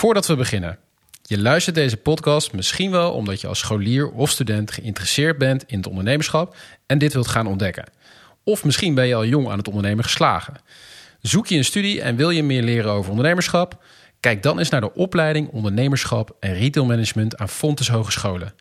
Voordat 0.00 0.26
we 0.26 0.36
beginnen. 0.36 0.78
Je 1.22 1.38
luistert 1.38 1.74
deze 1.74 1.96
podcast 1.96 2.52
misschien 2.52 2.90
wel 2.90 3.12
omdat 3.12 3.40
je 3.40 3.46
als 3.46 3.58
scholier 3.58 4.10
of 4.10 4.30
student 4.30 4.70
geïnteresseerd 4.70 5.38
bent 5.38 5.64
in 5.66 5.76
het 5.76 5.86
ondernemerschap 5.86 6.56
en 6.86 6.98
dit 6.98 7.12
wilt 7.12 7.28
gaan 7.28 7.46
ontdekken. 7.46 7.84
Of 8.44 8.64
misschien 8.64 8.94
ben 8.94 9.06
je 9.06 9.14
al 9.14 9.24
jong 9.24 9.48
aan 9.48 9.58
het 9.58 9.68
ondernemen 9.68 10.04
geslagen. 10.04 10.54
Zoek 11.20 11.46
je 11.46 11.56
een 11.56 11.64
studie 11.64 12.00
en 12.02 12.16
wil 12.16 12.30
je 12.30 12.42
meer 12.42 12.62
leren 12.62 12.90
over 12.90 13.10
ondernemerschap? 13.10 13.84
Kijk 14.20 14.42
dan 14.42 14.58
eens 14.58 14.68
naar 14.68 14.80
de 14.80 14.94
opleiding 14.94 15.48
Ondernemerschap 15.48 16.36
en 16.40 16.54
Retailmanagement 16.54 17.36
aan 17.36 17.48
Fontes 17.48 17.88
Hogescholen. 17.88 18.54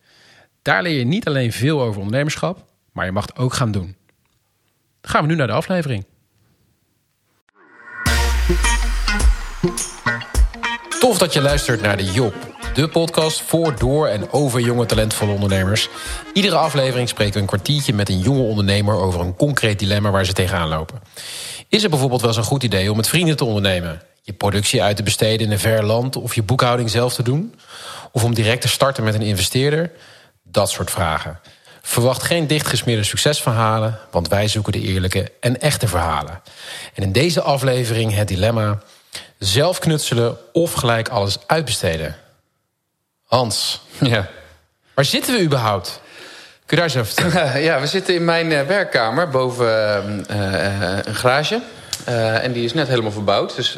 Daar 0.61 0.81
leer 0.81 0.97
je 0.97 1.05
niet 1.05 1.27
alleen 1.27 1.51
veel 1.51 1.81
over 1.81 1.99
ondernemerschap, 1.99 2.65
maar 2.91 3.05
je 3.05 3.11
mag 3.11 3.25
het 3.25 3.37
ook 3.37 3.53
gaan 3.53 3.71
doen. 3.71 3.95
Dan 5.01 5.11
gaan 5.11 5.21
we 5.21 5.27
nu 5.27 5.35
naar 5.35 5.47
de 5.47 5.53
aflevering. 5.53 6.05
Tof 10.99 11.17
dat 11.17 11.33
je 11.33 11.41
luistert 11.41 11.81
naar 11.81 11.97
de 11.97 12.11
Job, 12.11 12.33
de 12.73 12.87
podcast 12.87 13.41
voor, 13.41 13.75
door 13.77 14.07
en 14.07 14.31
over 14.31 14.59
jonge 14.59 14.85
talentvolle 14.85 15.31
ondernemers. 15.31 15.89
Iedere 16.33 16.55
aflevering 16.55 17.09
spreken 17.09 17.33
we 17.33 17.39
een 17.39 17.45
kwartiertje 17.45 17.93
met 17.93 18.09
een 18.09 18.19
jonge 18.19 18.41
ondernemer 18.41 18.95
over 18.95 19.19
een 19.19 19.35
concreet 19.35 19.79
dilemma 19.79 20.11
waar 20.11 20.25
ze 20.25 20.33
tegenaan 20.33 20.67
lopen. 20.67 21.01
Is 21.67 21.81
het 21.81 21.91
bijvoorbeeld 21.91 22.21
wel 22.21 22.29
eens 22.29 22.39
een 22.39 22.43
goed 22.43 22.63
idee 22.63 22.89
om 22.89 22.95
met 22.95 23.07
vrienden 23.07 23.37
te 23.37 23.45
ondernemen? 23.45 24.01
Je 24.21 24.33
productie 24.33 24.83
uit 24.83 24.95
te 24.95 25.03
besteden 25.03 25.45
in 25.45 25.51
een 25.51 25.59
ver 25.59 25.83
land 25.83 26.15
of 26.15 26.35
je 26.35 26.43
boekhouding 26.43 26.89
zelf 26.89 27.13
te 27.13 27.23
doen? 27.23 27.55
Of 28.11 28.23
om 28.23 28.33
direct 28.33 28.61
te 28.61 28.67
starten 28.67 29.03
met 29.03 29.13
een 29.13 29.21
investeerder? 29.21 29.91
Dat 30.43 30.69
soort 30.69 30.91
vragen. 30.91 31.39
Verwacht 31.81 32.23
geen 32.23 32.47
dichtgesmeerde 32.47 33.03
succesverhalen, 33.03 33.99
want 34.11 34.27
wij 34.27 34.47
zoeken 34.47 34.71
de 34.71 34.81
eerlijke 34.81 35.31
en 35.39 35.61
echte 35.61 35.87
verhalen. 35.87 36.41
En 36.93 37.03
in 37.03 37.11
deze 37.11 37.41
aflevering 37.41 38.15
het 38.15 38.27
dilemma: 38.27 38.79
zelf 39.39 39.79
knutselen 39.79 40.37
of 40.53 40.73
gelijk 40.73 41.09
alles 41.09 41.37
uitbesteden. 41.45 42.15
Hans, 43.23 43.81
Ja. 43.99 44.27
waar 44.93 45.05
zitten 45.05 45.33
we 45.33 45.41
überhaupt? 45.41 45.99
Kun 46.65 46.77
je 46.77 46.83
daar 46.87 46.95
eens 46.95 47.09
even 47.09 47.23
vertellen? 47.31 47.61
ja, 47.69 47.79
we 47.79 47.87
zitten 47.87 48.13
in 48.15 48.25
mijn 48.25 48.51
eh, 48.51 48.61
werkkamer 48.61 49.29
boven 49.29 49.67
eh, 50.27 50.65
eh, 50.65 50.99
een 51.05 51.15
garage. 51.15 51.61
Eh, 52.05 52.43
en 52.43 52.51
die 52.51 52.63
is 52.65 52.73
net 52.73 52.87
helemaal 52.87 53.11
verbouwd. 53.11 53.55
Dus 53.55 53.77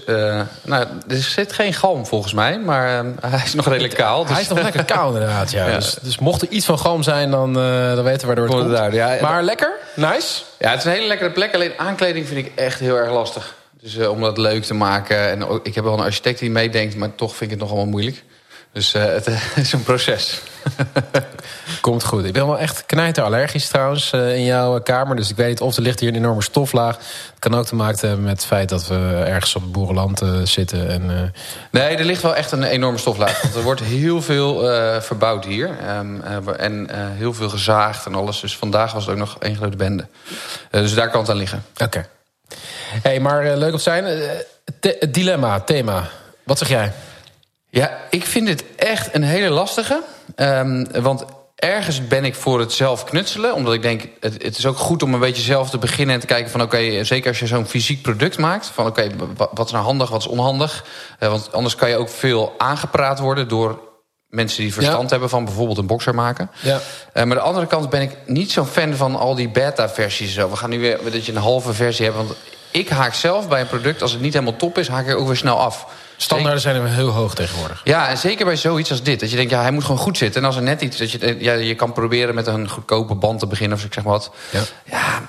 nou, 0.63 0.85
er 1.07 1.15
zit 1.17 1.53
geen 1.53 1.73
galm 1.73 2.05
volgens 2.05 2.33
mij, 2.33 2.59
maar 2.59 2.99
eh, 2.99 3.31
hij 3.31 3.41
is 3.45 3.53
nog 3.53 3.67
redelijk 3.67 3.93
kaal. 3.93 4.21
Dus 4.23 4.31
Hij 4.31 4.41
is 4.41 4.47
nog 4.47 4.61
lekker 4.61 4.85
kaal 4.85 5.13
inderdaad, 5.13 5.51
ja. 5.51 5.67
Ja. 5.69 5.75
Dus, 5.75 5.93
dus 6.01 6.19
mocht 6.19 6.41
er 6.41 6.47
iets 6.49 6.65
van 6.65 6.79
galm 6.79 7.03
zijn, 7.03 7.31
dan, 7.31 7.53
dan 7.53 8.03
weten 8.03 8.19
we 8.19 8.25
waardoor 8.25 8.45
het 8.45 8.55
Komt 8.55 8.75
uit, 8.75 8.93
ja. 8.93 9.17
maar 9.21 9.43
lekker, 9.43 9.71
nice. 9.95 10.41
Ja, 10.59 10.69
het 10.69 10.79
is 10.79 10.85
een 10.85 10.91
hele 10.91 11.07
lekkere 11.07 11.31
plek. 11.31 11.53
Alleen 11.53 11.73
aankleding 11.77 12.27
vind 12.27 12.45
ik 12.45 12.51
echt 12.55 12.79
heel 12.79 12.95
erg 12.95 13.11
lastig. 13.11 13.55
Dus 13.81 13.97
eh, 13.97 14.09
om 14.09 14.21
dat 14.21 14.37
leuk 14.37 14.63
te 14.63 14.73
maken. 14.73 15.29
En 15.29 15.45
ook, 15.45 15.65
ik 15.65 15.75
heb 15.75 15.83
wel 15.83 15.93
een 15.93 15.99
architect 15.99 16.39
die 16.39 16.51
meedenkt, 16.51 16.95
maar 16.95 17.15
toch 17.15 17.35
vind 17.35 17.51
ik 17.51 17.59
het 17.59 17.59
nog 17.59 17.69
allemaal 17.69 17.91
moeilijk. 17.91 18.23
Dus 18.73 18.93
eh, 18.93 19.03
het 19.03 19.27
is 19.55 19.73
een 19.73 19.83
proces. 19.83 20.41
Komt 21.81 22.03
goed. 22.03 22.25
Ik 22.25 22.33
ben 22.33 22.45
wel 22.45 22.59
echt 22.59 22.85
knijterallergisch 22.85 23.67
trouwens 23.67 24.11
eh, 24.11 24.35
in 24.35 24.43
jouw 24.43 24.77
eh, 24.77 24.83
kamer. 24.83 25.15
Dus 25.15 25.29
ik 25.29 25.35
weet 25.35 25.47
niet 25.47 25.61
of 25.61 25.75
er 25.75 25.81
ligt 25.81 25.99
hier 25.99 26.09
een 26.09 26.15
enorme 26.15 26.41
stoflaag. 26.41 26.97
Het 26.97 27.39
kan 27.39 27.55
ook 27.55 27.65
te 27.65 27.75
maken 27.75 28.07
hebben 28.07 28.25
met 28.25 28.35
het 28.37 28.45
feit 28.45 28.69
dat 28.69 28.87
we 28.87 29.23
ergens 29.25 29.55
op 29.55 29.61
het 29.61 29.71
boerenland 29.71 30.21
eh, 30.21 30.41
zitten. 30.43 30.89
En, 30.89 31.09
eh, 31.09 31.41
Nee, 31.71 31.97
er 31.97 32.05
ligt 32.05 32.21
wel 32.21 32.35
echt 32.35 32.51
een 32.51 32.63
enorme 32.63 32.97
stoflaag. 32.97 33.41
Want 33.41 33.55
er 33.55 33.61
wordt 33.63 33.81
heel 33.81 34.21
veel 34.21 34.71
eh, 34.71 35.01
verbouwd 35.01 35.45
hier. 35.45 35.69
Ehm, 35.87 36.21
eh, 36.21 36.37
en 36.65 36.89
eh, 36.89 36.97
heel 37.11 37.33
veel 37.33 37.49
gezaagd 37.49 38.05
en 38.05 38.15
alles. 38.15 38.39
Dus 38.39 38.57
vandaag 38.57 38.93
was 38.93 39.03
het 39.03 39.11
ook 39.13 39.19
nog 39.19 39.35
één 39.39 39.55
grote 39.55 39.77
bende. 39.77 40.07
Eh, 40.71 40.81
dus 40.81 40.93
daar 40.93 41.09
kan 41.09 41.21
het 41.21 41.29
aan 41.29 41.37
liggen. 41.37 41.63
Oké. 41.83 42.05
Hey, 43.01 43.19
maar 43.19 43.45
eh, 43.45 43.57
leuk 43.57 43.73
op 43.73 43.79
zijn. 43.79 44.05
Eh, 44.05 44.29
het 44.81 45.13
dilemma, 45.13 45.59
thema. 45.59 46.09
Wat 46.43 46.57
zeg 46.57 46.69
jij? 46.69 46.91
Ja, 47.69 47.97
ik 48.09 48.25
vind 48.25 48.47
dit 48.47 48.63
echt 48.75 49.15
een 49.15 49.23
hele 49.23 49.49
lastige. 49.49 50.01
Ehm, 50.35 50.85
want 51.01 51.25
ergens 51.55 52.07
ben 52.07 52.25
ik 52.25 52.35
voor 52.35 52.59
het 52.59 52.71
zelf 52.73 53.03
knutselen. 53.03 53.53
Omdat 53.55 53.73
ik 53.73 53.81
denk, 53.81 54.07
het, 54.19 54.43
het 54.43 54.57
is 54.57 54.65
ook 54.65 54.77
goed 54.77 55.03
om 55.03 55.13
een 55.13 55.19
beetje 55.19 55.41
zelf 55.41 55.69
te 55.69 55.77
beginnen... 55.77 56.15
en 56.15 56.21
te 56.21 56.27
kijken 56.27 56.51
van, 56.51 56.61
oké, 56.61 57.03
zeker 57.03 57.29
als 57.29 57.39
je 57.39 57.47
zo'n 57.47 57.67
fysiek 57.67 58.01
product 58.01 58.37
maakt... 58.37 58.65
van, 58.65 58.85
oké, 58.85 59.07
wa- 59.37 59.49
wat 59.53 59.65
is 59.65 59.71
nou 59.71 59.83
handig, 59.83 60.09
wat 60.09 60.19
is 60.19 60.27
onhandig? 60.27 60.85
Eh, 61.19 61.29
want 61.29 61.53
anders 61.53 61.75
kan 61.75 61.89
je 61.89 61.95
ook 61.95 62.09
veel 62.09 62.53
aangepraat 62.57 63.19
worden... 63.19 63.47
door 63.47 63.79
mensen 64.31 64.61
die 64.63 64.73
verstand 64.73 65.03
Ja. 65.03 65.09
hebben 65.09 65.29
van 65.29 65.45
bijvoorbeeld 65.45 65.77
een 65.77 65.87
boxer 65.87 66.15
maken. 66.15 66.49
Ja. 66.61 66.79
Eh, 67.13 67.23
maar 67.23 67.23
aan 67.23 67.29
de 67.29 67.39
andere 67.39 67.67
kant 67.67 67.89
ben 67.89 68.01
ik 68.01 68.17
niet 68.25 68.51
zo'n 68.51 68.65
fan 68.65 68.95
van 68.95 69.15
al 69.15 69.35
die 69.35 69.49
beta-versies. 69.49 70.35
We 70.35 70.55
gaan 70.55 70.69
nu 70.69 70.79
weer 70.79 70.99
dat 71.11 71.25
je 71.25 71.31
een 71.31 71.37
halve 71.41 71.73
versie 71.73 72.05
hebt. 72.05 72.17
Want 72.17 72.33
ik 72.71 72.89
haak 72.89 73.13
zelf 73.13 73.47
bij 73.47 73.61
een 73.61 73.67
product, 73.67 74.01
als 74.01 74.11
het 74.11 74.21
niet 74.21 74.33
helemaal 74.33 74.55
top 74.55 74.77
is... 74.77 74.87
haak 74.87 75.03
ik 75.03 75.09
er 75.09 75.15
ook 75.17 75.27
weer 75.27 75.35
snel 75.35 75.59
af. 75.59 75.85
Standaarden 76.17 76.61
zijn 76.61 76.75
er 76.75 76.87
heel 76.87 77.09
hoog 77.09 77.35
tegenwoordig. 77.35 77.81
Ja, 77.83 78.07
en 78.07 78.17
zeker 78.17 78.45
bij 78.45 78.55
zoiets 78.55 78.91
als 78.91 79.03
dit. 79.03 79.19
Dat 79.19 79.29
je 79.29 79.35
denkt, 79.35 79.51
ja, 79.51 79.61
hij 79.61 79.71
moet 79.71 79.83
gewoon 79.83 79.97
goed 79.99 80.17
zitten. 80.17 80.41
En 80.41 80.47
als 80.47 80.55
er 80.55 80.61
net 80.61 80.81
iets... 80.81 80.97
Dat 80.97 81.11
je, 81.11 81.35
ja, 81.39 81.53
je 81.53 81.75
kan 81.75 81.93
proberen 81.93 82.35
met 82.35 82.47
een 82.47 82.69
goedkope 82.69 83.15
band 83.15 83.39
te 83.39 83.47
beginnen 83.47 83.77
of 83.77 83.83
ik 83.83 83.93
zeg 83.93 84.03
maar 84.03 84.13
wat. 84.13 84.31
Ja. 84.49 84.61
Ja, 84.85 85.21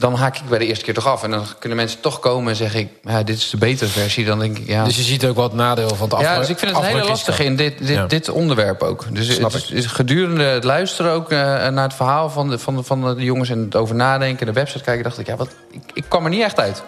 dan 0.00 0.14
haak 0.14 0.36
ik 0.36 0.48
bij 0.48 0.58
de 0.58 0.66
eerste 0.66 0.84
keer 0.84 0.94
toch 0.94 1.06
af. 1.06 1.22
En 1.22 1.30
dan 1.30 1.46
kunnen 1.58 1.78
mensen 1.78 2.00
toch 2.00 2.18
komen 2.18 2.50
en 2.50 2.56
zeggen... 2.56 2.80
ik, 2.80 2.88
ja, 3.02 3.22
dit 3.22 3.36
is 3.36 3.50
de 3.50 3.56
betere 3.56 3.90
versie. 3.90 4.24
Dan 4.24 4.38
denk 4.38 4.58
ik, 4.58 4.66
ja... 4.66 4.84
Dus 4.84 4.96
je 4.96 5.02
ziet 5.02 5.26
ook 5.26 5.36
wat 5.36 5.52
nadeel 5.52 5.88
van 5.88 6.04
het 6.08 6.12
afbreuk. 6.14 6.32
Ja, 6.32 6.38
dus 6.38 6.48
ik 6.48 6.58
vind 6.58 6.70
het 6.76 6.80
een 6.80 6.88
hele 6.88 7.04
lastige 7.04 7.44
in 7.44 7.56
dit, 7.56 7.78
dit, 7.78 7.88
Ja. 7.88 8.06
dit 8.06 8.28
onderwerp 8.28 8.82
ook. 8.82 9.04
Dus 9.10 9.34
Snap 9.34 9.52
het 9.52 9.62
is, 9.62 9.70
is 9.70 9.86
gedurende 9.86 10.42
het 10.44 10.64
luisteren 10.64 11.12
ook 11.12 11.30
eh, 11.30 11.38
naar 11.38 11.82
het 11.82 11.94
verhaal 11.94 12.30
van 12.30 12.48
de, 12.50 12.58
van, 12.58 12.76
de, 12.76 12.82
van 12.82 13.14
de 13.14 13.24
jongens... 13.24 13.48
en 13.48 13.58
het 13.58 13.76
over 13.76 13.94
nadenken, 13.94 14.46
de 14.46 14.52
website 14.52 14.84
kijken, 14.84 15.04
dacht 15.04 15.18
ik... 15.18 15.26
ja, 15.26 15.36
wat, 15.36 15.48
ik, 15.70 15.82
ik 15.94 16.04
kwam 16.08 16.24
er 16.24 16.30
niet 16.30 16.42
echt 16.42 16.60
uit. 16.60 16.82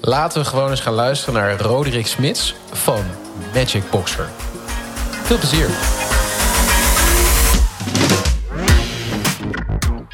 Laten 0.00 0.42
we 0.42 0.48
gewoon 0.48 0.70
eens 0.70 0.80
gaan 0.80 0.94
luisteren 0.94 1.34
naar 1.34 1.60
Roderick 1.60 2.06
Smits 2.06 2.54
van 2.72 3.04
Magic 3.54 3.90
Boxer. 3.90 4.28
Veel 5.22 5.38
plezier. 5.38 5.68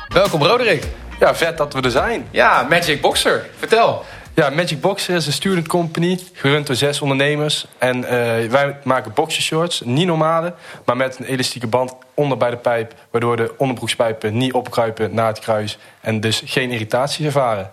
Welkom 0.08 0.42
Roderick. 0.42 1.01
Ja, 1.22 1.34
vet 1.34 1.56
dat 1.58 1.72
we 1.72 1.80
er 1.80 1.90
zijn. 1.90 2.28
Ja, 2.30 2.66
Magic 2.68 3.00
Boxer. 3.00 3.46
Vertel. 3.58 4.04
Ja, 4.34 4.50
Magic 4.50 4.80
Boxer 4.80 5.14
is 5.14 5.26
een 5.26 5.32
student 5.32 5.68
company, 5.68 6.18
gerund 6.32 6.66
door 6.66 6.76
zes 6.76 7.00
ondernemers. 7.00 7.66
En 7.78 8.04
eh, 8.04 8.50
wij 8.50 8.76
maken 8.84 9.12
boxershorts, 9.14 9.80
niet 9.84 10.06
normale, 10.06 10.54
maar 10.84 10.96
met 10.96 11.18
een 11.18 11.24
elastieke 11.24 11.66
band 11.66 11.94
onder 12.14 12.36
bij 12.38 12.50
de 12.50 12.56
pijp, 12.56 12.94
waardoor 13.10 13.36
de 13.36 13.54
onderbroekspijpen 13.56 14.36
niet 14.36 14.52
opkruipen 14.52 15.14
naar 15.14 15.26
het 15.26 15.38
kruis 15.38 15.78
en 16.00 16.20
dus 16.20 16.42
geen 16.44 16.70
irritatie 16.70 17.26
ervaren. 17.26 17.70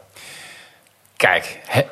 Kijk, 1.15 1.59
he- 1.65 1.87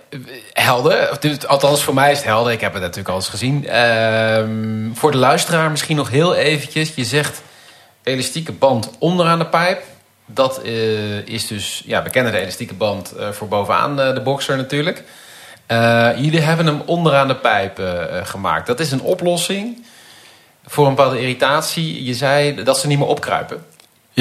helder. 0.54 1.20
Althans, 1.48 1.84
voor 1.84 1.94
mij 1.94 2.12
is 2.12 2.18
het 2.18 2.28
helder. 2.28 2.52
Ik 2.52 2.62
heb 2.62 2.74
het 2.74 2.82
natuurlijk 2.82 3.10
al 3.10 3.16
eens 3.16 3.30
gezien. 3.30 3.68
Ehm, 3.68 4.94
voor 4.94 5.12
de 5.12 5.18
luisteraar 5.18 5.72
misschien 5.72 5.96
nog 5.96 6.10
heel 6.10 6.36
eventjes. 6.36 6.96
Je 6.96 7.06
zegt 7.06 7.42
elastieke 8.04 8.52
band 8.52 8.90
onderaan 9.00 9.40
de 9.40 9.46
pijp. 9.48 9.82
Dat 10.30 10.62
eh, 10.62 11.28
is 11.28 11.48
dus, 11.48 11.84
ja, 11.86 12.04
we 12.04 12.10
kennen 12.10 12.32
de 12.32 12.40
elastieke 12.40 12.74
band 12.74 13.12
eh, 13.12 13.30
voor 13.32 13.48
bovenaan 13.48 14.00
eh, 14.00 14.14
de 14.14 14.22
boxer 14.22 14.58
natuurlijk. 14.58 15.04
Jullie 16.18 16.40
hebben 16.40 16.66
hem 16.66 16.82
onderaan 16.86 17.28
de 17.28 17.36
pijp 17.36 17.82
gemaakt. 18.24 18.68
Dat 18.68 18.80
is 18.80 18.92
een 18.92 19.02
oplossing 19.02 19.86
voor 20.66 20.88
een 20.88 20.96
bepaalde 20.96 21.20
irritatie. 21.20 22.04
Je 22.04 22.14
zei 22.14 22.64
dat 22.64 22.80
ze 22.80 22.88
niet 22.88 22.98
meer 22.98 23.08
opkruipen. 23.08 23.66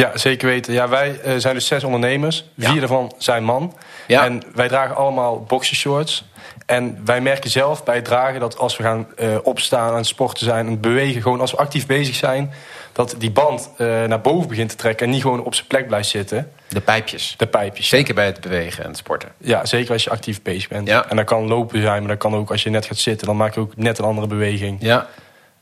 Ja, 0.02 0.10
zeker 0.18 0.48
weten. 0.48 0.72
Ja, 0.72 0.88
wij 0.88 1.20
eh, 1.20 1.32
zijn 1.36 1.54
dus 1.54 1.66
zes 1.66 1.84
ondernemers. 1.84 2.44
Vier 2.58 2.74
Ja. 2.74 2.78
daarvan 2.80 3.12
zijn 3.18 3.44
man. 3.44 3.76
Ja. 4.06 4.24
En 4.24 4.42
wij 4.54 4.68
dragen 4.68 4.96
allemaal 4.96 5.42
boxershorts. 5.42 6.24
En 6.66 7.00
wij 7.04 7.20
merken 7.20 7.50
zelf 7.50 7.84
bij 7.84 7.94
het 7.94 8.04
dragen 8.04 8.40
dat 8.40 8.58
als 8.58 8.76
we 8.76 8.82
gaan 8.82 9.06
eh, 9.16 9.28
opstaan, 9.42 9.90
aan 9.90 9.96
het 9.96 10.06
sporten 10.06 10.44
zijn, 10.44 10.64
aan 10.66 10.70
het 10.72 10.80
bewegen, 10.80 11.22
gewoon 11.22 11.40
als 11.40 11.50
we 11.50 11.56
actief 11.56 11.86
bezig 11.86 12.14
zijn, 12.14 12.52
dat 12.92 13.14
die 13.18 13.30
band 13.30 13.70
eh, 13.76 13.86
naar 14.04 14.20
boven 14.20 14.48
begint 14.48 14.68
te 14.70 14.76
trekken 14.76 15.06
en 15.06 15.12
niet 15.12 15.22
gewoon 15.22 15.44
op 15.44 15.54
zijn 15.54 15.66
plek 15.66 15.86
blijft 15.86 16.08
zitten. 16.08 16.50
De 16.68 16.80
pijpjes. 16.80 17.34
De 17.36 17.46
pijpjes. 17.46 17.88
Zeker 17.88 18.14
bij 18.14 18.26
het 18.26 18.40
bewegen 18.40 18.82
en 18.82 18.88
het 18.88 18.98
sporten. 18.98 19.28
Ja, 19.38 19.64
zeker 19.64 19.92
als 19.92 20.04
je 20.04 20.10
actief 20.10 20.42
bezig 20.42 20.68
bent. 20.68 20.88
Ja. 20.88 21.08
En 21.08 21.16
dat 21.16 21.24
kan 21.24 21.46
lopen 21.46 21.80
zijn, 21.82 21.98
maar 22.00 22.10
dat 22.10 22.18
kan 22.18 22.34
ook 22.34 22.50
als 22.50 22.62
je 22.62 22.70
net 22.70 22.86
gaat 22.86 22.98
zitten, 22.98 23.26
dan 23.26 23.36
maak 23.36 23.54
je 23.54 23.60
ook 23.60 23.76
net 23.76 23.98
een 23.98 24.04
andere 24.04 24.26
beweging. 24.26 24.76
Ja. 24.80 25.06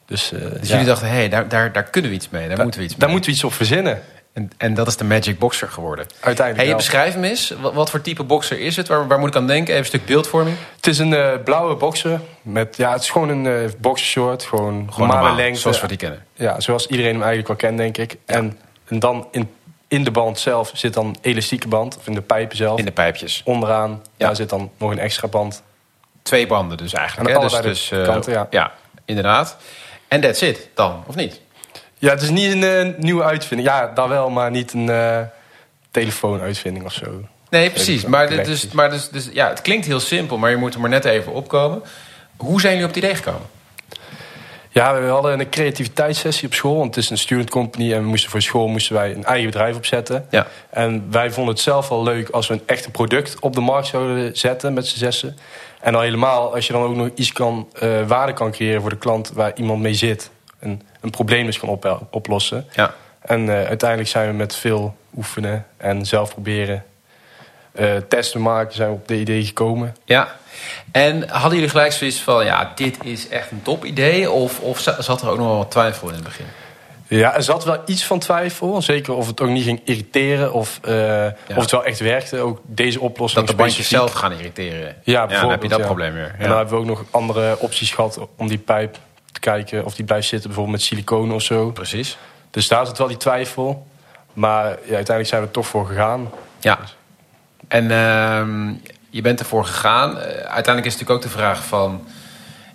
Dus, 0.06 0.28
Dus 0.60 0.68
jullie 0.68 0.84
dachten, 0.84 1.08
hé, 1.08 1.14
hey, 1.14 1.28
daar, 1.28 1.48
daar, 1.48 1.72
daar 1.72 1.82
kunnen 1.82 2.10
we 2.10 2.16
iets 2.16 2.28
mee. 2.28 2.40
Daar, 2.46 2.50
Daar- 2.54 2.62
moeten 2.62 2.80
we 2.80 2.86
iets 2.86 2.94
Daar 2.96 3.04
mee. 3.08 3.16
moeten 3.16 3.30
we 3.30 3.36
iets 3.36 3.46
op 3.46 3.52
verzinnen. 3.52 4.02
En, 4.34 4.50
en 4.56 4.74
dat 4.74 4.86
is 4.86 4.96
de 4.96 5.04
Magic 5.04 5.38
Boxer 5.38 5.68
geworden. 5.68 6.06
Uiteindelijk 6.20 6.66
Hey, 6.66 6.76
beschrijf 6.76 7.14
hem 7.14 7.24
eens. 7.24 7.54
Wat, 7.60 7.74
wat 7.74 7.90
voor 7.90 8.00
type 8.00 8.22
boxer 8.22 8.60
is 8.60 8.76
het? 8.76 8.88
Waar, 8.88 9.06
waar 9.06 9.18
moet 9.18 9.28
ik 9.28 9.36
aan 9.36 9.46
denken? 9.46 9.66
Even 9.66 9.78
een 9.78 9.84
stuk 9.84 10.04
beeldvorming. 10.04 10.56
Het 10.76 10.86
is 10.86 10.98
een 10.98 11.14
eh, 11.14 11.32
blauwe 11.44 11.74
boxer. 11.74 12.20
Met, 12.42 12.76
ja, 12.76 12.92
het 12.92 13.02
is 13.02 13.10
gewoon 13.10 13.28
een 13.28 13.46
eh 13.46 13.70
boxershort. 13.78 14.44
Gewoon, 14.44 14.74
normale 14.96 15.12
normaal, 15.12 15.36
lengte. 15.36 15.60
Zoals 15.60 15.80
we 15.80 15.86
die 15.86 15.96
kennen. 15.96 16.24
Ja, 16.34 16.60
zoals 16.60 16.86
iedereen 16.86 17.12
hem 17.12 17.22
eigenlijk 17.22 17.48
wel 17.48 17.56
kent, 17.70 17.78
denk 17.78 18.10
ik. 18.10 18.18
En, 18.26 18.58
en 18.88 18.98
dan 18.98 19.28
in, 19.30 19.50
in 19.88 20.04
de 20.04 20.10
band 20.10 20.38
zelf 20.38 20.70
zit 20.74 20.94
dan 20.94 21.16
elastieke 21.20 21.68
band. 21.68 21.96
Of 21.96 22.06
in 22.06 22.14
de 22.14 22.22
pijpen 22.22 22.56
zelf. 22.56 22.78
In 22.78 22.84
de 22.84 22.92
pijpjes. 22.92 23.42
Onderaan, 23.44 24.02
Ja. 24.16 24.26
daar 24.26 24.36
zit 24.36 24.48
dan 24.48 24.70
nog 24.78 24.90
een 24.90 24.98
extra 24.98 25.28
band. 25.28 25.62
Twee 26.22 26.46
banden 26.46 26.76
dus 26.76 26.92
eigenlijk. 26.92 27.36
Aan 27.36 27.42
hè? 27.42 27.48
dus, 27.48 27.60
dus, 27.60 27.90
eh, 27.90 28.04
kanten, 28.04 28.46
ja. 28.50 28.72
inderdaad. 29.04 29.56
En 30.08 30.20
that's 30.20 30.40
it 30.40 30.68
dan, 30.74 31.04
of 31.06 31.14
niet? 31.14 31.40
Ja, 32.04 32.10
het 32.10 32.22
is 32.22 32.30
niet 32.30 32.52
een 32.52 32.64
eh, 32.64 32.98
nieuwe 32.98 33.22
uitvinding. 33.22 33.68
Ja, 33.68 33.90
dat 33.94 34.08
wel, 34.08 34.30
maar 34.30 34.50
niet 34.50 34.72
een 34.72 34.88
eh, 34.88 35.20
telefoonuitvinding 35.90 36.84
of 36.84 36.92
zo. 36.92 37.24
Nee, 37.50 37.70
precies. 37.70 38.04
Maar, 38.04 38.30
Nee, 38.30 38.44
dus, 38.44 38.72
maar 38.72 38.90
dus, 38.90 39.08
dus, 39.08 39.28
ja, 39.32 39.48
het 39.48 39.62
klinkt 39.62 39.86
heel 39.86 40.00
simpel, 40.00 40.38
maar 40.38 40.50
je 40.50 40.56
moet 40.56 40.74
er 40.74 40.80
maar 40.80 40.90
net 40.90 41.04
even 41.04 41.32
opkomen. 41.32 41.82
Hoe 42.36 42.60
zijn 42.60 42.72
jullie 42.72 42.88
op 42.88 42.94
het 42.94 43.04
idee 43.04 43.14
gekomen? 43.14 43.46
Ja, 44.70 45.00
we 45.00 45.06
hadden 45.06 45.40
een 45.40 45.48
creativiteitssessie 45.48 46.48
op 46.48 46.54
school. 46.54 46.76
Want 46.76 46.94
het 46.94 47.04
is 47.04 47.10
een 47.10 47.18
student 47.18 47.50
company 47.50 47.92
en 47.92 48.02
we 48.02 48.08
moesten 48.08 48.30
voor 48.30 48.42
school 48.42 48.68
moesten 48.68 48.94
wij 48.94 49.14
een 49.14 49.24
eigen 49.24 49.46
bedrijf 49.46 49.76
opzetten. 49.76 50.26
Ja. 50.30 50.46
En 50.70 51.06
wij 51.10 51.30
vonden 51.30 51.54
het 51.54 51.62
zelf 51.62 51.88
wel 51.88 52.02
leuk 52.02 52.28
als 52.28 52.46
we 52.46 52.54
een 52.54 52.62
echte 52.66 52.90
product 52.90 53.38
op 53.40 53.54
de 53.54 53.60
markt 53.60 53.86
zouden 53.86 54.36
zetten 54.36 54.72
met 54.72 54.86
z'n 54.86 54.98
zessen. 54.98 55.36
En 55.80 55.92
dan 55.92 56.02
helemaal 56.02 56.54
als 56.54 56.66
je 56.66 56.72
dan 56.72 56.82
ook 56.82 56.96
nog 56.96 57.08
iets 57.14 57.32
kan, 57.32 57.68
eh, 57.72 58.06
waarde 58.06 58.32
kan 58.32 58.52
creëren 58.52 58.80
voor 58.80 58.90
de 58.90 58.98
klant 58.98 59.30
waar 59.32 59.52
iemand 59.54 59.80
mee 59.82 59.94
zit. 59.94 60.30
En 60.58 60.82
een 61.04 61.10
probleem 61.10 61.46
dus 61.46 61.58
kan 61.58 61.68
op, 61.68 62.06
oplossen. 62.10 62.66
Ja. 62.72 62.94
En 63.20 63.48
eh, 63.48 63.64
uiteindelijk 63.66 64.10
zijn 64.10 64.28
we 64.28 64.34
met 64.34 64.56
veel 64.56 64.96
oefenen 65.16 65.66
en 65.76 66.06
zelf 66.06 66.32
proberen 66.32 66.84
eh, 67.72 67.96
testen 68.08 68.42
maken, 68.42 68.74
zijn 68.74 68.88
we 68.88 68.94
op 68.94 69.08
de 69.08 69.16
idee 69.16 69.44
gekomen. 69.44 69.96
Ja. 70.04 70.36
En 70.92 71.28
hadden 71.28 71.54
jullie 71.54 71.68
gelijk 71.68 71.92
zoiets 71.92 72.20
van, 72.20 72.44
ja, 72.44 72.72
dit 72.74 72.96
is 73.04 73.28
echt 73.28 73.50
een 73.50 73.62
top 73.62 73.84
idee? 73.84 74.30
Of, 74.30 74.60
of 74.60 74.78
za- 74.80 75.02
zat 75.02 75.22
er 75.22 75.28
ook 75.28 75.38
nog 75.38 75.46
wel 75.46 75.56
wat 75.56 75.70
twijfel 75.70 76.08
in 76.08 76.14
het 76.14 76.24
begin? 76.24 76.46
Ja, 77.06 77.34
er 77.34 77.42
zat 77.42 77.64
wel 77.64 77.82
iets 77.86 78.04
van 78.04 78.18
twijfel. 78.18 78.82
Zeker 78.82 79.14
of 79.14 79.26
het 79.26 79.40
ook 79.40 79.48
niet 79.48 79.64
ging 79.64 79.80
irriteren 79.84 80.52
of, 80.52 80.78
eh, 80.82 81.26
of 81.48 81.62
het 81.62 81.70
wel 81.70 81.84
echt 81.84 81.98
werkte. 82.00 82.38
Ook 82.38 82.60
deze 82.66 83.00
oplossing 83.00 83.46
Dat 83.46 83.56
de 83.56 83.62
bandjes 83.62 83.88
zelf 83.88 84.12
gaan 84.12 84.32
irriteren. 84.32 84.96
Ja, 85.02 85.26
dan 85.26 85.50
heb 85.50 85.62
je 85.62 85.68
dat 85.68 85.78
ja. 85.78 85.84
probleem 85.84 86.12
weer. 86.12 86.34
En 86.38 86.48
dan 86.48 86.56
hebben 86.56 86.74
we 86.74 86.80
ook 86.80 86.86
nog 86.86 87.04
andere 87.10 87.58
opties 87.58 87.90
gehad 87.90 88.18
om 88.36 88.48
die 88.48 88.58
pijp 88.58 88.98
te 89.34 89.40
kijken 89.40 89.84
of 89.84 89.94
die 89.94 90.04
blijft 90.04 90.28
zitten. 90.28 90.48
Bijvoorbeeld 90.48 90.76
met 90.76 90.86
siliconen 90.86 91.34
of 91.34 91.42
zo. 91.42 91.70
Precies. 91.70 92.18
Dus 92.50 92.68
daar 92.68 92.86
zit 92.86 92.98
wel 92.98 93.08
die 93.08 93.16
twijfel. 93.16 93.86
Maar 94.32 94.64
ja, 94.64 94.94
uiteindelijk 94.94 95.26
zijn 95.26 95.40
we 95.40 95.46
er 95.46 95.52
toch 95.52 95.66
voor 95.66 95.86
gegaan. 95.86 96.30
Ja. 96.58 96.78
En 97.68 97.90
ehm, 97.90 98.72
je 99.10 99.22
bent 99.22 99.40
ervoor 99.40 99.64
gegaan. 99.64 100.18
Eh, 100.18 100.26
uiteindelijk 100.34 100.86
is 100.86 100.92
natuurlijk 100.92 101.10
ook 101.10 101.22
de 101.22 101.38
vraag 101.38 101.64
van... 101.64 102.04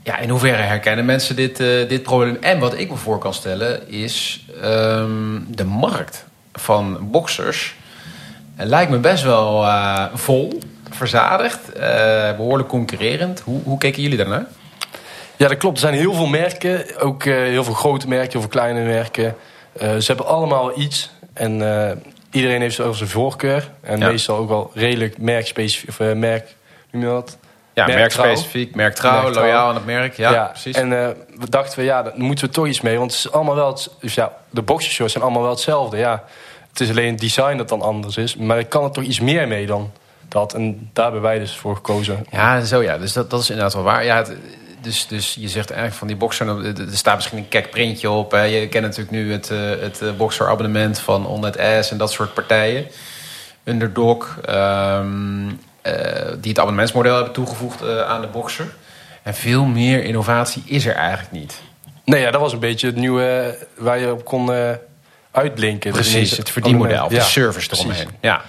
Ja, 0.03 0.17
in 0.17 0.29
hoeverre 0.29 0.61
herkennen 0.61 1.05
mensen 1.05 1.35
dit, 1.35 1.59
eh, 1.59 1.89
dit 1.89 2.03
probleem? 2.03 2.37
En 2.41 2.59
wat 2.59 2.77
ik 2.77 2.89
me 2.89 2.95
voor 2.95 3.17
kan 3.17 3.33
stellen 3.33 3.89
is... 3.89 4.45
ehm, 4.61 5.39
de 5.47 5.65
markt 5.65 6.25
van 6.53 6.97
boxers 7.11 7.75
lijkt 8.67 8.91
me 8.91 8.97
best 8.97 9.23
wel 9.23 9.65
eh, 9.65 10.05
vol, 10.13 10.59
verzadigd, 10.89 11.73
eh, 11.73 12.35
behoorlijk 12.35 12.69
concurrerend. 12.69 13.39
Hoe, 13.39 13.61
hoe 13.63 13.77
keken 13.77 14.01
jullie 14.01 14.17
daarnaar? 14.17 14.45
Ja, 15.39 15.47
dat 15.47 15.57
klopt. 15.57 15.75
Er 15.75 15.81
zijn 15.81 15.93
heel 15.93 16.13
veel 16.13 16.27
merken. 16.27 16.99
Ook 16.99 17.23
eh, 17.25 17.33
heel 17.35 17.63
veel 17.63 17.73
grote 17.73 18.07
merken, 18.07 18.31
heel 18.31 18.41
veel 18.41 18.49
kleine 18.49 18.81
merken. 18.83 19.35
Eh, 19.79 19.95
ze 19.95 20.05
hebben 20.07 20.25
allemaal 20.25 20.79
iets. 20.79 21.11
En 21.33 21.75
eh, 21.89 21.95
iedereen 22.31 22.61
heeft 22.61 22.75
zo 22.75 22.91
zijn 22.91 23.09
voorkeur. 23.09 23.71
En 23.81 23.99
Ja. 23.99 24.07
meestal 24.07 24.37
ook 24.37 24.47
wel 24.49 24.71
redelijk 24.73 25.17
merkspecifiek. 25.17 25.89
Of 25.89 25.99
merk, 26.15 26.55
noem 26.91 27.01
je 27.01 27.07
dat? 27.07 27.37
Ja, 27.73 27.85
merkspecifiek, 27.85 28.75
merktrouw, 28.75 29.21
Merktrouw. 29.21 29.43
loyaal 29.43 29.67
aan 29.67 29.75
het 29.75 29.85
merk. 29.85 30.17
Ja, 30.17 30.43
precies. 30.43 30.75
En 30.75 30.89
we 30.89 31.49
dachten 31.49 31.79
we, 31.79 31.85
ja, 31.85 32.03
daar 32.03 32.13
moeten 32.15 32.45
we 32.45 32.51
toch 32.53 32.67
iets 32.67 32.81
mee. 32.81 32.97
Want 32.97 33.11
het 33.11 33.19
is 33.25 33.31
allemaal 33.31 33.55
wel 33.55 33.77
dus 33.99 34.13
ja, 34.13 34.33
de 34.49 34.61
boxershorts 34.61 35.11
zijn 35.11 35.23
allemaal 35.23 35.41
wel 35.41 35.51
hetzelfde. 35.51 35.97
Ja, 35.97 36.23
het 36.71 36.79
is 36.79 36.89
alleen 36.89 37.11
het 37.11 37.19
design 37.19 37.57
dat 37.57 37.69
dan 37.69 37.81
anders 37.81 38.17
is. 38.17 38.35
Maar 38.35 38.59
ik 38.59 38.69
kan 38.69 38.83
er 38.83 38.91
toch 38.91 39.03
iets 39.03 39.19
meer 39.19 39.47
mee 39.47 39.65
dan 39.65 39.91
dat. 40.27 40.53
En 40.53 40.89
daar 40.93 41.03
hebben 41.03 41.21
wij 41.21 41.39
dus 41.39 41.55
voor 41.57 41.75
gekozen. 41.75 42.25
Ja, 42.31 42.61
zo 42.61 42.81
ja. 42.83 42.97
Dus 42.97 43.13
dat, 43.13 43.29
dat 43.29 43.41
is 43.41 43.49
inderdaad 43.49 43.73
wel 43.73 43.83
waar. 43.83 44.05
Ja, 44.05 44.15
het- 44.17 44.35
dus, 44.81 45.07
dus 45.07 45.35
je 45.39 45.47
zegt 45.47 45.69
eigenlijk 45.69 45.99
van 45.99 46.07
die 46.07 46.15
boxer, 46.15 46.47
er 46.65 46.97
staat 46.97 47.15
misschien 47.15 47.37
een 47.37 47.47
kek 47.47 47.69
printje 47.69 48.09
op. 48.09 48.31
Hè. 48.31 48.41
Je 48.41 48.67
kent 48.67 48.83
natuurlijk 48.83 49.11
nu 49.11 49.31
het, 49.31 49.49
eh, 49.49 49.69
het 49.79 50.01
eh, 50.01 50.11
boxerabonnement 50.17 50.99
van 50.99 51.25
On 51.25 51.57
Ass 51.59 51.91
en 51.91 51.97
dat 51.97 52.11
soort 52.11 52.33
partijen. 52.33 52.87
Underdog, 53.63 54.39
ehm, 54.45 55.47
eh, 55.81 55.93
die 56.37 56.49
het 56.49 56.59
abonnementsmodel 56.59 57.15
hebben 57.15 57.33
toegevoegd 57.33 57.83
aan 58.05 58.21
de 58.21 58.27
boxer. 58.27 58.67
En 59.23 59.35
veel 59.35 59.65
meer 59.65 60.03
innovatie 60.03 60.63
is 60.65 60.85
er 60.85 60.95
eigenlijk 60.95 61.31
niet. 61.31 61.61
Nee, 62.05 62.21
ja, 62.21 62.31
dat 62.31 62.41
was 62.41 62.53
een 62.53 62.59
beetje 62.59 62.87
het 62.87 62.95
nieuwe 62.95 63.57
waar 63.77 63.99
je 63.99 64.11
op 64.11 64.25
kon 64.25 64.53
eh, 64.53 64.71
uitblinken. 65.31 65.93
Dus 65.93 66.11
Precies, 66.11 66.37
het 66.37 66.49
verdienmodel, 66.49 67.03
Ja, 67.03 67.07
de 67.07 67.21
service 67.21 67.69
eromheen. 67.71 68.09
Ja. 68.21 68.41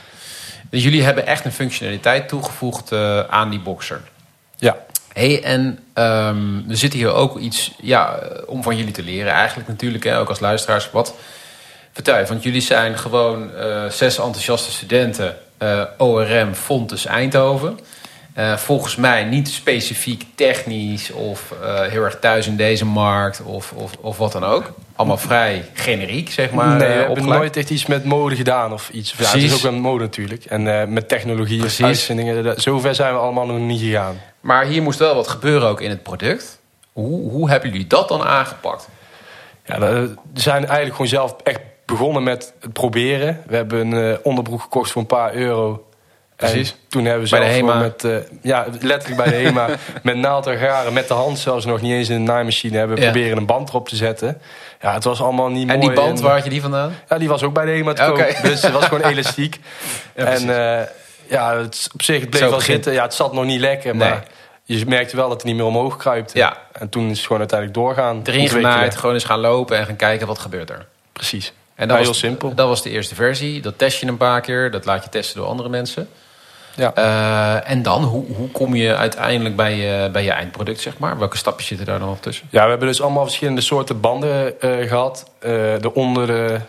Dus 0.70 0.82
jullie 0.82 1.02
hebben 1.02 1.26
echt 1.26 1.44
een 1.44 1.52
functionaliteit 1.52 2.28
toegevoegd 2.28 2.92
aan 3.28 3.50
die 3.50 3.60
boxer. 3.60 4.00
Ja, 4.56 4.76
Hey, 5.12 5.42
en 5.42 5.78
ehm, 5.92 6.70
er 6.70 6.76
zit 6.76 6.92
hier 6.92 7.12
ook 7.12 7.38
iets 7.38 7.72
ja, 7.80 8.16
eh, 8.16 8.42
om 8.46 8.62
van 8.62 8.76
jullie 8.76 8.92
te 8.92 9.02
leren, 9.02 9.32
eigenlijk 9.32 9.68
natuurlijk, 9.68 10.04
hè, 10.04 10.18
ook 10.18 10.28
als 10.28 10.40
luisteraars. 10.40 10.90
Wat 10.90 11.14
vertel 11.92 12.18
je? 12.18 12.26
Want 12.26 12.42
jullie 12.42 12.60
zijn 12.60 12.98
gewoon 12.98 13.54
eh, 13.54 13.86
zes 13.86 14.18
enthousiaste 14.18 14.70
studenten, 14.70 15.36
eh, 15.58 15.82
ORM 15.98 16.54
Fontes 16.54 17.06
Eindhoven. 17.06 17.78
Eh, 18.40 18.56
volgens 18.56 18.96
mij 18.96 19.24
niet 19.24 19.48
specifiek 19.48 20.24
technisch 20.34 21.10
of 21.10 21.52
eh, 21.62 21.80
heel 21.80 22.02
erg 22.02 22.18
thuis 22.18 22.46
in 22.46 22.56
deze 22.56 22.84
markt 22.84 23.42
of, 23.42 23.72
of, 23.72 23.92
of 24.00 24.16
wat 24.16 24.32
dan 24.32 24.44
ook. 24.44 24.72
Allemaal 24.96 25.18
vrij 25.18 25.64
generiek, 25.72 26.30
zeg 26.30 26.50
maar. 26.50 26.68
nee, 26.68 26.78
we 26.78 26.84
eh, 26.84 26.90
hebben 26.90 27.10
opgeleid. 27.10 27.38
nooit 27.40 27.56
echt 27.56 27.70
iets 27.70 27.86
met 27.86 28.04
mode 28.04 28.36
gedaan 28.36 28.72
of 28.72 28.90
iets. 28.90 29.14
Ja, 29.18 29.24
het 29.24 29.42
is 29.42 29.54
ook 29.54 29.60
wel 29.60 29.72
mode 29.72 30.04
natuurlijk. 30.04 30.44
En 30.44 30.92
met 30.92 31.08
technologie 31.08 31.58
Precies. 31.58 31.84
uitvindingen. 31.84 32.44
dat- 32.44 32.60
Zover 32.60 32.94
zijn 32.94 33.12
we 33.12 33.18
allemaal 33.18 33.46
nog 33.46 33.58
niet 33.58 33.80
gegaan. 33.80 34.20
Maar 34.40 34.64
hier 34.64 34.82
moest 34.82 34.98
wel 34.98 35.14
wat 35.14 35.28
gebeuren 35.28 35.68
ook 35.68 35.80
in 35.80 35.90
het 35.90 36.02
product. 36.02 36.60
Hoe, 36.92 37.30
hoe 37.30 37.50
hebben 37.50 37.70
jullie 37.70 37.86
dat 37.86 38.08
dan 38.08 38.22
aangepakt? 38.22 38.88
Ja, 39.64 39.78
we 39.78 40.14
zijn 40.34 40.60
eigenlijk 40.60 40.92
gewoon 40.92 41.08
zelf 41.08 41.36
echt 41.42 41.60
begonnen 41.84 42.22
met 42.22 42.52
het 42.60 42.72
proberen. 42.72 43.42
We 43.46 43.56
hebben 43.56 43.92
een 43.92 44.18
onderbroek 44.22 44.60
gekocht 44.60 44.90
voor 44.90 45.00
een 45.00 45.06
paar 45.06 45.34
euro. 45.34 45.84
Precies. 46.48 46.70
En 46.70 46.76
toen 46.88 47.04
hebben 47.04 47.24
we 47.24 47.30
Bij 47.30 47.38
de 47.40 47.44
zelf 47.46 47.56
HEMA. 47.56 47.74
met, 47.80 48.04
eh, 48.04 48.16
ja, 48.42 48.66
letterlijk 48.80 49.22
bij 49.22 49.30
de 49.30 49.36
HEMA, 49.46 49.68
met 50.02 50.16
naald 50.16 50.46
en 50.46 50.58
garen, 50.58 50.92
met 50.92 51.08
de 51.08 51.14
hand 51.14 51.38
zelfs 51.38 51.64
nog 51.64 51.80
niet 51.80 51.92
eens 51.92 52.08
in 52.08 52.14
een 52.14 52.22
naaimachine, 52.22 52.78
hebben 52.78 52.96
Ja. 52.96 53.10
proberen 53.10 53.36
een 53.38 53.46
band 53.46 53.68
erop 53.68 53.88
te 53.88 53.96
zetten. 53.96 54.40
Ja, 54.80 54.92
het 54.94 55.04
was 55.04 55.22
allemaal 55.22 55.48
niet 55.48 55.68
En 55.68 55.78
mooi. 55.78 55.86
die 55.94 55.96
band, 56.04 56.20
waar 56.20 56.34
had 56.34 56.44
je 56.44 56.50
die 56.50 56.60
vandaan? 56.60 56.94
Ja, 57.08 57.18
die 57.18 57.28
was 57.28 57.42
ook 57.42 57.54
bij 57.54 57.64
de 57.64 57.70
HEMA 57.70 57.92
te 57.92 58.02
koop. 58.04 58.36
Dus 58.42 58.62
het 58.62 58.72
was 58.72 58.84
gewoon 58.84 59.02
elastiek. 59.12 59.60
Ja, 60.16 60.24
en 60.24 60.40
eh, 60.80 60.86
ja, 61.28 61.56
het, 61.56 61.88
op 61.94 62.02
zich 62.02 62.20
het 62.20 62.30
bleef 62.30 62.42
Zo 62.42 62.48
wel 62.48 62.58
begint. 62.58 62.74
zitten. 62.74 62.92
Ja, 62.92 63.02
het 63.02 63.14
zat 63.14 63.32
nog 63.32 63.44
niet 63.44 63.60
lekker, 63.60 63.96
Nee. 63.96 64.08
maar 64.08 64.24
je 64.64 64.86
merkte 64.86 65.16
wel 65.16 65.28
dat 65.28 65.36
het 65.36 65.46
niet 65.46 65.56
meer 65.56 65.64
omhoog 65.64 65.96
kruipte. 65.96 66.38
Ja. 66.38 66.56
En 66.72 66.88
toen 66.88 67.04
is 67.10 67.16
het 67.16 67.26
gewoon 67.26 67.38
uiteindelijk 67.38 67.78
doorgaan. 67.78 68.20
Erin 68.24 68.48
genaaid, 68.48 68.96
gewoon 68.96 69.14
eens 69.14 69.24
gaan 69.24 69.40
lopen 69.40 69.76
en 69.78 69.86
gaan 69.86 69.96
kijken 69.96 70.26
wat 70.26 70.38
gebeurt 70.38 70.70
er. 70.70 70.86
Precies. 71.12 71.46
En 71.74 71.86
Ja, 71.86 71.92
dat 71.92 71.96
heel 71.96 72.06
was, 72.06 72.18
simpel. 72.18 72.54
Dat 72.54 72.68
was 72.68 72.82
de 72.82 72.90
eerste 72.90 73.14
versie. 73.14 73.60
Dat 73.60 73.78
test 73.78 74.00
je 74.00 74.06
een 74.06 74.16
paar 74.16 74.40
keer. 74.40 74.70
Dat 74.70 74.84
laat 74.84 75.04
je 75.04 75.10
testen 75.10 75.36
door 75.36 75.46
andere 75.46 75.68
mensen. 75.68 76.08
Ja. 76.80 76.94
Eh, 76.94 77.70
en 77.70 77.82
dan, 77.82 78.02
hoe, 78.04 78.24
hoe 78.36 78.50
kom 78.50 78.74
je 78.74 78.96
uiteindelijk 78.96 79.56
bij 79.56 79.76
je, 79.76 80.08
bij 80.12 80.24
je 80.24 80.30
eindproduct, 80.30 80.80
zeg 80.80 80.98
maar? 80.98 81.18
Welke 81.18 81.36
stapjes 81.36 81.66
zitten 81.66 81.86
daar 81.86 81.98
dan 81.98 82.08
nog 82.08 82.20
tussen? 82.20 82.48
Ja, 82.50 82.64
we 82.64 82.70
hebben 82.70 82.88
dus 82.88 83.02
allemaal 83.02 83.24
verschillende 83.24 83.60
soorten 83.60 84.00
banden 84.00 84.60
eh, 84.60 84.88
gehad. 84.88 85.30
Eh, 85.38 85.50
de 85.80 85.90
onder, 85.94 86.26
de 86.26 86.60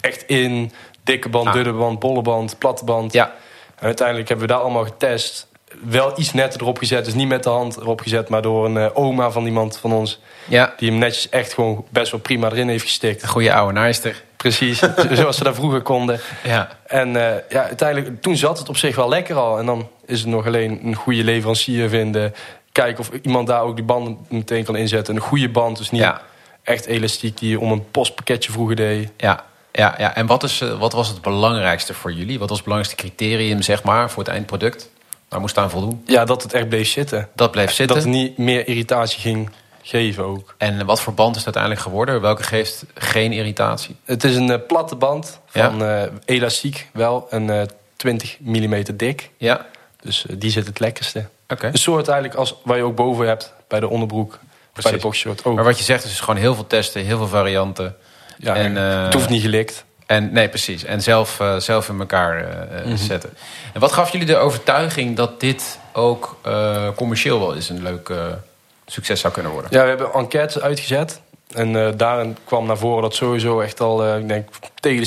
echt 0.00 0.22
in, 0.26 0.72
dikke 1.04 1.28
band, 1.28 1.46
Ah. 1.46 1.52
dunne 1.52 1.72
band, 1.72 1.98
bolle 1.98 2.22
band, 2.22 2.58
platte 2.58 2.84
band. 2.84 3.12
Ja, 3.12 3.32
En 3.76 3.86
uiteindelijk 3.86 4.28
hebben 4.28 4.46
we 4.46 4.52
daar 4.52 4.62
allemaal 4.62 4.84
getest. 4.84 5.46
Wel 5.84 6.12
iets 6.16 6.32
netter 6.32 6.60
erop 6.60 6.78
gezet, 6.78 7.04
dus 7.04 7.14
niet 7.14 7.28
met 7.28 7.42
de 7.42 7.48
hand 7.50 7.76
erop 7.76 8.00
gezet, 8.00 8.28
maar 8.28 8.42
door 8.42 8.64
een 8.64 8.76
eh, 8.76 8.86
oma 8.94 9.30
van 9.30 9.44
iemand 9.46 9.76
van 9.78 9.92
ons. 9.92 10.20
ja. 10.44 10.74
Die 10.76 10.90
hem 10.90 10.98
netjes 10.98 11.28
echt 11.28 11.52
gewoon 11.54 11.84
best 11.90 12.10
wel 12.10 12.20
prima 12.20 12.50
erin 12.50 12.68
heeft 12.68 12.84
gestikt. 12.84 13.22
Een 13.22 13.28
goede 13.28 13.52
oude 13.54 13.72
naaister. 13.72 14.22
Precies, 14.38 14.78
zoals 15.18 15.36
ze 15.36 15.44
dat 15.44 15.54
vroeger 15.54 15.82
konden. 15.82 16.20
Ja. 16.44 16.68
En 16.86 17.16
eh, 17.16 17.42
ja, 17.48 17.62
uiteindelijk, 17.62 18.22
toen 18.22 18.36
zat 18.36 18.58
het 18.58 18.68
op 18.68 18.76
zich 18.76 18.96
wel 18.96 19.08
lekker 19.08 19.36
al. 19.36 19.58
En 19.58 19.66
dan 19.66 19.88
is 20.06 20.20
het 20.20 20.28
nog 20.28 20.46
alleen 20.46 20.80
een 20.84 20.94
goede 20.94 21.24
leverancier 21.24 21.88
vinden. 21.88 22.34
Kijken 22.72 23.00
of 23.00 23.10
iemand 23.22 23.46
daar 23.46 23.62
ook 23.62 23.76
die 23.76 23.84
banden 23.84 24.18
meteen 24.28 24.64
kan 24.64 24.76
inzetten. 24.76 25.14
Een 25.14 25.20
goede 25.20 25.48
band, 25.48 25.78
dus 25.78 25.90
niet 25.90 26.00
Ja. 26.00 26.20
echt 26.62 26.86
elastiek 26.86 27.38
die 27.38 27.50
je 27.50 27.60
om 27.60 27.72
een 27.72 27.90
postpakketje 27.90 28.52
vroeger 28.52 28.76
deed. 28.76 29.10
Ja, 29.16 29.44
ja, 29.72 29.94
ja. 29.98 30.14
En 30.14 30.26
wat, 30.26 30.42
is, 30.42 30.60
eh, 30.60 30.78
wat 30.78 30.92
was 30.92 31.08
het 31.08 31.22
belangrijkste 31.22 31.94
voor 31.94 32.12
jullie? 32.12 32.38
Wat 32.38 32.48
was 32.48 32.58
het 32.58 32.66
belangrijkste 32.66 33.06
criterium, 33.06 33.62
zeg 33.62 33.82
maar, 33.82 34.10
voor 34.10 34.22
het 34.22 34.32
eindproduct? 34.32 34.90
Waar 35.28 35.40
moest 35.40 35.58
aan 35.58 35.70
voldoen? 35.70 36.02
Ja, 36.06 36.24
dat 36.24 36.42
het 36.42 36.52
echt 36.52 36.68
bleef 36.68 36.88
zitten. 36.88 37.28
Dat 37.34 37.50
bleef 37.50 37.72
zitten. 37.72 37.96
Dat 37.96 38.04
het 38.04 38.14
niet 38.14 38.38
meer 38.38 38.68
irritatie 38.68 39.20
ging 39.20 39.50
geven 39.88 40.24
ook. 40.24 40.54
En 40.58 40.86
wat 40.86 41.00
voor 41.00 41.14
band 41.14 41.30
is 41.36 41.44
het 41.44 41.56
uiteindelijk 41.56 41.82
geworden? 41.82 42.20
Welke 42.20 42.42
geeft 42.42 42.84
geen 42.94 43.32
irritatie? 43.32 43.96
Het 44.04 44.24
is 44.24 44.36
een 44.36 44.50
eh, 44.50 44.58
platte 44.66 44.94
band 44.96 45.40
Ja. 45.52 45.70
van 45.70 45.84
eh, 45.84 46.02
elastiek 46.24 46.88
wel. 46.92 47.26
En 47.30 47.50
eh 47.60 47.66
20 47.96 48.36
mm 48.40 48.82
dik. 48.96 49.30
Ja, 49.36 49.66
Dus 50.00 50.26
eh, 50.26 50.36
die 50.38 50.50
zit 50.50 50.66
het 50.66 50.80
lekkerste. 50.80 51.24
oké. 51.48 51.66
Een 51.66 51.74
soort 51.78 52.08
eigenlijk 52.08 52.38
als 52.38 52.54
waar 52.64 52.76
je 52.76 52.82
ook 52.82 52.96
boven 52.96 53.26
hebt 53.26 53.52
bij 53.68 53.80
de 53.80 53.88
onderbroek. 53.88 54.38
Bij 54.82 54.92
de 54.92 54.98
boxshort 54.98 55.44
ook. 55.44 55.54
Maar 55.54 55.64
wat 55.64 55.78
je 55.78 55.84
zegt 55.84 56.04
is 56.04 56.20
gewoon 56.20 56.40
heel 56.40 56.54
veel 56.54 56.66
testen, 56.66 57.04
heel 57.04 57.16
veel 57.18 57.28
varianten. 57.28 57.96
ja, 58.38 58.54
en, 58.54 58.76
eh, 58.76 59.04
het 59.04 59.14
hoeft 59.14 59.28
niet 59.28 59.42
gelikt. 59.42 59.84
En 60.06 60.32
nee, 60.32 60.48
precies. 60.48 60.84
En 60.84 61.02
zelf, 61.02 61.40
eh, 61.40 61.56
zelf 61.56 61.88
in 61.88 61.98
elkaar 61.98 62.44
eh, 62.44 62.78
eh, 62.80 62.86
Mhm. 62.86 62.96
zetten. 62.96 63.30
En 63.72 63.80
wat 63.80 63.92
gaf 63.92 64.12
jullie 64.12 64.26
de 64.26 64.36
overtuiging 64.36 65.16
dat 65.16 65.40
dit 65.40 65.78
ook 65.92 66.38
eh, 66.42 66.88
commercieel 66.96 67.38
wel 67.38 67.54
eens 67.54 67.68
een 67.68 67.82
leuk 67.82 68.08
eh, 68.08 68.16
succes 68.92 69.20
zou 69.20 69.32
kunnen 69.32 69.52
worden? 69.52 69.70
Ja, 69.72 69.82
we 69.82 69.88
hebben 69.88 70.12
enquêtes 70.12 70.60
uitgezet. 70.60 71.20
En 71.54 71.76
eh, 71.86 71.88
daarin 71.96 72.36
kwam 72.44 72.66
naar 72.66 72.78
voren 72.78 73.02
dat 73.02 73.14
sowieso 73.14 73.60
echt 73.60 73.80
al, 73.80 74.04
eh, 74.04 74.18
ik 74.18 74.28
denk 74.28 74.48
tegen 74.80 75.02
de 75.02 75.06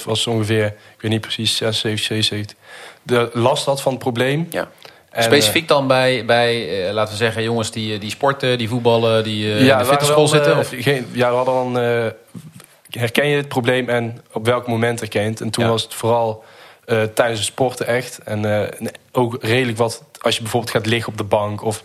70% 0.00 0.02
was 0.04 0.26
ongeveer, 0.26 0.66
ik 0.66 1.00
weet 1.00 1.10
niet 1.10 1.20
precies, 1.20 1.56
76, 1.56 2.06
77, 2.06 2.56
de 3.02 3.30
last 3.32 3.64
had 3.64 3.82
van 3.82 3.92
het 3.92 4.00
probleem. 4.00 4.46
Ja. 4.50 4.68
En, 5.10 5.22
Specifiek 5.22 5.68
dan 5.68 5.86
bij, 5.86 6.24
bij 6.24 6.86
eh, 6.88 6.92
laten 6.94 7.12
we 7.12 7.18
zeggen, 7.18 7.42
jongens 7.42 7.70
die, 7.70 7.98
die 7.98 8.10
sporten, 8.10 8.58
die 8.58 8.68
voetballen, 8.68 9.24
die 9.24 9.52
eh, 9.52 9.60
in 9.68 9.78
de 9.78 9.84
fitnessschool 9.84 10.28
zitten? 10.28 10.52
eh, 10.52 10.58
Of? 10.58 10.68
geen, 10.76 11.06
ja, 11.12 11.30
we 11.30 11.36
hadden 11.36 11.54
dan... 11.54 11.78
eh, 11.78 12.06
herken 12.90 13.28
je 13.28 13.36
het 13.36 13.48
probleem 13.48 13.88
en 13.88 14.20
op 14.32 14.46
welk 14.46 14.66
moment 14.66 15.00
herken 15.00 15.22
je 15.22 15.28
het? 15.28 15.40
En 15.40 15.50
toen 15.50 15.64
Ja. 15.64 15.70
was 15.70 15.82
het 15.82 15.94
vooral 15.94 16.44
eh, 16.84 17.02
tijdens 17.02 17.38
het 17.38 17.48
sporten 17.48 17.86
echt. 17.86 18.18
En 18.24 18.44
eh, 18.44 18.60
en 18.80 18.90
ook 19.12 19.36
redelijk 19.40 19.78
wat... 19.78 20.02
Als 20.20 20.34
je 20.36 20.42
bijvoorbeeld 20.42 20.72
gaat 20.72 20.86
liggen 20.86 21.12
op 21.12 21.18
de 21.18 21.24
bank... 21.24 21.62
of 21.64 21.82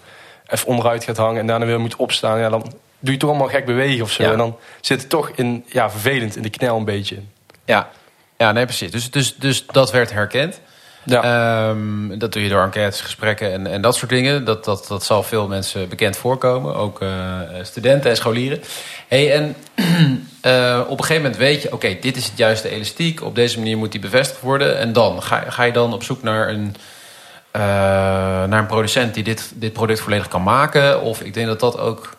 even 0.52 0.68
onderuit 0.68 1.04
gaat 1.04 1.18
hangen 1.18 1.40
en 1.40 1.48
daarna 1.48 1.66
weer 1.66 1.80
moet 1.80 1.96
opstaan... 1.96 2.40
Ja, 2.40 2.50
dan 2.50 2.74
doe 3.00 3.14
je 3.14 3.20
toch 3.20 3.30
allemaal 3.30 3.48
gek 3.48 3.66
bewegen 3.66 4.04
of 4.04 4.12
zo. 4.12 4.24
Ja. 4.24 4.32
En 4.32 4.38
dan 4.38 4.58
zit 4.82 5.00
het 5.00 5.10
toch 5.10 5.32
in, 5.36 5.66
ja, 5.68 5.90
vervelend 5.90 6.36
in 6.36 6.42
de 6.42 6.50
knel 6.50 6.78
een 6.78 6.86
beetje. 6.86 7.18
Ja. 7.66 7.90
ja, 8.38 8.52
nee, 8.52 8.66
precies. 8.66 8.92
Dus, 8.92 9.12
dus, 9.12 9.36
dus 9.36 9.66
dat 9.66 9.92
werd 9.92 10.12
herkend. 10.12 10.62
Ja. 11.06 11.24
Ehm, 11.70 12.18
dat 12.18 12.34
doe 12.34 12.44
je 12.44 12.50
door 12.50 12.64
enquêtes, 12.64 13.02
gesprekken 13.02 13.52
en, 13.52 13.68
en 13.68 13.82
dat 13.82 13.96
soort 13.96 14.10
dingen. 14.10 14.46
Dat, 14.46 14.66
dat, 14.66 14.86
dat 14.88 15.04
zal 15.04 15.24
veel 15.24 15.48
mensen 15.48 15.90
bekend 15.90 16.18
voorkomen. 16.18 16.76
Ook 16.76 17.02
eh, 17.02 17.40
studenten 17.62 18.10
en 18.10 18.16
scholieren. 18.16 18.62
Hey, 19.08 19.34
en 19.34 19.56
eh, 20.42 20.82
op 20.88 20.98
een 20.98 21.06
gegeven 21.06 21.24
moment 21.24 21.38
weet 21.38 21.62
je... 21.62 21.74
oké, 21.74 21.98
dit 22.02 22.18
is 22.18 22.26
het 22.26 22.38
juiste 22.38 22.70
elastiek. 22.70 23.24
Op 23.24 23.36
deze 23.36 23.58
manier 23.58 23.78
moet 23.78 23.92
die 23.92 24.02
bevestigd 24.02 24.42
worden. 24.42 24.78
En 24.78 24.94
dan? 24.94 25.24
Ga, 25.24 25.44
ga 25.48 25.64
je 25.64 25.72
dan 25.72 25.94
op 25.94 26.04
zoek 26.04 26.24
naar 26.24 26.50
een, 26.50 26.76
eh, 27.52 27.62
naar 27.62 28.60
een 28.60 28.66
producent... 28.66 29.14
die 29.14 29.24
dit, 29.24 29.52
dit 29.56 29.74
product 29.74 30.00
volledig 30.00 30.28
kan 30.28 30.44
maken? 30.44 31.02
Of 31.02 31.22
ik 31.22 31.34
denk 31.34 31.48
dat 31.48 31.60
dat 31.60 31.80
ook 31.80 32.10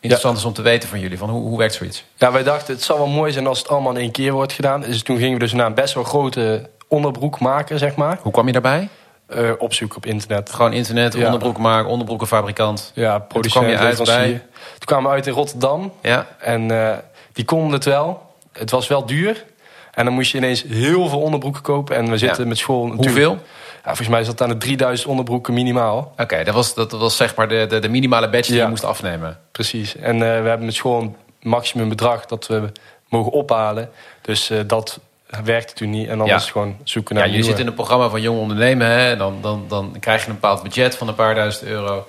interessant 0.00 0.38
is 0.38 0.44
om 0.44 0.52
te 0.52 0.62
weten 0.62 0.88
van 0.88 1.00
jullie. 1.00 1.18
Van 1.18 1.28
hoe, 1.30 1.42
hoe 1.48 1.58
werkt 1.58 1.74
zoiets? 1.74 2.04
Ja, 2.16 2.32
wij 2.32 2.42
dachten 2.42 2.74
het 2.74 2.82
zal 2.82 2.96
wel 2.98 3.06
mooi 3.06 3.32
zijn 3.32 3.46
als 3.46 3.58
het 3.58 3.68
allemaal 3.68 3.92
in 3.92 4.00
één 4.00 4.10
keer 4.10 4.32
wordt 4.32 4.52
gedaan. 4.52 4.80
Dus 4.80 5.02
toen 5.02 5.16
gingen 5.16 5.32
we 5.32 5.38
dus 5.38 5.52
naar 5.52 5.66
een 5.66 5.74
best 5.74 5.94
wel 5.94 6.04
grote 6.04 6.68
onderbroek 6.88 7.40
maken, 7.40 7.78
zeg 7.78 7.94
maar. 7.94 8.18
Hoe 8.22 8.32
kwam 8.32 8.46
je 8.46 8.52
daarbij? 8.52 8.88
Eh 9.26 9.50
opzoeken 9.58 9.96
op 9.96 10.06
internet. 10.06 10.52
Gewoon 10.52 10.72
internet, 10.72 11.14
Ja. 11.14 11.24
onderbroeken 11.24 11.62
maken, 11.62 11.90
onderbroekenfabrikant. 11.90 12.90
Ja, 12.94 13.08
kwam 13.16 13.26
producent, 13.28 13.70
je 13.70 13.78
uit 13.78 14.04
bij? 14.04 14.28
Toen 14.30 14.84
kwamen 14.84 15.10
we 15.10 15.16
uit 15.16 15.26
in 15.26 15.32
Rotterdam. 15.32 15.92
Ja, 16.02 16.26
En 16.38 16.70
eh, 16.70 16.96
die 17.32 17.44
konden 17.44 17.72
het 17.72 17.84
wel. 17.84 18.22
Het 18.52 18.70
was 18.70 18.88
wel 18.88 19.06
duur. 19.06 19.44
En 19.94 20.04
dan 20.04 20.14
moest 20.14 20.30
je 20.32 20.38
ineens 20.38 20.62
heel 20.68 21.08
veel 21.08 21.20
onderbroeken 21.20 21.62
kopen. 21.62 21.96
En 21.96 22.10
we 22.10 22.18
zitten 22.18 22.42
Ja. 22.42 22.48
met 22.48 22.58
school... 22.58 22.90
hoeveel? 22.96 23.38
Ja, 23.84 23.88
volgens 23.88 24.08
mij 24.08 24.24
zat 24.24 24.32
het 24.32 24.42
aan 24.42 24.48
de 24.48 24.56
3000 24.56 25.08
onderbroeken 25.08 25.54
minimaal. 25.54 26.12
Oké, 26.18 26.44
dat, 26.44 26.54
was, 26.54 26.74
dat 26.74 26.92
was 26.92 27.16
zeg 27.16 27.34
maar 27.34 27.48
de, 27.48 27.66
de, 27.68 27.78
de 27.78 27.88
minimale 27.88 28.28
badge 28.30 28.46
die 28.50 28.56
Ja. 28.56 28.62
je 28.62 28.68
moest 28.70 28.84
afnemen. 28.84 29.38
Precies. 29.52 29.96
En 29.96 30.14
eh, 30.14 30.18
we 30.20 30.48
hebben 30.48 30.64
met 30.64 30.74
school 30.74 31.00
een 31.00 31.16
maximum 31.42 31.88
bedrag 31.88 32.26
dat 32.26 32.46
we 32.46 32.62
mogen 33.08 33.32
ophalen. 33.32 33.90
Dus 34.20 34.50
eh, 34.50 34.58
dat 34.66 35.00
werkte 35.44 35.74
toen 35.74 35.90
niet. 35.90 36.08
En 36.08 36.18
dan 36.18 36.26
Ja. 36.26 36.34
is 36.36 36.42
het 36.42 36.50
gewoon 36.50 36.76
zoeken 36.84 37.14
Ja, 37.14 37.20
naar 37.20 37.30
je 37.30 37.36
nieuwe. 37.36 37.50
zit 37.50 37.60
in 37.60 37.66
een 37.66 37.74
programma 37.74 38.08
van 38.08 38.20
jong 38.20 38.38
ondernemen. 38.38 38.86
Hè? 38.86 39.16
Dan, 39.16 39.38
dan, 39.40 39.64
dan 39.68 39.96
krijg 40.00 40.22
je 40.22 40.28
een 40.28 40.34
bepaald 40.34 40.62
budget 40.62 40.96
van 40.96 41.08
een 41.08 41.14
paar 41.14 41.34
duizend 41.34 41.64
euro. 41.68 42.06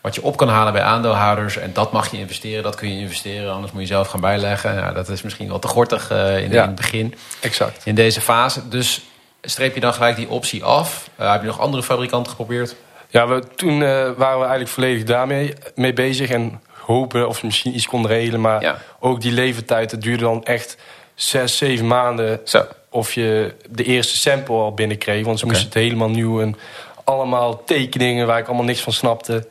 Wat 0.00 0.14
je 0.14 0.22
op 0.22 0.36
kan 0.36 0.48
halen 0.48 0.72
bij 0.72 0.82
aandeelhouders. 0.82 1.56
En 1.56 1.72
dat 1.72 1.92
mag 1.92 2.10
je 2.10 2.18
investeren, 2.18 2.62
dat 2.62 2.74
kun 2.74 2.94
je 2.94 3.00
investeren. 3.00 3.52
Anders 3.52 3.72
moet 3.72 3.80
je 3.82 3.86
zelf 3.88 4.08
gaan 4.08 4.20
bijleggen. 4.20 4.74
Ja, 4.74 4.92
dat 4.92 5.08
is 5.08 5.22
misschien 5.22 5.48
wel 5.48 5.58
te 5.58 5.68
gortig 5.68 6.10
eh, 6.10 6.42
in, 6.42 6.50
Ja. 6.50 6.62
in 6.62 6.66
het 6.68 6.74
begin. 6.74 7.14
Exact. 7.40 7.82
In 7.86 7.94
deze 7.94 8.20
fase. 8.20 8.68
Dus 8.68 9.02
streep 9.46 9.74
je 9.74 9.80
dan 9.80 9.94
gelijk 9.94 10.16
die 10.16 10.28
optie 10.28 10.64
af. 10.64 11.08
Eh, 11.16 11.32
heb 11.32 11.40
je 11.40 11.46
nog 11.46 11.60
andere 11.60 11.82
fabrikanten 11.82 12.30
geprobeerd? 12.30 12.76
Ja, 13.08 13.26
we, 13.28 13.42
toen 13.56 13.82
eh, 13.82 13.88
waren 13.88 14.14
we 14.16 14.40
eigenlijk 14.40 14.68
volledig 14.68 15.04
daarmee 15.04 15.52
mee 15.74 15.92
bezig. 15.92 16.30
En 16.30 16.60
hopen 16.72 17.28
of 17.28 17.40
we 17.40 17.46
misschien 17.46 17.74
iets 17.74 17.86
konden 17.86 18.10
regelen. 18.10 18.40
Maar 18.40 18.62
Ja. 18.62 18.78
ook 19.00 19.20
die 19.20 19.32
levertijd, 19.32 19.90
het 19.90 20.02
duurde 20.02 20.24
dan 20.24 20.44
echt 20.44 20.76
zes, 21.14 21.56
zeven 21.56 21.86
maanden. 21.86 22.40
Zo. 22.44 22.66
Of 22.90 23.12
je 23.12 23.54
de 23.68 23.84
eerste 23.84 24.16
sample 24.16 24.54
al 24.54 24.74
binnenkreeg. 24.74 25.24
Want 25.24 25.38
ze 25.38 25.46
moesten 25.46 25.64
het 25.64 25.74
helemaal 25.74 26.10
nieuw. 26.10 26.40
En 26.40 26.56
allemaal 27.04 27.64
tekeningen 27.64 28.26
waar 28.26 28.38
ik 28.38 28.46
allemaal 28.46 28.64
niks 28.64 28.80
van 28.80 28.92
snapte. 28.92 29.48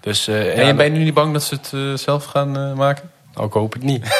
Dus 0.00 0.28
eh, 0.28 0.58
en 0.58 0.66
ja, 0.66 0.74
ben 0.74 0.84
je 0.84 0.90
nu 0.90 1.04
niet 1.04 1.14
bang 1.14 1.32
dat 1.32 1.42
ze 1.42 1.54
het 1.62 2.00
zelf 2.00 2.24
gaan 2.24 2.74
maken? 2.76 3.10
nou, 3.34 3.46
ik 3.46 3.52
hoop 3.52 3.72
het 3.72 3.82
niet. 3.82 4.06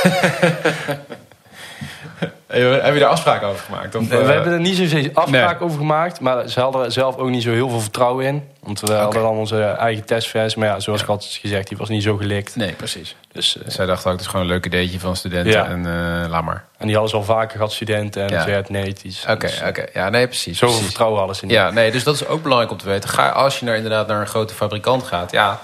Heb 2.50 2.92
je 2.94 3.00
daar 3.00 3.08
afspraken 3.08 3.46
over 3.46 3.64
gemaakt? 3.64 3.94
Of, 3.94 4.08
we 4.08 4.16
eh, 4.16 4.26
hebben 4.26 4.52
er 4.52 4.60
niet 4.60 4.76
zozeer 4.76 5.10
afspraak 5.14 5.62
over 5.62 5.78
gemaakt. 5.78 6.20
Maar 6.20 6.48
ze 6.48 6.60
hadden 6.60 6.84
er 6.84 6.92
zelf 6.92 7.16
ook 7.16 7.28
niet 7.28 7.42
zo 7.42 7.50
heel 7.50 7.68
veel 7.68 7.80
vertrouwen 7.80 8.26
in. 8.26 8.48
Want 8.62 8.80
we 8.80 8.92
hadden 8.92 9.22
dan 9.22 9.36
onze 9.36 9.62
eigen 9.62 10.04
testversie. 10.04 10.58
Maar 10.58 10.68
ja, 10.68 10.80
zoals 10.80 11.00
ik 11.00 11.06
had 11.06 11.24
gezegd, 11.40 11.68
die 11.68 11.76
was 11.76 11.88
niet 11.88 12.02
zo 12.02 12.16
gelikt. 12.16 12.56
Nee, 12.56 12.72
precies. 12.72 13.16
Dus, 13.32 13.58
eh, 13.58 13.70
Zij 13.70 13.86
dachten 13.86 14.06
ook, 14.06 14.12
het 14.12 14.20
is 14.20 14.26
gewoon 14.26 14.46
een 14.46 14.52
leuk 14.52 14.66
ideetje 14.66 15.00
van 15.00 15.16
studenten. 15.16 15.52
Ja. 15.52 15.66
En 15.66 15.86
eh, 15.86 16.30
laat 16.30 16.44
maar. 16.44 16.64
en 16.78 16.86
die 16.86 16.94
hadden 16.96 17.10
ze 17.10 17.16
al 17.16 17.34
vaker 17.36 17.56
gehad, 17.56 17.72
studenten. 17.72 18.22
En 18.22 18.32
Ja. 18.32 18.42
ze 18.42 18.62
nee, 18.68 18.88
het 18.88 19.04
is... 19.04 19.24
Oké, 19.28 19.46
dus, 19.46 19.62
oké. 19.66 19.84
Ja, 19.92 20.08
nee, 20.08 20.26
precies. 20.26 20.52
Zoveel 20.58 20.66
precies. 20.68 20.84
vertrouwen 20.84 21.18
hadden 21.18 21.36
ze 21.36 21.44
niet. 21.44 21.54
Ja, 21.54 21.70
nee, 21.70 21.90
dus 21.90 22.04
dat 22.04 22.14
is 22.14 22.26
ook 22.26 22.42
belangrijk 22.42 22.72
om 22.72 22.78
te 22.78 22.86
weten. 22.86 23.08
Ga, 23.08 23.28
als 23.28 23.58
je 23.58 23.64
naar, 23.64 23.76
inderdaad 23.76 24.06
naar 24.06 24.20
een 24.20 24.26
grote 24.26 24.54
fabrikant 24.54 25.02
gaat, 25.02 25.30
ja, 25.30 25.60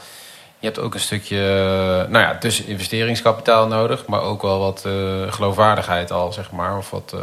je 0.58 0.66
hebt 0.66 0.78
ook 0.78 0.94
een 0.94 1.00
stukje, 1.00 1.38
eh, 1.38 2.10
nou 2.10 2.18
ja, 2.18 2.36
dus 2.40 2.62
investeringskapitaal 2.62 3.66
nodig, 3.66 4.06
maar 4.06 4.20
ook 4.20 4.42
wel 4.42 4.58
wat 4.58 4.82
eh, 4.86 4.92
geloofwaardigheid 5.32 6.12
al, 6.12 6.32
zeg 6.32 6.50
maar, 6.50 6.76
of 6.76 6.90
wat 6.90 7.12
eh, 7.14 7.20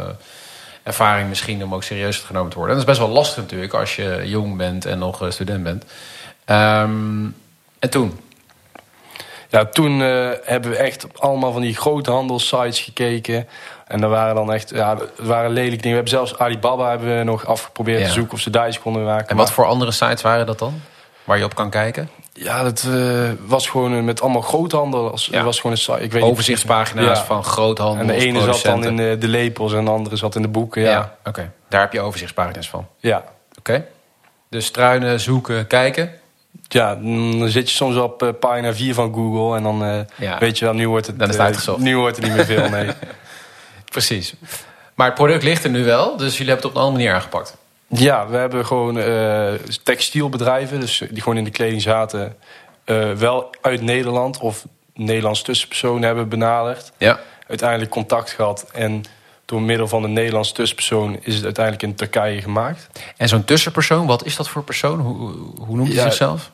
ervaring 0.82 1.28
misschien 1.28 1.64
om 1.64 1.74
ook 1.74 1.82
serieus 1.82 2.18
genomen 2.18 2.50
te 2.50 2.56
worden. 2.56 2.76
En 2.76 2.80
dat 2.80 2.90
is 2.90 2.98
best 2.98 3.08
wel 3.08 3.16
lastig 3.18 3.42
natuurlijk 3.42 3.74
als 3.74 3.96
je 3.96 4.22
jong 4.24 4.56
bent 4.56 4.84
en 4.86 4.98
nog 4.98 5.26
student 5.28 5.62
bent. 5.62 5.84
Ehm, 6.44 7.24
en 7.78 7.90
toen? 7.90 8.20
Ja, 9.48 9.64
toen 9.64 9.98
hebben 10.44 10.70
we 10.70 10.76
echt 10.76 11.04
op 11.04 11.16
allemaal 11.16 11.52
van 11.52 11.60
die 11.62 11.76
grote 11.76 12.10
handelssites 12.10 12.80
gekeken. 12.80 13.48
En 13.86 14.02
er 14.02 14.08
waren 14.08 14.34
dan 14.34 14.52
echt, 14.52 14.70
ja, 14.70 14.90
er 14.98 15.26
waren 15.26 15.50
lelijke 15.50 15.82
dingen. 15.82 15.88
We 15.88 15.94
hebben 15.94 16.08
zelfs 16.08 16.38
Alibaba 16.38 16.88
hebben 16.90 17.18
we 17.18 17.24
nog 17.24 17.46
afgeprobeerd 17.46 18.00
Ja. 18.00 18.06
te 18.06 18.12
zoeken 18.12 18.34
of 18.34 18.40
ze 18.40 18.50
daar 18.50 18.68
iets 18.68 18.80
konden 18.80 19.04
maken. 19.04 19.28
En 19.28 19.36
wat 19.36 19.50
voor 19.50 19.64
andere 19.64 19.90
sites 19.90 20.22
waren 20.22 20.46
dat 20.46 20.58
dan? 20.58 20.80
Waar 21.24 21.38
je 21.38 21.44
op 21.44 21.54
kan 21.54 21.70
kijken? 21.70 22.10
Ja, 22.36 22.62
dat 22.62 22.86
eh, 22.92 23.30
was 23.46 23.68
gewoon 23.68 23.94
eh, 23.96 24.02
met 24.02 24.20
allemaal 24.20 24.40
groothandel. 24.42 25.10
Als, 25.10 25.28
Ja. 25.30 25.42
was 25.44 25.60
gewoon 25.60 25.76
een. 25.88 26.02
Ik 26.02 26.12
weet 26.12 26.22
Overzichtspagina's 26.22 27.18
Ja. 27.18 27.24
van 27.24 27.44
groothandel. 27.44 28.00
En 28.00 28.06
de 28.06 28.12
ene 28.26 28.40
zat 28.40 28.62
dan 28.62 28.84
in 28.84 28.96
de, 28.96 29.16
de 29.18 29.28
lepels 29.28 29.72
en 29.72 29.84
de 29.84 29.90
andere 29.90 30.16
zat 30.16 30.34
in 30.36 30.42
de 30.42 30.48
boeken. 30.48 30.82
Ja, 30.82 30.90
Ja, 30.90 31.16
oké. 31.24 31.52
Daar 31.68 31.80
heb 31.80 31.92
je 31.92 32.00
overzichtspagina's 32.00 32.68
van. 32.68 32.86
ja. 32.98 33.24
Oké. 33.58 33.86
Dus 34.50 34.66
struinen, 34.66 35.20
zoeken, 35.20 35.66
kijken. 35.66 36.10
ja 36.68 36.94
dan 36.94 37.48
zit 37.48 37.70
je 37.70 37.74
soms 37.76 37.96
op 37.96 38.22
eh, 38.22 38.28
pagina 38.40 38.74
4 38.74 38.94
van 38.94 39.14
Google. 39.14 39.56
En 39.56 39.62
dan 39.62 39.84
eh, 39.84 39.98
Ja. 40.16 40.38
weet 40.38 40.58
je 40.58 40.64
wel, 40.64 40.74
nu 40.74 40.88
wordt 40.88 41.06
het, 41.06 41.18
Dan 41.18 41.28
is 41.28 41.36
het 41.36 41.68
eh, 41.68 41.76
nu 41.76 41.96
wordt 41.96 42.16
het 42.16 42.24
niet 42.26 42.34
meer 42.34 42.44
veel, 42.44 42.68
nee. 42.68 42.90
Precies. 43.92 44.34
Maar 44.94 45.06
het 45.06 45.14
product 45.14 45.42
ligt 45.42 45.64
er 45.64 45.70
nu 45.70 45.84
wel, 45.84 46.16
dus 46.16 46.36
jullie 46.38 46.52
hebben 46.52 46.56
het 46.56 46.64
op 46.64 46.74
een 46.74 46.80
andere 46.86 47.02
manier 47.02 47.14
aangepakt. 47.14 47.56
Ja, 47.94 48.28
we 48.28 48.36
hebben 48.36 48.66
gewoon 48.66 48.98
eh, 48.98 49.52
textielbedrijven, 49.82 50.80
dus 50.80 51.02
die 51.10 51.22
gewoon 51.22 51.38
in 51.38 51.44
de 51.44 51.50
kleding 51.50 51.82
zaten, 51.82 52.36
eh, 52.84 53.12
wel 53.12 53.50
uit 53.60 53.82
Nederland 53.82 54.38
of 54.38 54.64
Nederlands 54.94 55.42
tussenpersoon 55.42 56.02
hebben 56.02 56.28
benaderd. 56.28 56.92
Ja. 56.98 57.20
Uiteindelijk 57.48 57.90
contact 57.90 58.30
gehad 58.30 58.66
en 58.72 59.02
door 59.44 59.62
middel 59.62 59.88
van 59.88 60.04
een 60.04 60.12
Nederlands 60.12 60.52
tussenpersoon 60.52 61.18
is 61.20 61.34
het 61.34 61.44
uiteindelijk 61.44 61.84
in 61.84 61.94
Turkije 61.94 62.42
gemaakt. 62.42 62.88
En 63.16 63.28
zo'n 63.28 63.44
tussenpersoon, 63.44 64.06
wat 64.06 64.24
is 64.24 64.36
dat 64.36 64.48
voor 64.48 64.64
persoon? 64.64 65.00
Hoe, 65.00 65.32
hoe 65.58 65.76
noemt 65.76 65.88
hij 65.88 65.96
Ja. 65.96 66.02
zichzelf? 66.02 66.50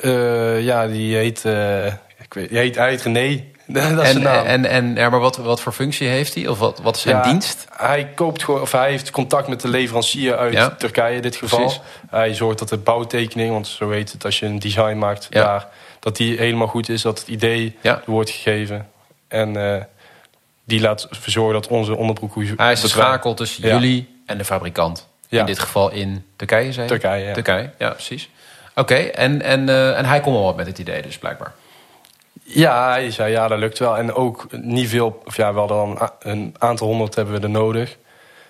Eh, 0.00 0.64
ja, 0.64 0.86
die 0.86 1.16
heet, 1.16 1.44
eh, 1.44 1.86
ik 1.86 2.34
weet, 2.34 2.48
die 2.48 2.58
heet, 2.58 2.74
hij 2.74 2.88
heet 2.90 3.02
René. 3.02 3.44
dat 3.74 3.82
is 3.84 3.90
zijn 4.10 4.16
En, 4.16 4.22
naam. 4.22 4.44
en, 4.46 4.64
en 4.66 4.94
ja, 4.94 5.08
maar 5.10 5.20
wat, 5.20 5.36
wat 5.36 5.60
voor 5.60 5.72
functie 5.72 6.08
heeft 6.08 6.34
hij? 6.34 6.46
Of 6.46 6.58
wat, 6.58 6.78
wat 6.82 6.96
is 6.96 7.02
zijn 7.02 7.16
Ja, 7.16 7.22
dienst? 7.22 7.66
Hij 7.76 8.08
koopt 8.14 8.44
gewoon, 8.44 8.60
of 8.60 8.72
hij 8.72 8.90
heeft 8.90 9.10
contact 9.10 9.48
met 9.48 9.60
de 9.60 9.68
leverancier 9.68 10.36
uit 10.36 10.52
Ja. 10.52 10.70
Turkije 10.70 11.16
in 11.16 11.22
dit 11.22 11.36
geval. 11.36 11.58
Precies. 11.58 11.80
Hij 12.10 12.34
zorgt 12.34 12.58
dat 12.58 12.68
de 12.68 12.76
bouwtekening, 12.76 13.50
want 13.52 13.66
zo 13.66 13.90
heet 13.90 14.12
het 14.12 14.24
als 14.24 14.38
je 14.38 14.46
een 14.46 14.58
design 14.58 14.96
maakt 14.98 15.26
Ja. 15.30 15.42
daar, 15.44 15.66
dat 16.00 16.16
die 16.16 16.38
helemaal 16.38 16.66
goed 16.66 16.88
is, 16.88 17.02
dat 17.02 17.18
het 17.18 17.28
idee 17.28 17.76
wordt 18.04 18.30
gegeven. 18.30 18.88
En 19.28 19.74
eh, 19.74 19.82
die 20.64 20.80
laat 20.80 21.06
verzorgen 21.10 21.52
dat 21.54 21.66
onze 21.68 21.96
onderbroek 21.96 22.34
Hij 22.34 22.42
is 22.44 22.48
de 22.48 22.56
dat 22.56 22.72
wij- 22.80 22.88
schakel 22.88 23.34
tussen 23.34 23.68
jullie 23.68 24.20
en 24.26 24.38
de 24.38 24.44
fabrikant. 24.44 25.08
Ja. 25.28 25.40
In 25.40 25.46
dit 25.46 25.58
geval 25.58 25.90
in 25.90 26.24
Turkije, 26.36 26.72
zei 26.72 26.86
je? 26.86 26.90
Turkije, 26.92 27.24
ja. 27.26 27.32
Turkije, 27.32 27.70
ja, 27.78 27.90
precies. 27.90 28.28
Oké, 28.74 28.94
en, 28.94 29.42
en, 29.42 29.68
eh, 29.68 29.98
en 29.98 30.04
hij 30.04 30.20
kon 30.20 30.32
wel 30.32 30.42
wat 30.42 30.56
met 30.56 30.66
het 30.66 30.78
idee 30.78 31.02
dus, 31.02 31.18
blijkbaar. 31.18 31.52
Ja, 32.42 32.90
hij 32.90 33.10
zei 33.10 33.30
ja, 33.30 33.48
dat 33.48 33.58
lukt 33.58 33.78
wel. 33.78 33.96
En 33.96 34.14
ook 34.14 34.46
niet 34.50 34.88
veel, 34.88 35.22
of 35.24 35.36
ja, 35.36 35.54
wel 35.54 35.66
dan 35.66 36.10
een 36.20 36.54
aantal 36.58 36.86
honderd 36.86 37.14
hebben 37.14 37.34
we 37.34 37.40
er 37.40 37.50
nodig. 37.50 37.96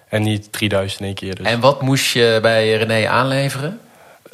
En 0.09 0.23
niet 0.23 0.53
3000 0.53 1.01
in 1.01 1.07
één 1.07 1.15
keer. 1.15 1.35
Dus. 1.35 1.47
En 1.47 1.61
wat 1.61 1.83
moest 1.83 2.13
je 2.13 2.39
bij 2.43 2.73
René 2.77 3.09
aanleveren? 3.09 3.81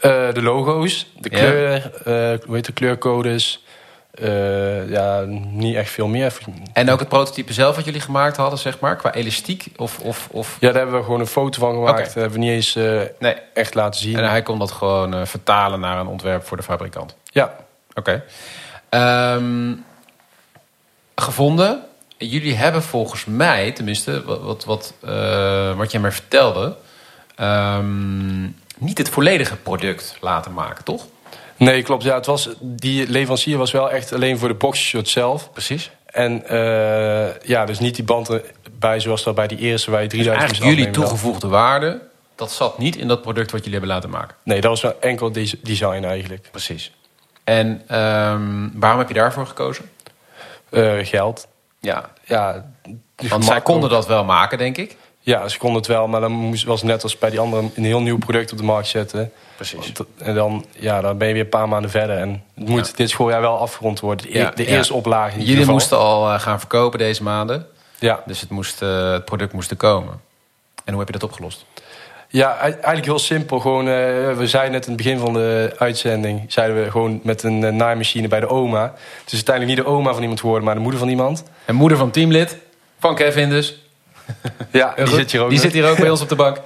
Eh, 0.01 0.33
de 0.33 0.43
logo's, 0.43 1.13
de 1.21 1.29
Ja. 1.31 1.39
kleur, 1.39 1.75
eh, 2.05 2.13
hoe 2.47 2.55
heet 2.55 2.65
de 2.67 2.73
kleurcodes. 2.73 3.65
Eh, 4.11 4.91
ja, 4.91 5.25
niet 5.51 5.75
echt 5.77 5.91
veel 5.91 6.07
meer. 6.07 6.39
En 6.73 6.91
ook 6.91 6.99
het 6.99 7.09
prototype 7.09 7.53
zelf 7.53 7.77
wat 7.77 7.85
jullie 7.85 8.01
gemaakt 8.01 8.37
hadden, 8.37 8.59
zeg 8.59 8.81
maar, 8.81 8.97
qua 8.97 9.13
elastiek? 9.15 9.67
Of, 9.77 9.99
of, 9.99 10.29
of... 10.31 10.57
Ja, 10.61 10.69
daar 10.71 10.81
hebben 10.83 10.99
we 10.99 11.05
gewoon 11.05 11.21
een 11.21 11.27
foto 11.27 11.61
van 11.61 11.73
gemaakt. 11.73 11.93
Oké. 11.99 12.05
Dat 12.05 12.15
hebben 12.15 12.33
we 12.33 12.39
niet 12.39 12.51
eens 12.51 12.75
Nee. 13.19 13.35
echt 13.55 13.75
laten 13.75 14.01
zien. 14.01 14.17
En 14.19 14.29
hij 14.31 14.43
kon 14.43 14.59
dat 14.59 14.71
gewoon 14.73 15.27
vertalen 15.27 15.81
naar 15.81 15.99
een 15.99 16.07
ontwerp 16.07 16.47
voor 16.47 16.57
de 16.57 16.63
fabrikant. 16.63 17.17
Ja, 17.25 17.55
Oké. 17.95 18.23
Ehm, 18.93 19.73
gevonden. 21.15 21.81
Jullie 22.19 22.55
hebben 22.55 22.83
volgens 22.83 23.25
mij, 23.25 23.73
tenminste, 23.73 24.25
wat, 24.25 24.41
wat, 24.43 24.65
wat, 24.65 24.95
eh, 25.05 25.77
wat 25.77 25.91
jij 25.93 26.01
mij 26.01 26.13
vertelde. 26.13 26.77
ehm, 27.37 28.43
niet 28.79 28.99
het 28.99 29.09
volledige 29.09 29.57
product 29.57 30.17
laten 30.21 30.53
maken, 30.53 30.85
toch? 30.85 31.07
Nee, 31.57 31.83
klopt. 31.83 32.03
Ja, 32.03 32.15
het 32.15 32.27
was, 32.27 32.49
die 32.61 33.09
leverancier 33.11 33.59
was 33.59 33.71
wel 33.71 33.91
echt 33.91 34.13
alleen 34.13 34.39
voor 34.39 34.49
de 34.49 34.55
boxershort 34.55 35.09
zelf. 35.09 35.53
Precies. 35.53 35.91
En 36.07 36.47
eh, 36.49 37.41
ja, 37.43 37.65
dus 37.65 37.79
niet 37.79 37.95
die 37.95 38.05
band 38.05 38.29
erbij 38.65 39.01
zoals 39.01 39.23
dat 39.23 39.35
bij 39.35 39.47
die 39.47 39.59
eerste 39.59 39.91
waar 39.91 40.03
je 40.03 40.09
3000 40.09 40.49
Dus 40.49 40.59
jullie 40.69 40.91
toegevoegde 40.91 41.49
waarde, 41.49 42.01
dat 42.35 42.53
zat 42.53 42.79
niet 42.79 42.97
in 42.97 43.09
dat 43.09 43.23
product 43.23 43.51
wat 43.51 43.61
jullie 43.65 43.79
hebben 43.79 43.95
laten 43.95 44.11
maken. 44.11 44.37
Nee, 44.43 44.61
dat 44.61 44.71
was 44.71 44.81
wel 44.81 44.97
enkel 45.01 45.33
des- 45.33 45.55
design 45.63 46.05
eigenlijk. 46.05 46.49
Precies. 46.51 46.93
En 47.45 47.83
ehm, 47.87 48.69
waarom 48.75 48.99
heb 48.99 49.09
je 49.09 49.15
daarvoor 49.15 49.47
gekozen? 49.47 49.91
Eh, 50.71 50.93
geld. 51.03 51.47
Ja, 51.81 52.11
Ja, 52.25 52.65
want 53.29 53.45
zij 53.45 53.61
konden 53.61 53.91
dat 53.91 54.07
wel 54.07 54.25
maken, 54.25 54.59
denk 54.59 54.77
ik. 54.77 54.97
Ja, 55.21 55.49
ze 55.49 55.59
konden 55.59 55.79
het 55.79 55.87
wel, 55.87 56.09
maar 56.09 56.21
dan 56.21 56.33
moest, 56.33 56.65
was 56.65 56.81
het 56.81 56.91
net 56.91 57.03
als 57.03 57.19
bij 57.19 57.31
die 57.31 57.41
andere 57.41 57.69
een 57.75 57.85
heel 57.85 58.01
nieuw 58.03 58.19
product 58.19 58.53
op 58.53 58.59
de 58.59 58.65
markt 58.65 58.89
zetten. 58.89 59.33
Precies. 59.57 59.93
Want- 59.93 60.09
En 60.19 60.35
dan, 60.35 60.65
ja, 60.79 61.01
dan 61.01 61.19
ben 61.19 61.27
je 61.29 61.33
weer 61.35 61.43
een 61.43 61.49
paar 61.49 61.69
maanden 61.69 61.91
verder. 61.91 62.17
En 62.19 62.45
het 62.55 62.69
moet 62.69 62.87
Ja. 62.87 62.93
dit 62.97 63.11
schooljaar 63.11 63.41
wel 63.41 63.59
afgerond 63.59 64.01
worden. 64.01 64.27
De, 64.27 64.39
e- 64.39 64.43
Ja, 64.43 64.51
de 64.51 64.63
ja. 64.65 64.69
eerste 64.69 64.95
oplage 64.95 65.31
ieder 65.31 65.43
Jullie 65.45 65.59
geval. 65.59 65.75
moesten 65.75 65.99
al 65.99 66.33
eh, 66.33 66.41
gaan 66.41 66.59
verkopen 66.59 66.99
deze 66.99 67.23
maanden. 67.23 67.67
Ja, 67.99 68.23
Dus 68.27 68.41
het, 68.41 68.51
moest, 68.51 68.83
eh, 68.83 69.13
het 69.13 69.25
product 69.25 69.53
moest 69.53 69.71
er 69.71 69.77
komen. 69.77 70.21
En 70.85 70.91
hoe 70.93 70.99
heb 70.99 71.07
je 71.13 71.19
dat 71.19 71.29
opgelost? 71.31 71.65
Ja, 72.33 72.57
ei- 72.59 72.73
eigenlijk 72.73 73.05
heel 73.05 73.19
simpel. 73.19 73.59
Gewoon, 73.61 73.87
eh, 73.89 73.93
we 74.37 74.47
zeiden 74.47 74.73
net 74.73 74.87
in 74.87 74.93
het 74.93 75.03
begin 75.03 75.19
van 75.19 75.33
de 75.33 75.75
uitzending... 75.79 76.45
zeiden 76.49 76.85
we 76.85 76.91
gewoon 76.91 77.21
met 77.23 77.43
een 77.43 77.65
eh, 77.65 77.73
naaimachine 77.73 78.29
bij 78.29 78.41
de 78.41 78.49
oma. 78.49 78.83
Het 79.21 79.27
is 79.27 79.33
uiteindelijk 79.35 79.77
niet 79.77 79.87
de 79.87 79.93
oma 79.93 80.13
van 80.13 80.21
iemand 80.21 80.41
geworden, 80.41 80.65
maar 80.65 80.75
de 80.75 80.81
moeder 80.81 81.01
van 81.01 81.09
iemand. 81.09 81.45
En 81.65 81.75
moeder 81.75 81.99
van 81.99 82.11
teamlid, 82.11 82.57
van 83.01 83.15
Kevin 83.15 83.51
dus. 83.51 83.81
Ja, 84.73 84.95
die 84.97 85.07
zit 85.07 85.33
hier 85.33 85.41
ook 85.43 85.51
Die 85.51 85.59
zit 85.59 85.73
hier 85.73 85.89
ook 85.91 85.97
bij 85.99 86.11
ons 86.11 86.21
op 86.21 86.29
de 86.29 86.35
bank. 86.35 86.57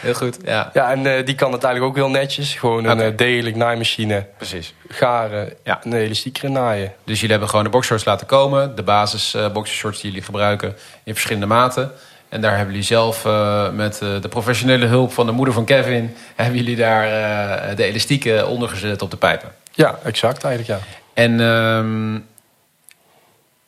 Heel 0.00 0.14
goed, 0.14 0.36
ja. 0.44 0.70
Ja, 0.72 0.90
en 0.90 1.06
eh, 1.16 1.24
die 1.26 1.34
kan 1.34 1.52
het 1.52 1.64
eigenlijk 1.64 1.94
ook 1.96 2.04
heel 2.04 2.10
netjes. 2.12 2.54
Gewoon 2.54 2.84
een 2.84 3.16
degelijk 3.16 3.56
naaimachine, 3.56 4.26
Precies. 4.36 4.74
garen, 4.88 5.52
Ja. 5.64 5.80
een 5.84 5.92
elastiekere 5.92 6.48
naaien. 6.48 6.92
Dus 7.04 7.14
jullie 7.14 7.30
hebben 7.30 7.48
gewoon 7.48 7.64
de 7.64 7.70
boxershorts 7.70 8.04
laten 8.04 8.26
komen. 8.26 8.76
De 8.76 8.82
basis 8.82 9.36
boxershorts 9.52 10.00
die 10.00 10.10
jullie 10.10 10.24
gebruiken 10.24 10.76
in 11.04 11.12
verschillende 11.12 11.46
maten. 11.46 11.92
En 12.32 12.40
daar 12.40 12.56
hebben 12.56 12.70
jullie 12.70 12.86
zelf 12.86 13.24
eh, 13.24 13.70
met 13.70 14.00
eh, 14.00 14.20
de 14.20 14.28
professionele 14.28 14.86
hulp 14.86 15.12
van 15.12 15.26
de 15.26 15.32
moeder 15.32 15.54
van 15.54 15.64
Kevin... 15.64 16.16
hebben 16.36 16.56
jullie 16.56 16.76
daar 16.76 17.04
eh, 17.04 17.76
de 17.76 17.84
elastieken 17.84 18.48
onder 18.48 18.68
gezet 18.68 19.02
op 19.02 19.10
de 19.10 19.16
pijpen. 19.16 19.52
Ja, 19.70 19.98
exact 20.04 20.44
eigenlijk, 20.44 20.80
ja. 20.80 20.86
En 21.14 21.40
ehm, 21.40 22.20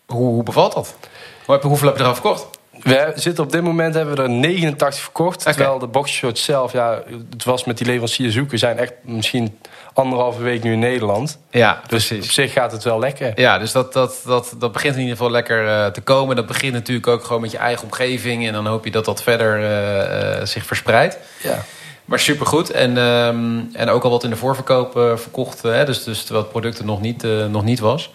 hoe, 0.06 0.28
hoe 0.28 0.42
bevalt 0.42 0.72
dat? 0.72 0.96
Hoe 1.44 1.54
heb, 1.54 1.62
hoeveel 1.62 1.88
heb 1.88 1.96
je 1.96 2.02
eraf 2.02 2.14
verkocht? 2.20 2.46
We 2.82 3.12
zitten 3.14 3.44
op 3.44 3.52
dit 3.52 3.62
moment 3.62 3.94
hebben 3.94 4.16
we 4.16 4.22
er 4.22 4.30
89 4.30 5.02
verkocht. 5.02 5.40
Terwijl 5.40 5.78
de 5.78 5.86
boxshort 5.86 6.38
zelf, 6.38 6.72
ja, 6.72 7.02
het 7.30 7.44
was 7.44 7.64
met 7.64 7.78
die 7.78 7.86
leverancier 7.86 8.30
zoeken, 8.30 8.58
zijn 8.58 8.78
echt 8.78 8.92
misschien 9.02 9.58
anderhalve 9.94 10.42
week 10.42 10.62
nu 10.62 10.72
in 10.72 10.78
Nederland. 10.78 11.38
Ja, 11.50 11.80
Dus 11.86 12.12
op 12.12 12.22
zich 12.22 12.52
gaat 12.52 12.72
het 12.72 12.84
wel 12.84 12.98
lekker. 12.98 13.40
Ja, 13.40 13.58
dus 13.58 13.72
dat, 13.72 13.92
dat, 13.92 14.22
dat, 14.24 14.54
dat 14.58 14.72
begint 14.72 14.94
in 14.94 15.00
ieder 15.00 15.16
geval 15.16 15.30
lekker 15.30 15.68
eh, 15.68 15.86
te 15.86 16.00
komen. 16.00 16.36
Dat 16.36 16.46
begint 16.46 16.72
natuurlijk 16.72 17.06
ook 17.06 17.24
gewoon 17.24 17.40
met 17.40 17.50
je 17.50 17.58
eigen 17.58 17.84
omgeving. 17.84 18.46
En 18.46 18.52
dan 18.52 18.66
hoop 18.66 18.84
je 18.84 18.90
dat 18.90 19.04
dat 19.04 19.22
verder 19.22 19.62
eh, 19.62 20.40
eh, 20.40 20.46
zich 20.46 20.66
verspreidt. 20.66 21.18
Ja. 21.42 21.64
Maar 22.04 22.20
supergoed. 22.20 22.70
En, 22.70 22.98
ehm, 22.98 23.60
en 23.72 23.88
ook 23.88 24.04
al 24.04 24.10
wat 24.10 24.24
in 24.24 24.30
de 24.30 24.36
voorverkoop 24.36 24.92
verkocht. 24.92 25.62
hè, 25.62 25.84
dus, 25.84 26.04
dus 26.04 26.18
terwijl 26.18 26.42
het 26.42 26.52
product 26.52 26.78
er 26.78 26.84
nog 26.84 27.00
niet, 27.00 27.22
nog 27.48 27.64
niet 27.64 27.80
was. 27.80 28.10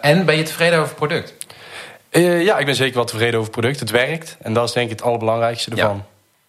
En 0.00 0.24
ben 0.24 0.36
je 0.36 0.42
tevreden 0.42 0.78
over 0.78 0.88
het 0.88 0.98
product? 0.98 1.34
Ja, 2.44 2.58
ik 2.58 2.66
ben 2.66 2.74
zeker 2.74 2.94
wel 2.94 3.04
tevreden 3.04 3.40
over 3.40 3.52
het 3.52 3.60
product. 3.60 3.80
Het 3.80 3.90
werkt. 3.90 4.36
En 4.42 4.52
dat 4.52 4.68
is 4.68 4.72
denk 4.74 4.90
ik 4.90 4.96
het 4.96 5.06
allerbelangrijkste 5.06 5.70
ervan. 5.70 6.04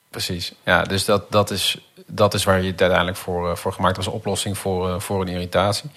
Precies. 0.09 0.53
Ja, 0.65 0.83
dus 0.83 1.05
dat, 1.05 1.31
dat, 1.31 1.51
is, 1.51 1.77
dat 2.07 2.33
is 2.33 2.43
waar 2.43 2.61
je 2.61 2.71
het 2.71 2.81
uiteindelijk 2.81 3.17
voor, 3.17 3.49
eh, 3.49 3.55
voor 3.55 3.73
gemaakt 3.73 3.97
was. 3.97 4.05
Een 4.05 4.11
oplossing 4.11 4.57
voor, 4.57 4.89
eh, 4.89 4.99
voor 4.99 5.21
een 5.21 5.27
irritatie. 5.27 5.89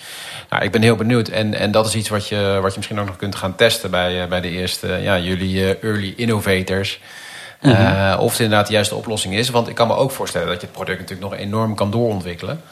Nou, 0.50 0.64
ik 0.64 0.72
ben 0.72 0.82
heel 0.82 0.96
benieuwd. 0.96 1.28
En, 1.28 1.54
en 1.54 1.70
dat 1.70 1.86
is 1.86 1.94
iets 1.94 2.08
wat 2.08 2.28
je, 2.28 2.58
wat 2.60 2.70
je 2.70 2.76
misschien 2.76 3.00
ook 3.00 3.06
nog 3.06 3.16
kunt 3.16 3.34
gaan 3.34 3.54
testen 3.54 3.90
bij, 3.90 4.22
eh, 4.22 4.28
bij 4.28 4.40
de 4.40 4.48
eerste, 4.48 4.86
ja, 4.86 5.18
jullie 5.18 5.78
early 5.78 6.14
innovators. 6.16 7.00
Eh, 7.62 8.16
of 8.20 8.30
het 8.30 8.40
inderdaad 8.40 8.66
de 8.66 8.72
juiste 8.72 8.94
oplossing 8.94 9.34
is. 9.34 9.48
Want 9.48 9.68
ik 9.68 9.74
kan 9.74 9.86
me 9.86 9.94
ook 9.94 10.10
voorstellen 10.10 10.46
dat 10.46 10.60
je 10.60 10.66
het 10.66 10.74
product 10.74 10.98
natuurlijk 10.98 11.30
nog 11.30 11.40
enorm 11.40 11.74
kan 11.74 11.90
doorontwikkelen. 11.90 12.62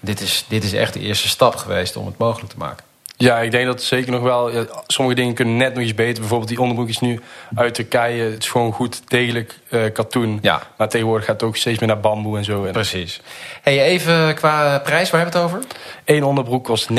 Dit 0.00 0.20
is, 0.20 0.44
dit 0.48 0.64
is 0.64 0.72
echt 0.72 0.92
de 0.92 1.00
eerste 1.00 1.28
stap 1.28 1.56
geweest 1.56 1.96
om 1.96 2.06
het 2.06 2.18
mogelijk 2.18 2.50
te 2.52 2.58
maken. 2.58 2.84
Ja, 3.16 3.38
ik 3.38 3.50
denk 3.50 3.66
dat 3.66 3.82
zeker 3.82 4.12
nog 4.12 4.22
wel... 4.22 4.50
ja, 4.52 4.64
sommige 4.86 5.16
dingen 5.16 5.34
kunnen 5.34 5.56
net 5.56 5.74
nog 5.74 5.82
iets 5.82 5.94
beter. 5.94 6.20
Bijvoorbeeld 6.20 6.48
die 6.48 6.60
onderbroek 6.60 6.88
is 6.88 7.00
nu 7.00 7.20
uit 7.54 7.74
Turkije. 7.74 8.22
Het 8.22 8.42
is 8.42 8.48
gewoon 8.48 8.72
goed 8.72 9.10
degelijk 9.10 9.58
eh, 9.68 9.92
katoen. 9.92 10.38
Ja. 10.42 10.62
Maar 10.76 10.88
tegenwoordig 10.88 11.26
gaat 11.26 11.40
het 11.40 11.48
ook 11.48 11.56
steeds 11.56 11.78
meer 11.78 11.88
naar 11.88 12.00
bamboe 12.00 12.38
en 12.38 12.44
zo. 12.44 12.60
Precies. 12.72 13.20
Hey, 13.62 13.82
even 13.82 14.34
qua 14.34 14.78
prijs, 14.78 15.10
waar 15.10 15.20
hebben 15.20 15.40
we 15.40 15.46
het 15.46 15.56
over? 15.56 15.66
één 16.04 16.22
onderbroek 16.22 16.64
kost 16.64 16.90
19,99 16.90 16.96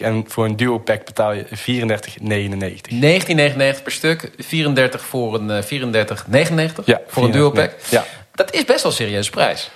en 0.00 0.24
voor 0.26 0.44
een 0.44 0.56
duo 0.56 0.78
pack 0.78 1.04
betaal 1.04 1.32
je 1.32 1.44
34,99. 1.46 1.54
19,99 3.78 3.82
per 3.82 3.92
stuk, 3.92 4.30
34 4.38 5.02
voor 5.02 5.34
een 5.34 5.50
eh, 5.50 6.68
34,99 6.78 6.84
Ja, 6.84 7.00
voor 7.06 7.24
een 7.24 7.30
duo 7.30 7.50
pack. 7.50 7.74
Ja. 7.90 8.04
Dat 8.34 8.54
is 8.54 8.64
best 8.64 8.82
wel 8.82 8.92
een 8.92 8.98
serieuze 8.98 9.30
prijs. 9.30 9.70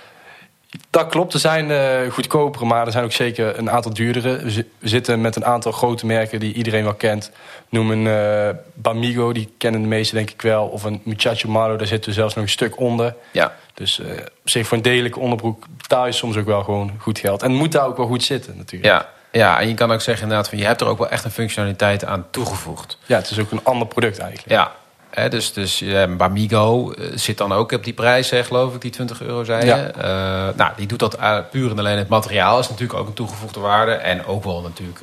Dat 0.89 1.07
klopt, 1.07 1.33
er 1.33 1.39
zijn 1.39 1.71
eh 1.71 2.11
goedkopere, 2.11 2.65
maar 2.65 2.85
er 2.85 2.91
zijn 2.91 3.03
ook 3.03 3.11
zeker 3.11 3.57
een 3.57 3.69
aantal 3.71 3.93
duurdere. 3.93 4.37
We 4.37 4.49
zi- 4.51 4.69
we 4.79 4.87
zitten 4.87 5.21
met 5.21 5.35
een 5.35 5.45
aantal 5.45 5.71
grote 5.71 6.05
merken 6.05 6.39
die 6.39 6.53
iedereen 6.53 6.83
wel 6.83 6.93
kent. 6.93 7.31
Noem 7.69 7.91
een 7.91 8.07
eh, 8.07 8.55
Bamigo, 8.73 9.31
die 9.33 9.53
kennen 9.57 9.81
de 9.81 9.87
meesten 9.87 10.15
denk 10.15 10.29
ik 10.29 10.41
wel. 10.41 10.65
Of 10.67 10.83
een 10.83 11.01
Muchacho 11.03 11.49
Malo, 11.49 11.75
daar 11.75 11.87
zitten 11.87 12.09
we 12.09 12.15
zelfs 12.15 12.33
nog 12.35 12.43
een 12.43 12.49
stuk 12.49 12.79
onder. 12.79 13.15
Ja. 13.31 13.55
Dus 13.73 13.99
eh, 13.99 14.07
op 14.17 14.49
zich 14.49 14.67
voor 14.67 14.77
een 14.77 14.83
degelijke 14.83 15.19
onderbroek 15.19 15.65
betaal 15.77 16.05
je 16.05 16.11
soms 16.11 16.37
ook 16.37 16.45
wel 16.45 16.63
gewoon 16.63 16.91
goed 16.99 17.19
geld. 17.19 17.43
En 17.43 17.51
moet 17.53 17.71
daar 17.71 17.85
ook 17.85 17.97
wel 17.97 18.07
goed 18.07 18.23
zitten 18.23 18.57
natuurlijk. 18.57 18.93
Ja, 18.93 19.09
ja, 19.31 19.59
en 19.59 19.67
je 19.67 19.73
kan 19.73 19.91
ook 19.91 20.01
zeggen 20.01 20.23
inderdaad 20.23 20.49
van 20.49 20.57
je 20.57 20.65
hebt 20.65 20.81
er 20.81 20.87
ook 20.87 20.97
wel 20.97 21.09
echt 21.09 21.23
een 21.23 21.31
functionaliteit 21.31 22.05
aan 22.05 22.25
toegevoegd. 22.31 22.97
Ja, 23.05 23.17
het 23.17 23.29
is 23.29 23.39
ook 23.39 23.51
een 23.51 23.63
ander 23.63 23.87
product 23.87 24.17
eigenlijk. 24.19 24.49
Ja, 24.51 24.71
hè, 25.15 25.29
dus, 25.29 25.53
dus 25.53 25.81
eh, 25.81 26.15
Bamigo 26.15 26.91
eh, 26.91 27.05
zit 27.13 27.37
dan 27.37 27.51
ook 27.51 27.71
op 27.71 27.83
die 27.83 27.93
prijs, 27.93 28.29
hè, 28.29 28.43
geloof 28.43 28.75
ik, 28.75 28.81
die 28.81 28.91
20 28.91 29.21
euro 29.21 29.43
zei 29.43 29.59
je. 29.59 29.65
Ja. 29.65 29.91
Eh, 29.91 30.55
nou, 30.55 30.71
die 30.75 30.87
doet 30.87 30.99
dat 30.99 31.15
eh, 31.15 31.37
puur 31.51 31.71
en 31.71 31.79
alleen 31.79 31.97
het 31.97 32.07
materiaal 32.07 32.59
is 32.59 32.69
natuurlijk 32.69 32.99
ook 32.99 33.07
een 33.07 33.13
toegevoegde 33.13 33.59
waarde. 33.59 33.91
En 33.91 34.25
ook 34.25 34.43
wel 34.43 34.61
natuurlijk 34.61 34.99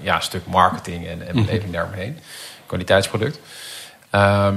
ja, 0.00 0.14
een 0.14 0.22
stuk 0.22 0.46
marketing 0.46 1.06
en, 1.06 1.26
en 1.28 1.34
beleving 1.34 1.72
daaromheen. 1.72 2.18
Kwaliteitsproduct. 2.66 3.40
Ehm, 4.10 4.54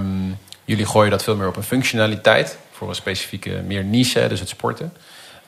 jullie 0.65 0.85
gooien 0.85 1.11
dat 1.11 1.23
veel 1.23 1.35
meer 1.35 1.47
op 1.47 1.55
een 1.55 1.63
functionaliteit 1.63 2.57
voor 2.71 2.89
een 2.89 2.95
specifieke 2.95 3.49
meer 3.49 3.83
niche, 3.83 4.27
dus 4.27 4.39
het 4.39 4.49
sporten. 4.49 4.93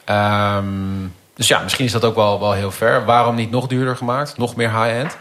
Ehm, 0.06 0.66
dus 1.34 1.48
ja, 1.48 1.60
misschien 1.60 1.86
is 1.86 1.92
dat 1.92 2.06
ook 2.06 2.16
wel, 2.16 2.40
wel 2.40 2.54
heel 2.54 2.72
ver. 2.72 3.06
Waarom 3.06 3.36
niet 3.36 3.52
nog 3.52 3.68
duurder 3.68 3.96
gemaakt? 3.96 4.38
Nog 4.38 4.56
meer 4.56 4.84
high-end? 4.84 5.18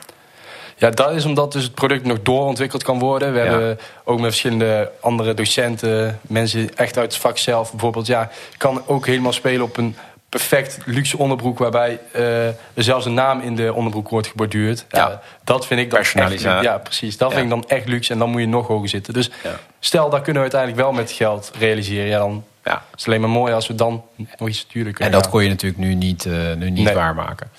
Ja, 0.78 0.90
dat 0.90 1.12
is 1.12 1.24
omdat 1.24 1.52
dus 1.52 1.62
het 1.62 1.74
product 1.74 2.04
nog 2.06 2.18
doorontwikkeld 2.22 2.82
kan 2.82 2.98
worden. 2.98 3.32
We 3.32 3.38
Ja. 3.38 3.44
hebben 3.44 3.78
ook 4.04 4.16
met 4.20 4.28
verschillende 4.28 4.90
andere 5.00 5.34
docenten, 5.34 6.18
mensen 6.22 6.76
echt 6.76 6.96
uit 6.98 7.12
het 7.12 7.20
vak 7.22 7.38
zelf 7.38 7.70
bijvoorbeeld. 7.70 8.06
Ja, 8.06 8.30
kan 8.56 8.82
ook 8.86 9.06
helemaal 9.06 9.32
spelen 9.32 9.62
op 9.62 9.76
een 9.76 9.96
perfect 10.28 10.78
luxe 10.84 11.18
onderbroek... 11.18 11.58
waarbij 11.58 12.00
eh, 12.12 12.46
er 12.46 12.54
zelfs 12.74 13.06
een 13.06 13.14
naam 13.14 13.40
in 13.40 13.56
de 13.56 13.74
onderbroek 13.74 14.08
wordt 14.08 14.26
geborduurd. 14.26 14.84
Ja. 14.90 15.20
dat 15.44 15.66
vind 15.66 15.80
ik 15.80 15.90
dan 15.90 16.00
echt. 16.00 16.40
Ja, 16.42 16.78
precies. 16.78 17.16
Dat 17.16 17.28
Ja. 17.30 17.36
vind 17.38 17.52
ik 17.52 17.60
dan 17.60 17.68
echt 17.68 17.86
luxe 17.88 18.12
en 18.12 18.18
dan 18.18 18.30
moet 18.30 18.40
je 18.40 18.46
nog 18.48 18.66
hoger 18.66 18.88
zitten. 18.88 19.14
Dus 19.14 19.30
Ja. 19.42 19.58
stel, 19.80 20.10
dat 20.10 20.22
kunnen 20.22 20.42
we 20.42 20.48
uiteindelijk 20.52 20.80
wel 20.80 20.92
met 20.92 21.10
geld 21.10 21.50
realiseren. 21.58 22.06
Ja, 22.06 22.18
dan 22.18 22.44
Ja. 22.64 22.74
is 22.74 22.80
het 22.90 23.06
alleen 23.06 23.20
maar 23.20 23.30
mooi 23.30 23.52
als 23.52 23.66
we 23.66 23.74
dan 23.74 24.02
nog 24.38 24.48
iets 24.48 24.66
duurder 24.72 24.92
En 24.92 24.94
kunnen 24.98 25.12
dat 25.12 25.22
gaan. 25.22 25.30
kon 25.30 25.42
je 25.42 25.48
natuurlijk 25.48 25.80
nu 25.82 25.94
niet, 25.94 26.26
eh, 26.26 26.32
nu 26.56 26.70
niet 26.70 26.84
Nee. 26.84 26.94
waarmaken. 26.94 27.50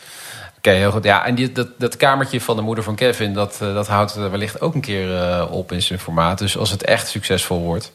Oké, 0.60 0.70
heel 0.72 0.92
goed. 0.92 1.04
Ja, 1.04 1.26
en 1.26 1.36
die, 1.36 1.52
dat, 1.52 1.68
dat 1.78 1.98
kamertje 1.98 2.42
van 2.42 2.56
de 2.56 2.62
moeder 2.62 2.84
van 2.84 2.96
Kevin, 2.96 3.34
dat, 3.34 3.60
eh, 3.62 3.74
dat 3.74 3.88
houdt 3.88 4.14
wellicht 4.16 4.62
ook 4.62 4.74
een 4.76 4.82
keer 4.82 5.16
eh, 5.16 5.46
op 5.52 5.72
in 5.72 5.82
zijn 5.82 6.00
formaat. 6.00 6.38
Dus 6.38 6.58
als 6.58 6.72
het 6.72 6.84
echt 6.84 7.08
succesvol 7.08 7.60
wordt, 7.60 7.92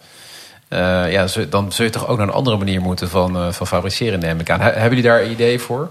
eh, 0.68 1.12
ja, 1.12 1.26
dan 1.48 1.72
zul 1.72 1.84
je 1.84 1.90
toch 1.90 2.08
ook 2.08 2.18
naar 2.18 2.26
een 2.28 2.32
andere 2.34 2.56
manier 2.56 2.80
moeten 2.80 3.08
van, 3.08 3.54
van 3.54 3.66
fabriceren, 3.66 4.18
neem 4.18 4.40
ik 4.40 4.50
aan. 4.50 4.60
He- 4.60 4.70
hebben 4.70 4.88
jullie 4.88 5.02
daar 5.02 5.22
een 5.22 5.30
idee 5.30 5.58
voor? 5.58 5.90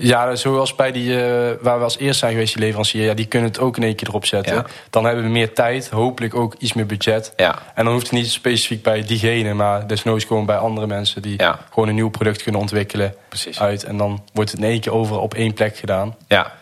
Ja, 0.00 0.36
zoals 0.36 0.74
bij 0.74 0.92
die 0.92 1.22
eh, 1.22 1.56
waar 1.60 1.78
we 1.78 1.84
als 1.84 1.98
eerst 1.98 2.18
zijn 2.18 2.32
geweest, 2.32 2.52
die 2.54 2.62
leverancier, 2.62 3.04
ja, 3.04 3.14
die 3.14 3.26
kunnen 3.26 3.48
het 3.48 3.58
ook 3.58 3.76
in 3.76 3.82
één 3.82 3.94
keer 3.94 4.08
erop 4.08 4.26
zetten. 4.26 4.54
Ja. 4.54 4.66
Dan 4.90 5.04
hebben 5.04 5.24
we 5.24 5.30
meer 5.30 5.52
tijd, 5.52 5.90
hopelijk 5.90 6.34
ook 6.34 6.54
iets 6.58 6.72
meer 6.72 6.86
budget. 6.86 7.32
Ja. 7.36 7.58
En 7.74 7.84
dan 7.84 7.92
hoeft 7.92 8.06
het 8.10 8.14
niet 8.18 8.30
specifiek 8.30 8.82
bij 8.82 9.02
diegene, 9.02 9.54
maar 9.54 9.86
desnoods 9.86 10.24
gewoon 10.24 10.46
bij 10.46 10.56
andere 10.56 10.86
mensen 10.86 11.22
die 11.22 11.34
Ja. 11.36 11.58
gewoon 11.72 11.88
een 11.88 11.94
nieuw 11.94 12.10
product 12.10 12.42
kunnen 12.42 12.60
ontwikkelen 12.60 13.14
Precies. 13.28 13.60
uit. 13.60 13.84
En 13.84 13.96
dan 13.96 14.22
wordt 14.32 14.50
het 14.50 14.60
in 14.60 14.66
één 14.66 14.80
keer 14.80 14.92
overal 14.92 15.22
op 15.22 15.34
één 15.34 15.54
plek 15.54 15.76
gedaan. 15.76 16.16
Ja. 16.28 16.52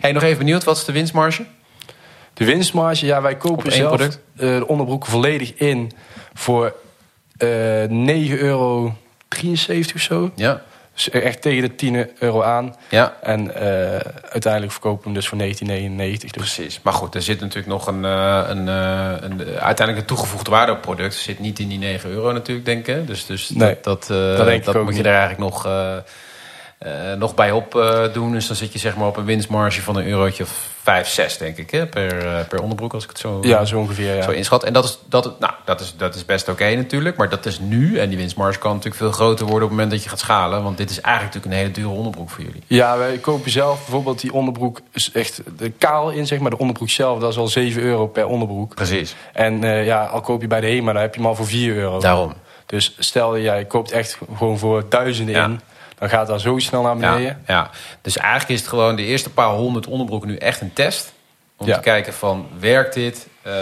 Hey, 0.00 0.12
nog 0.12 0.22
even 0.22 0.38
benieuwd, 0.38 0.64
wat 0.64 0.76
is 0.76 0.84
de 0.84 0.92
winstmarge? 0.92 1.44
De 2.34 2.44
winstmarge, 2.44 3.06
ja, 3.06 3.22
wij 3.22 3.32
Op 3.32 3.38
kopen 3.38 3.72
zelf 3.72 4.00
eh, 4.00 4.08
de 4.36 4.64
onderbroeken 4.66 5.10
volledig 5.10 5.54
in 5.54 5.92
voor 6.34 6.74
eh 7.36 7.48
9,73 7.88 8.38
euro 8.38 8.94
of 9.94 10.00
zo. 10.00 10.30
Ja. 10.34 10.62
Dus 10.96 11.10
echt 11.10 11.42
tegen 11.42 11.62
de 11.62 11.74
10 11.74 12.10
euro 12.18 12.42
aan. 12.42 12.76
Ja. 12.88 13.16
En 13.22 13.54
eh, 13.54 14.00
uiteindelijk 14.30 14.72
verkopen 14.72 14.98
we 14.98 15.04
hem 15.04 15.14
dus 15.14 15.28
voor 15.28 15.38
19,99. 15.38 16.18
Dus 16.18 16.30
Precies. 16.30 16.80
Maar 16.82 16.92
goed, 16.92 17.14
er 17.14 17.22
zit 17.22 17.40
natuurlijk 17.40 17.66
nog 17.66 17.86
een, 17.86 18.04
eh, 18.04 18.44
een, 18.48 18.68
eh, 18.68 19.14
een, 19.20 19.40
uiteindelijk 19.40 19.98
een 19.98 20.04
toegevoegde 20.04 20.50
waarde 20.50 20.72
op 20.72 20.80
product. 20.80 21.14
zit 21.14 21.38
niet 21.38 21.58
in 21.58 21.68
die 21.68 21.78
9 21.78 22.10
euro 22.10 22.32
natuurlijk, 22.32 22.66
denk 22.66 22.86
ik. 22.86 23.06
Dus, 23.06 23.26
dus 23.26 23.48
Nee, 23.48 23.76
dat, 23.82 24.06
dat, 24.06 24.36
dat 24.36 24.46
denk 24.46 24.66
ik 24.66 24.74
ook 24.74 24.84
moet 24.84 24.96
je 24.96 25.02
er 25.02 25.14
eigenlijk 25.14 25.38
nog, 25.38 25.68
eh, 26.78 27.12
nog 27.18 27.34
bij 27.34 27.50
op 27.50 27.74
eh, 27.74 28.12
doen. 28.12 28.32
Dus 28.32 28.46
dan 28.46 28.56
zit 28.56 28.72
je 28.72 28.78
zeg 28.78 28.96
maar 28.96 29.06
op 29.06 29.16
een 29.16 29.24
winstmarge 29.24 29.82
van 29.82 29.96
een 29.96 30.06
eurotje 30.06 30.42
of 30.42 30.70
5, 30.82 31.08
6, 31.08 31.38
denk 31.38 31.56
ik, 31.56 31.70
hè, 31.70 31.86
per, 31.86 32.26
eh, 32.26 32.46
per 32.48 32.62
onderbroek, 32.62 32.92
als 32.92 33.02
ik 33.02 33.08
het 33.08 33.18
zo, 33.18 33.38
ja, 33.42 33.64
zo 33.64 33.78
ongeveer. 33.78 34.14
Ja. 34.14 34.22
zo 34.22 34.30
inschat. 34.30 34.64
En 34.64 34.72
dat 34.72 34.84
is, 34.84 34.98
dat, 35.08 35.40
nou, 35.40 35.52
dat 35.64 35.80
is, 35.80 35.94
dat 35.96 36.14
is 36.14 36.24
best 36.24 36.48
oké 36.48 36.74
natuurlijk. 36.74 37.16
Maar 37.16 37.28
dat 37.28 37.46
is 37.46 37.58
nu. 37.58 37.98
En 37.98 38.08
die 38.08 38.18
winstmarge 38.18 38.58
kan 38.58 38.70
natuurlijk 38.70 38.96
veel 38.96 39.10
groter 39.12 39.46
worden 39.46 39.62
op 39.62 39.68
het 39.68 39.70
moment 39.70 39.90
dat 39.90 40.02
je 40.02 40.08
gaat 40.08 40.18
schalen. 40.18 40.62
Want 40.62 40.76
dit 40.76 40.90
is 40.90 41.00
eigenlijk 41.00 41.34
natuurlijk 41.34 41.62
een 41.62 41.72
hele 41.72 41.86
dure 41.86 41.98
onderbroek 41.98 42.30
voor 42.30 42.44
jullie. 42.44 42.62
Ja, 42.66 42.98
wij 42.98 43.18
kopen 43.18 43.50
zelf 43.50 43.76
bijvoorbeeld 43.76 44.20
die 44.20 44.32
onderbroek 44.32 44.80
is 44.92 45.10
echt 45.12 45.42
de 45.58 45.70
kaal 45.70 46.10
in, 46.10 46.26
zeg 46.26 46.38
maar. 46.38 46.50
De 46.50 46.58
onderbroek 46.58 46.90
zelf, 46.90 47.18
dat 47.18 47.30
is 47.30 47.38
al 47.38 47.48
7 47.48 47.82
euro 47.82 48.06
per 48.06 48.26
onderbroek. 48.26 48.74
Precies. 48.74 49.14
En 49.32 49.60
ja, 49.62 50.04
al 50.04 50.20
koop 50.20 50.40
je 50.40 50.46
bij 50.46 50.60
de 50.60 50.66
HEMA, 50.66 50.92
dan 50.92 51.02
heb 51.02 51.14
je 51.14 51.20
hem 51.20 51.28
al 51.28 51.36
voor 51.36 51.46
4 51.46 51.76
euro. 51.76 52.00
Daarom. 52.00 52.32
Dus 52.66 52.94
stel 52.98 53.38
jij 53.38 53.64
koopt 53.64 53.90
echt 53.90 54.18
gewoon 54.36 54.58
voor 54.58 54.84
duizenden 54.88 55.34
Ja. 55.34 55.44
in, 55.44 55.60
dan 55.98 56.08
gaat 56.08 56.26
dat 56.26 56.40
zo 56.40 56.58
snel 56.58 56.82
naar 56.82 56.96
beneden. 56.96 57.42
Ja, 57.46 57.54
ja, 57.54 57.70
dus 58.00 58.16
eigenlijk 58.16 58.50
is 58.50 58.60
het 58.60 58.68
gewoon 58.68 58.96
de 58.96 59.02
eerste 59.04 59.30
paar 59.30 59.48
honderd 59.48 59.86
onderbroeken 59.86 60.28
nu 60.28 60.36
echt 60.36 60.60
een 60.60 60.72
test. 60.72 61.12
Om 61.56 61.66
Ja. 61.66 61.74
te 61.74 61.80
kijken 61.80 62.14
van, 62.14 62.48
werkt 62.58 62.94
dit? 62.94 63.26
Ehm, 63.42 63.54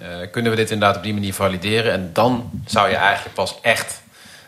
eh, 0.00 0.30
kunnen 0.30 0.50
we 0.50 0.56
dit 0.56 0.70
inderdaad 0.70 0.96
op 0.96 1.02
die 1.02 1.14
manier 1.14 1.34
valideren? 1.34 1.92
En 1.92 2.10
dan 2.12 2.50
zou 2.66 2.88
je 2.88 2.96
eigenlijk 2.96 3.34
pas 3.34 3.58
echt 3.62 4.02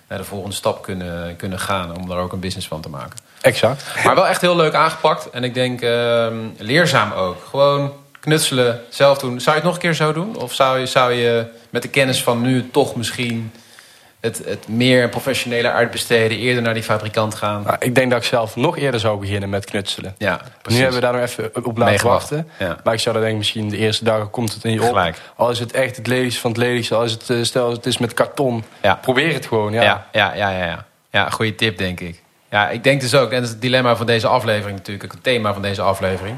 naar 0.09 0.19
de 0.19 0.25
volgende 0.25 0.55
stap 0.55 0.83
kunnen, 0.83 1.37
kunnen 1.37 1.59
gaan... 1.59 1.97
om 1.97 2.09
daar 2.09 2.19
ook 2.19 2.33
een 2.33 2.41
business 2.41 2.69
van 2.69 2.81
te 2.81 2.89
maken. 2.89 3.19
Exact. 3.41 3.85
Maar 4.05 4.15
wel 4.15 4.27
echt 4.27 4.41
heel 4.41 4.57
leuk 4.57 4.75
aangepakt. 4.75 5.31
En 5.31 5.45
ik 5.45 5.55
denk 5.55 5.81
ehm, 5.81 6.37
leerzaam 6.59 7.13
ook. 7.13 7.45
Gewoon 7.51 7.93
knutselen, 8.21 8.81
zelf 8.89 9.19
doen. 9.19 9.41
Zou 9.41 9.57
je 9.57 9.63
het 9.63 9.65
nog 9.65 9.75
een 9.75 9.81
keer 9.81 9.95
zo 9.95 10.13
doen? 10.13 10.37
Of 10.37 10.53
zou 10.55 10.79
je, 10.79 10.87
zou 10.87 11.13
je 11.13 11.47
met 11.71 11.83
de 11.83 11.89
kennis 11.89 12.23
van 12.23 12.41
nu 12.41 12.71
toch 12.71 12.97
misschien... 12.97 13.53
Het, 14.25 14.43
het 14.45 14.69
meer 14.69 15.09
professionele 15.09 15.71
uitbesteden, 15.71 16.39
eerder 16.39 16.63
naar 16.63 16.75
die 16.75 16.83
fabrikant 16.83 17.35
gaan? 17.35 17.63
Nou, 17.63 17.77
ik 17.79 17.95
denk 17.95 18.11
dat 18.11 18.21
ik 18.21 18.25
zelf 18.25 18.57
nog 18.57 18.79
eerder 18.79 19.01
zou 19.01 19.21
beginnen 19.21 19.49
met 19.49 19.65
knutselen. 19.65 20.15
Ja, 20.19 20.41
Nu 20.69 20.77
hebben 20.77 20.95
we 20.95 21.01
daar 21.01 21.13
nog 21.13 21.23
even 21.23 21.65
op 21.65 21.77
laten 21.79 22.07
wachten. 22.07 22.49
Ja. 22.59 22.77
Maar 22.85 22.95
ik 22.95 23.01
zou 23.01 23.15
dan 23.15 23.23
denken, 23.23 23.39
misschien 23.39 23.69
de 23.69 23.77
eerste 23.77 24.05
dagen 24.05 24.31
komt 24.31 24.55
het 24.55 24.65
in 24.65 24.73
je 24.73 24.83
op. 24.83 24.87
Gelijk. 24.87 25.21
Al 25.37 25.51
is 25.51 25.59
het 25.59 25.73
echt 25.73 25.97
het 25.97 26.07
lelijkste 26.07 26.41
van 26.41 26.51
het 26.51 26.61
lelijkste. 26.61 26.95
Al 26.95 27.05
is 27.05 27.13
het, 27.13 27.31
eh, 27.31 27.43
stel 27.43 27.71
het 27.71 27.87
is 27.87 27.99
met 27.99 28.15
karton. 28.15 28.65
Ja. 28.83 28.95
Probeer 28.95 29.33
het 29.33 29.47
gewoon, 29.47 29.73
ja. 29.73 29.83
Ja, 29.83 30.07
ja, 30.13 30.35
ja, 30.35 30.51
ja. 30.51 30.65
Ja, 30.65 30.85
ja 31.11 31.31
goede 31.31 31.55
tip, 31.55 31.79
denk 31.79 32.01
ik. 32.01 32.23
Ja, 32.51 32.69
ik 32.69 32.85
denk 32.85 33.01
dus 33.01 33.15
ook, 33.15 33.31
en 33.31 33.37
dat 33.37 33.45
is 33.45 33.51
het 33.51 33.61
dilemma 33.61 33.97
van 33.97 34.07
deze 34.07 34.27
aflevering 34.27 34.77
natuurlijk, 34.77 35.13
het 35.13 35.23
thema 35.23 35.53
van 35.53 35.63
deze 35.63 35.83
aflevering. 35.83 36.37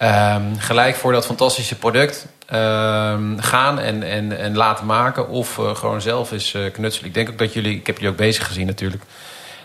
Ehm, 0.00 0.56
gelijk 0.58 0.96
voor 0.96 1.12
dat 1.12 1.26
fantastische 1.26 1.76
product 1.76 2.26
ehm, 2.46 3.38
gaan 3.38 3.78
en, 3.78 4.02
en, 4.02 4.38
en 4.38 4.56
laten 4.56 4.86
maken. 4.86 5.28
Of 5.28 5.58
eh, 5.58 5.74
gewoon 5.74 6.00
zelf 6.00 6.32
eens 6.32 6.54
eh, 6.54 6.62
knutselen. 6.72 7.08
Ik 7.08 7.14
denk 7.14 7.28
ook 7.28 7.38
dat 7.38 7.52
jullie, 7.52 7.76
ik 7.76 7.86
heb 7.86 7.96
jullie 7.96 8.10
ook 8.10 8.16
bezig 8.16 8.46
gezien 8.46 8.66
natuurlijk. 8.66 9.02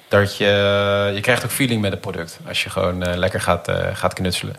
Dat 0.07 0.37
je, 0.37 1.11
je 1.15 1.21
krijgt 1.21 1.43
ook 1.43 1.51
feeling 1.51 1.81
met 1.81 1.91
het 1.91 2.01
product. 2.01 2.39
Als 2.47 2.63
je 2.63 2.69
gewoon 2.69 3.03
eh, 3.03 3.17
lekker 3.17 3.41
gaat, 3.41 3.71
gaat 3.93 4.13
knutselen. 4.13 4.55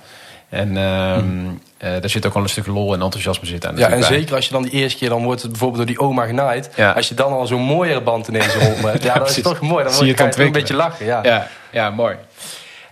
En 0.48 0.76
ehm 0.76 1.56
eh, 1.78 1.90
daar 2.00 2.10
zit 2.10 2.26
ook 2.26 2.34
wel 2.34 2.42
een 2.42 2.48
stuk 2.48 2.66
lol 2.66 2.94
en 2.94 3.02
enthousiasme 3.02 3.46
zit 3.46 3.66
aan. 3.66 3.76
Ja, 3.76 3.88
en 3.88 4.00
bij. 4.00 4.08
zeker 4.08 4.34
als 4.34 4.46
je 4.46 4.52
dan 4.52 4.62
die 4.62 4.72
eerste 4.72 4.98
keer, 4.98 5.08
dan 5.08 5.24
wordt 5.24 5.42
het 5.42 5.50
bijvoorbeeld 5.50 5.86
door 5.86 5.96
die 5.96 6.04
oma 6.04 6.26
genaaid. 6.26 6.70
Ja. 6.74 6.90
Als 6.90 7.08
je 7.08 7.14
dan 7.14 7.32
al 7.32 7.46
zo'n 7.46 7.62
mooiere 7.62 8.00
band 8.00 8.28
ineens 8.28 8.54
rond 8.54 8.78
hebt. 8.78 9.02
Ja, 9.04 9.14
dat 9.18 9.28
is 9.28 9.42
toch 9.42 9.60
mooi. 9.60 9.84
Dan 9.84 9.92
Zie 9.92 10.06
je 10.06 10.22
het 10.22 10.38
een 10.38 10.52
beetje 10.52 10.74
lachen. 10.74 11.06
Ja. 11.06 11.20
Ja, 11.22 11.48
ja 11.70 11.90
mooi. 11.90 12.16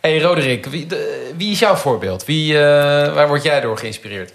Hey, 0.05 0.21
Roderick, 0.21 0.67
wie, 0.67 0.87
de- 0.87 1.33
wie 1.37 1.51
is 1.53 1.59
jouw 1.59 1.75
voorbeeld? 1.75 2.25
Wie, 2.25 2.59
eh, 2.59 3.15
waar 3.15 3.29
word 3.29 3.43
jij 3.43 3.61
door 3.61 3.79
geïnspireerd? 3.79 4.33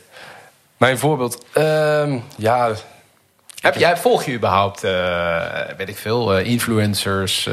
Mijn 0.77 0.97
voorbeeld, 0.97 1.45
ehm, 1.53 2.17
ja, 2.37 2.71
Heb 3.61 3.75
jij, 3.75 3.97
volg 3.97 4.23
je 4.23 4.33
überhaupt, 4.33 4.83
eh, 4.83 5.41
weet 5.77 5.89
ik 5.89 5.97
veel, 5.97 6.33
eh, 6.37 6.45
influencers? 6.45 7.43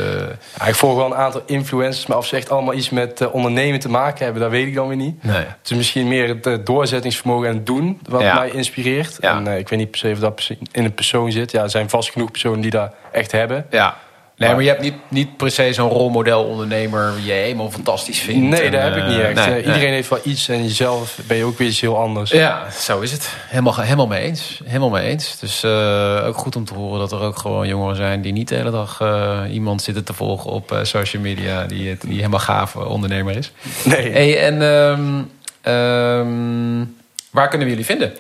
Ja, 0.59 0.67
ik 0.67 0.75
volg 0.75 0.97
wel 0.97 1.07
een 1.07 1.15
aantal 1.15 1.43
influencers, 1.47 2.07
maar 2.07 2.17
of 2.17 2.27
ze 2.27 2.37
echt 2.37 2.51
allemaal 2.51 2.75
iets 2.75 2.91
met 2.91 3.31
ondernemen 3.31 3.81
te 3.81 3.89
maken 3.89 4.25
hebben, 4.25 4.43
dat 4.43 4.51
weet 4.51 4.67
ik 4.67 4.75
dan 4.75 4.89
weer 4.89 4.97
niet. 4.97 5.23
nee. 5.23 5.37
Het 5.37 5.71
is 5.71 5.77
misschien 5.77 6.09
meer 6.09 6.29
het 6.43 6.67
doorzettingsvermogen 6.67 7.49
en 7.49 7.55
het 7.55 7.67
doen 7.67 8.01
wat 8.09 8.21
Ja. 8.21 8.35
mij 8.35 8.51
inspireert. 8.51 9.17
Ja. 9.21 9.37
En 9.37 9.47
ik 9.59 9.69
weet 9.69 9.79
niet 9.79 9.91
per 9.91 9.99
se 10.01 10.11
of 10.13 10.19
dat 10.19 10.51
in 10.73 10.85
een 10.85 10.95
persoon 10.95 11.33
zit. 11.33 11.51
Ja, 11.51 11.63
er 11.63 11.71
zijn 11.71 11.91
vast 11.91 12.11
genoeg 12.11 12.31
personen 12.31 12.61
die 12.61 12.71
dat 12.71 12.93
echt 13.13 13.33
hebben. 13.33 13.67
Ja. 13.71 13.97
Nee, 14.37 14.51
Maar- 14.51 14.63
je 14.63 14.69
hebt 14.69 14.81
niet, 14.83 14.95
niet 15.09 15.37
per 15.37 15.51
se 15.51 15.73
zo'n 15.73 15.91
rolmodel 15.91 16.45
ondernemer 16.45 17.13
die 17.17 17.25
je 17.25 17.33
helemaal 17.33 17.71
fantastisch 17.71 18.19
vindt. 18.19 18.49
Nee, 18.61 18.71
dat 18.71 18.83
heb 18.83 18.97
ik 18.97 19.05
niet 19.07 19.19
eh, 19.19 19.25
echt. 19.29 19.35
nee, 19.35 19.45
Eh, 19.45 19.51
nee. 19.53 19.65
Iedereen 19.65 19.93
heeft 19.93 20.09
wel 20.09 20.19
iets 20.23 20.49
en 20.49 20.63
jezelf 20.63 21.19
ben 21.27 21.37
je 21.37 21.45
ook 21.45 21.59
weer 21.59 21.69
iets 21.69 21.81
heel 21.81 21.99
anders. 21.99 22.31
Ja, 22.31 22.71
zo 22.71 23.01
is 23.01 23.13
het. 23.13 23.29
Helemaal, 23.49 23.81
helemaal 23.81 24.07
mee 24.07 24.21
eens. 24.23 24.61
Helemaal 24.65 24.91
mee 24.91 25.09
eens. 25.09 25.39
Dus 25.39 25.63
eh, 25.63 26.25
ook 26.27 26.37
goed 26.37 26.57
om 26.57 26.65
te 26.65 26.75
horen 26.75 26.99
dat 26.99 27.13
er 27.13 27.21
ook 27.21 27.39
gewoon 27.39 27.69
jongeren 27.69 27.97
zijn 27.97 28.23
die 28.23 28.33
niet 28.33 28.49
de 28.49 28.55
hele 28.55 28.71
dag 28.71 29.03
iemand 29.51 29.83
zitten 29.83 30.05
te 30.05 30.13
volgen 30.13 30.51
op 30.51 30.79
social 30.83 31.23
media 31.23 31.65
die, 31.67 31.89
het, 31.89 32.01
die 32.01 32.17
helemaal 32.17 32.41
gaaf 32.41 32.77
ondernemer 32.77 33.37
is. 33.37 33.53
Nee. 33.85 34.11
Hey, 34.13 34.39
en 34.47 34.63
ehm, 34.63 35.23
ehm, 35.61 36.85
waar 37.31 37.49
kunnen 37.49 37.67
we 37.67 37.73
jullie 37.73 37.87
vinden? 37.87 38.13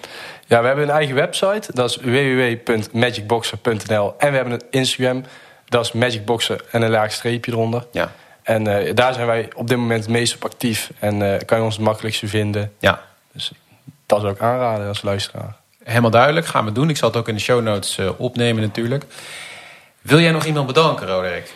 Ja, 0.46 0.60
we 0.60 0.66
hebben 0.66 0.84
een 0.84 0.90
eigen 0.94 1.14
website. 1.14 1.68
Dat 1.72 1.90
is 1.90 1.96
www.magicboxer.nl. 1.96 4.14
En 4.18 4.30
we 4.30 4.36
hebben 4.36 4.52
een 4.54 4.62
Instagram. 4.70 5.24
Dat 5.68 5.84
is 5.84 5.92
magicboxer 5.92 6.64
en 6.70 6.82
een 6.82 6.90
laag 6.90 7.12
streepje 7.12 7.52
eronder. 7.52 7.86
Ja. 7.92 8.12
En 8.42 8.66
eh, 8.66 8.94
daar 8.94 9.14
zijn 9.14 9.26
wij 9.26 9.50
op 9.54 9.68
dit 9.68 9.76
moment 9.76 10.00
het 10.00 10.12
meest 10.12 10.34
op 10.34 10.44
actief. 10.44 10.90
En 10.98 11.32
eh, 11.32 11.40
kan 11.46 11.58
je 11.58 11.64
ons 11.64 11.74
het 11.76 11.84
makkelijkste 11.84 12.28
vinden. 12.28 12.72
Ja, 12.78 13.02
Dus 13.32 13.52
dat 14.06 14.20
zou 14.20 14.32
ik 14.32 14.40
aanraden 14.40 14.88
als 14.88 15.02
luisteraar. 15.02 15.56
helemaal 15.84 16.10
duidelijk. 16.10 16.46
Gaan 16.46 16.64
we 16.64 16.72
doen. 16.72 16.88
Ik 16.90 16.96
zal 16.96 17.08
het 17.08 17.16
ook 17.18 17.28
in 17.28 17.34
de 17.34 17.40
show 17.40 17.62
notes 17.62 17.98
eh, 17.98 18.20
opnemen 18.20 18.62
natuurlijk. 18.62 19.04
Wil 20.02 20.20
jij 20.20 20.30
nog 20.32 20.44
iemand 20.44 20.66
bedanken, 20.66 21.06
Roderick? 21.06 21.52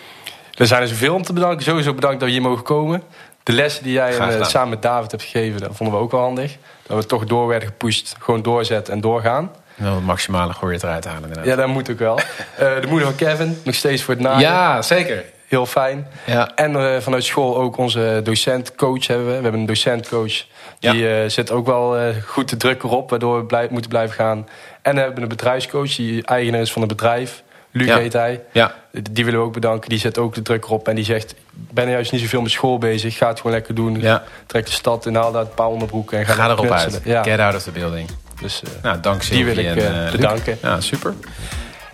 Er 0.54 0.66
zijn 0.66 0.82
er 0.82 0.88
zoveel 0.88 1.14
om 1.14 1.22
te 1.22 1.32
bedanken. 1.32 1.62
Sowieso 1.62 1.94
bedankt 1.94 2.20
dat 2.20 2.28
we 2.28 2.34
hier 2.34 2.42
mogen 2.42 2.64
komen. 2.64 3.02
De 3.42 3.52
lessen 3.52 3.82
die 3.82 3.92
jij 3.92 4.12
samen 4.42 4.68
met 4.68 4.82
David 4.82 5.10
hebt 5.10 5.22
gegeven, 5.22 5.60
dat 5.60 5.76
vonden 5.76 5.96
we 5.96 6.02
ook 6.02 6.10
wel 6.10 6.20
handig. 6.20 6.56
Dat 6.86 6.96
we 6.96 7.06
toch 7.06 7.24
door 7.24 7.46
werden 7.46 7.68
gepusht. 7.68 8.16
Gewoon 8.18 8.42
doorzetten 8.42 8.94
en 8.94 9.00
doorgaan. 9.00 9.50
Wel 9.80 9.94
het 9.94 10.04
maximale 10.04 10.52
gooi 10.52 10.76
eruit 10.76 11.04
halen 11.04 11.22
inderdaad. 11.22 11.46
Ja, 11.46 11.56
dat 11.56 11.66
moet 11.68 11.90
ook 11.90 11.98
wel. 11.98 12.18
Eh, 12.58 12.80
de 12.80 12.86
moeder 12.86 13.06
van 13.08 13.16
Kevin, 13.16 13.58
nog 13.64 13.74
steeds 13.74 14.02
voor 14.02 14.14
het 14.14 14.22
naaien. 14.22 14.40
ja 14.40 14.82
zeker. 14.82 15.24
Heel 15.46 15.66
fijn. 15.66 16.06
Ja. 16.26 16.50
En 16.54 16.76
eh, 16.76 17.00
vanuit 17.00 17.24
school 17.24 17.56
ook 17.56 17.76
onze 17.76 18.20
docent-coach 18.24 19.06
hebben 19.06 19.26
we. 19.26 19.36
We 19.36 19.42
hebben 19.42 19.60
een 19.60 19.66
docent-coach. 19.66 20.44
Die 20.78 21.08
eh, 21.08 21.28
zit 21.28 21.50
ook 21.50 21.66
wel 21.66 22.12
goed 22.26 22.48
de 22.48 22.56
druk 22.56 22.82
erop, 22.82 23.10
waardoor 23.10 23.38
we 23.38 23.44
blij- 23.44 23.68
moeten 23.70 23.90
blijven 23.90 24.14
gaan. 24.14 24.48
En 24.82 24.94
we 24.94 25.00
hebben 25.00 25.22
een 25.22 25.28
bedrijfscoach, 25.28 25.94
die 25.96 26.24
eigenaar 26.26 26.60
is 26.60 26.72
van 26.72 26.82
het 26.82 26.90
bedrijf. 26.90 27.42
Luc 27.72 27.86
Ja. 27.86 27.96
heet 27.98 28.12
hij. 28.12 28.40
Ja, 28.52 28.74
Die 29.10 29.24
willen 29.24 29.40
we 29.40 29.46
ook 29.46 29.52
bedanken. 29.52 29.88
Die 29.88 29.98
zet 29.98 30.18
ook 30.18 30.34
de 30.34 30.42
druk 30.42 30.64
erop. 30.64 30.88
En 30.88 30.94
die 30.94 31.04
zegt, 31.04 31.30
ik 31.30 31.36
ben 31.74 31.90
juist 31.90 32.12
niet 32.12 32.20
zoveel 32.20 32.42
met 32.42 32.50
school 32.50 32.78
bezig. 32.78 33.16
Ga 33.16 33.28
het 33.28 33.36
gewoon 33.36 33.52
lekker 33.52 33.74
doen. 33.74 34.00
Ja. 34.00 34.22
Trek 34.46 34.66
de 34.66 34.72
stad 34.72 35.06
in, 35.06 35.14
haal 35.14 35.32
daar 35.32 35.42
een 35.42 35.54
paar 35.54 35.66
onderbroeken. 35.66 36.18
En 36.18 36.26
ga, 36.26 36.32
ga 36.32 36.48
erop 36.50 36.70
uit. 36.70 37.00
Ja. 37.04 37.22
Get 37.22 37.38
out 37.38 37.54
of 37.54 37.62
the 37.62 37.70
building. 37.70 38.08
Dus, 38.40 38.62
eh, 38.64 38.70
Nou, 38.82 39.00
dank 39.00 39.28
Die 39.30 39.44
wil 39.44 39.56
ik, 39.56 39.66
en, 39.66 39.76
eh, 39.96 40.02
Luc. 40.02 40.10
bedanken. 40.10 40.58
Ja, 40.62 40.80
super. 40.80 41.14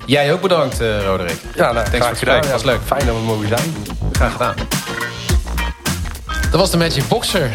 Jij 0.07 0.33
ook 0.33 0.41
bedankt, 0.41 0.81
eh, 0.81 1.05
Roderick. 1.05 1.39
ja, 1.55 1.73
nou, 1.73 1.87
voor 1.87 1.95
graag 1.99 2.09
het 2.09 2.19
gedaan. 2.19 2.35
gesprek. 2.43 2.53
Was 2.53 2.63
leuk. 2.63 2.81
Fijn 2.85 3.07
dat 3.07 3.15
we 3.15 3.21
mogen 3.23 3.49
zijn. 3.49 3.75
Graag 4.13 4.33
gedaan. 4.33 4.55
Dat 6.51 6.61
was 6.61 6.71
de 6.71 6.77
Magic 6.77 7.09
Boxer. 7.09 7.51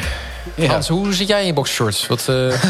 Hans, 0.68 0.88
hoe 0.88 1.14
zit 1.14 1.28
jij 1.28 1.40
in 1.40 1.46
je 1.46 1.54
boxshorts? 1.54 2.08
Wat, 2.08 2.20
eh, 2.20 2.36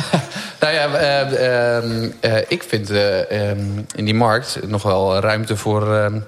Nou 0.60 0.73
ja, 0.73 0.88
eh, 0.93 1.77
ehm, 1.77 2.10
eh, 2.19 2.38
ik 2.47 2.63
vind 2.67 2.89
eh, 2.89 3.49
ehm, 3.49 3.60
in 3.95 4.05
die 4.05 4.13
markt 4.13 4.60
nog 4.67 4.84
wel 4.84 5.19
ruimte 5.19 5.57
voor 5.57 5.95
ehm, 5.95 6.19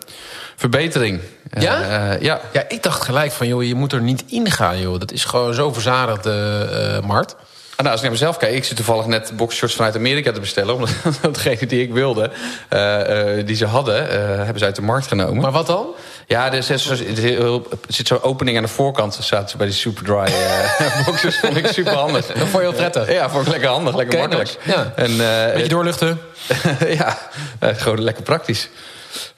verbetering. 0.55 1.19
Ja? 1.59 1.81
Eh, 1.81 2.13
eh, 2.13 2.21
ja. 2.21 2.39
Ja, 2.53 2.63
ik 2.67 2.83
dacht 2.83 3.01
gelijk 3.03 3.31
van, 3.31 3.47
joh, 3.47 3.63
je 3.63 3.75
moet 3.75 3.93
er 3.93 4.01
niet 4.01 4.23
in 4.27 4.51
gaan, 4.51 4.79
joh. 4.79 4.99
Dat 4.99 5.11
is 5.11 5.25
gewoon 5.25 5.53
zo 5.53 5.73
verzadigd, 5.73 6.25
eh, 6.25 6.95
eh, 6.97 7.03
markt. 7.03 7.35
Nou, 7.83 7.95
als 7.95 8.03
ik 8.03 8.09
naar 8.09 8.19
mezelf 8.19 8.37
kijk, 8.37 8.55
ik 8.55 8.63
zit 8.63 8.75
toevallig 8.75 9.05
net 9.05 9.31
boxershorts 9.35 9.75
vanuit 9.75 9.95
Amerika 9.95 10.31
te 10.31 10.39
bestellen. 10.39 10.73
Omdat 10.73 10.89
degene 11.35 11.65
die 11.65 11.81
ik 11.81 11.93
wilde, 11.93 12.31
eh, 12.69 13.37
eh, 13.37 13.45
die 13.45 13.55
ze 13.55 13.65
hadden, 13.65 14.09
eh, 14.09 14.17
hebben 14.17 14.59
ze 14.59 14.65
uit 14.65 14.75
de 14.75 14.81
markt 14.81 15.07
genomen. 15.07 15.41
Maar 15.41 15.51
wat 15.51 15.67
dan? 15.67 15.87
Ja, 16.27 16.53
er 16.53 16.63
zit 16.63 16.79
zo'n 16.79 17.65
zo'n 17.87 18.21
opening 18.21 18.57
aan 18.57 18.63
de 18.63 18.69
voorkant. 18.69 19.17
Zaten 19.21 19.49
ze 19.49 19.57
bij 19.57 19.65
die 19.65 19.75
Superdry 19.75 20.15
eh 20.15 21.05
boxers. 21.05 21.39
Vond 21.39 21.57
ik 21.57 21.67
super 21.67 21.93
handig. 21.93 22.25
Dat 22.25 22.37
vond 22.37 22.51
je 22.51 22.59
heel 22.59 22.73
prettig? 22.73 23.11
Ja, 23.11 23.29
vond 23.29 23.45
ik 23.45 23.51
lekker 23.51 23.69
handig, 23.69 23.95
lekker 23.95 24.19
Oké, 24.19 24.27
makkelijk. 24.27 24.57
Ja. 24.63 24.93
En, 24.95 25.17
Beetje 25.53 25.67
doorluchten. 25.67 26.19
ja, 26.87 27.17
gewoon 27.59 28.01
lekker 28.01 28.23
praktisch. 28.23 28.69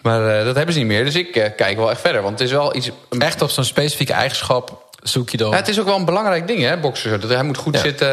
Maar 0.01 0.43
dat 0.43 0.55
hebben 0.55 0.73
ze 0.73 0.79
niet 0.79 0.87
meer. 0.87 1.05
Dus 1.05 1.15
ik 1.15 1.31
kijk 1.31 1.77
wel 1.77 1.89
echt 1.89 2.01
verder. 2.01 2.21
Want 2.21 2.39
het 2.39 2.47
is 2.47 2.53
wel 2.53 2.75
iets... 2.75 2.89
Echt 3.19 3.41
op 3.41 3.49
zo'n 3.49 3.63
specifieke 3.63 4.13
eigenschap 4.13 4.84
zoek 5.09 5.29
je 5.29 5.37
dan... 5.37 5.49
Ja, 5.51 5.55
het 5.55 5.67
is 5.67 5.79
ook 5.79 5.85
wel 5.85 5.95
een 5.95 6.05
belangrijk 6.05 6.47
ding, 6.47 6.61
hè, 6.61 6.77
boksen. 6.79 7.19
Dat 7.21 7.29
hij 7.29 7.43
moet 7.43 7.57
goed 7.57 7.75
Ja. 7.75 7.79
zitten. 7.81 8.07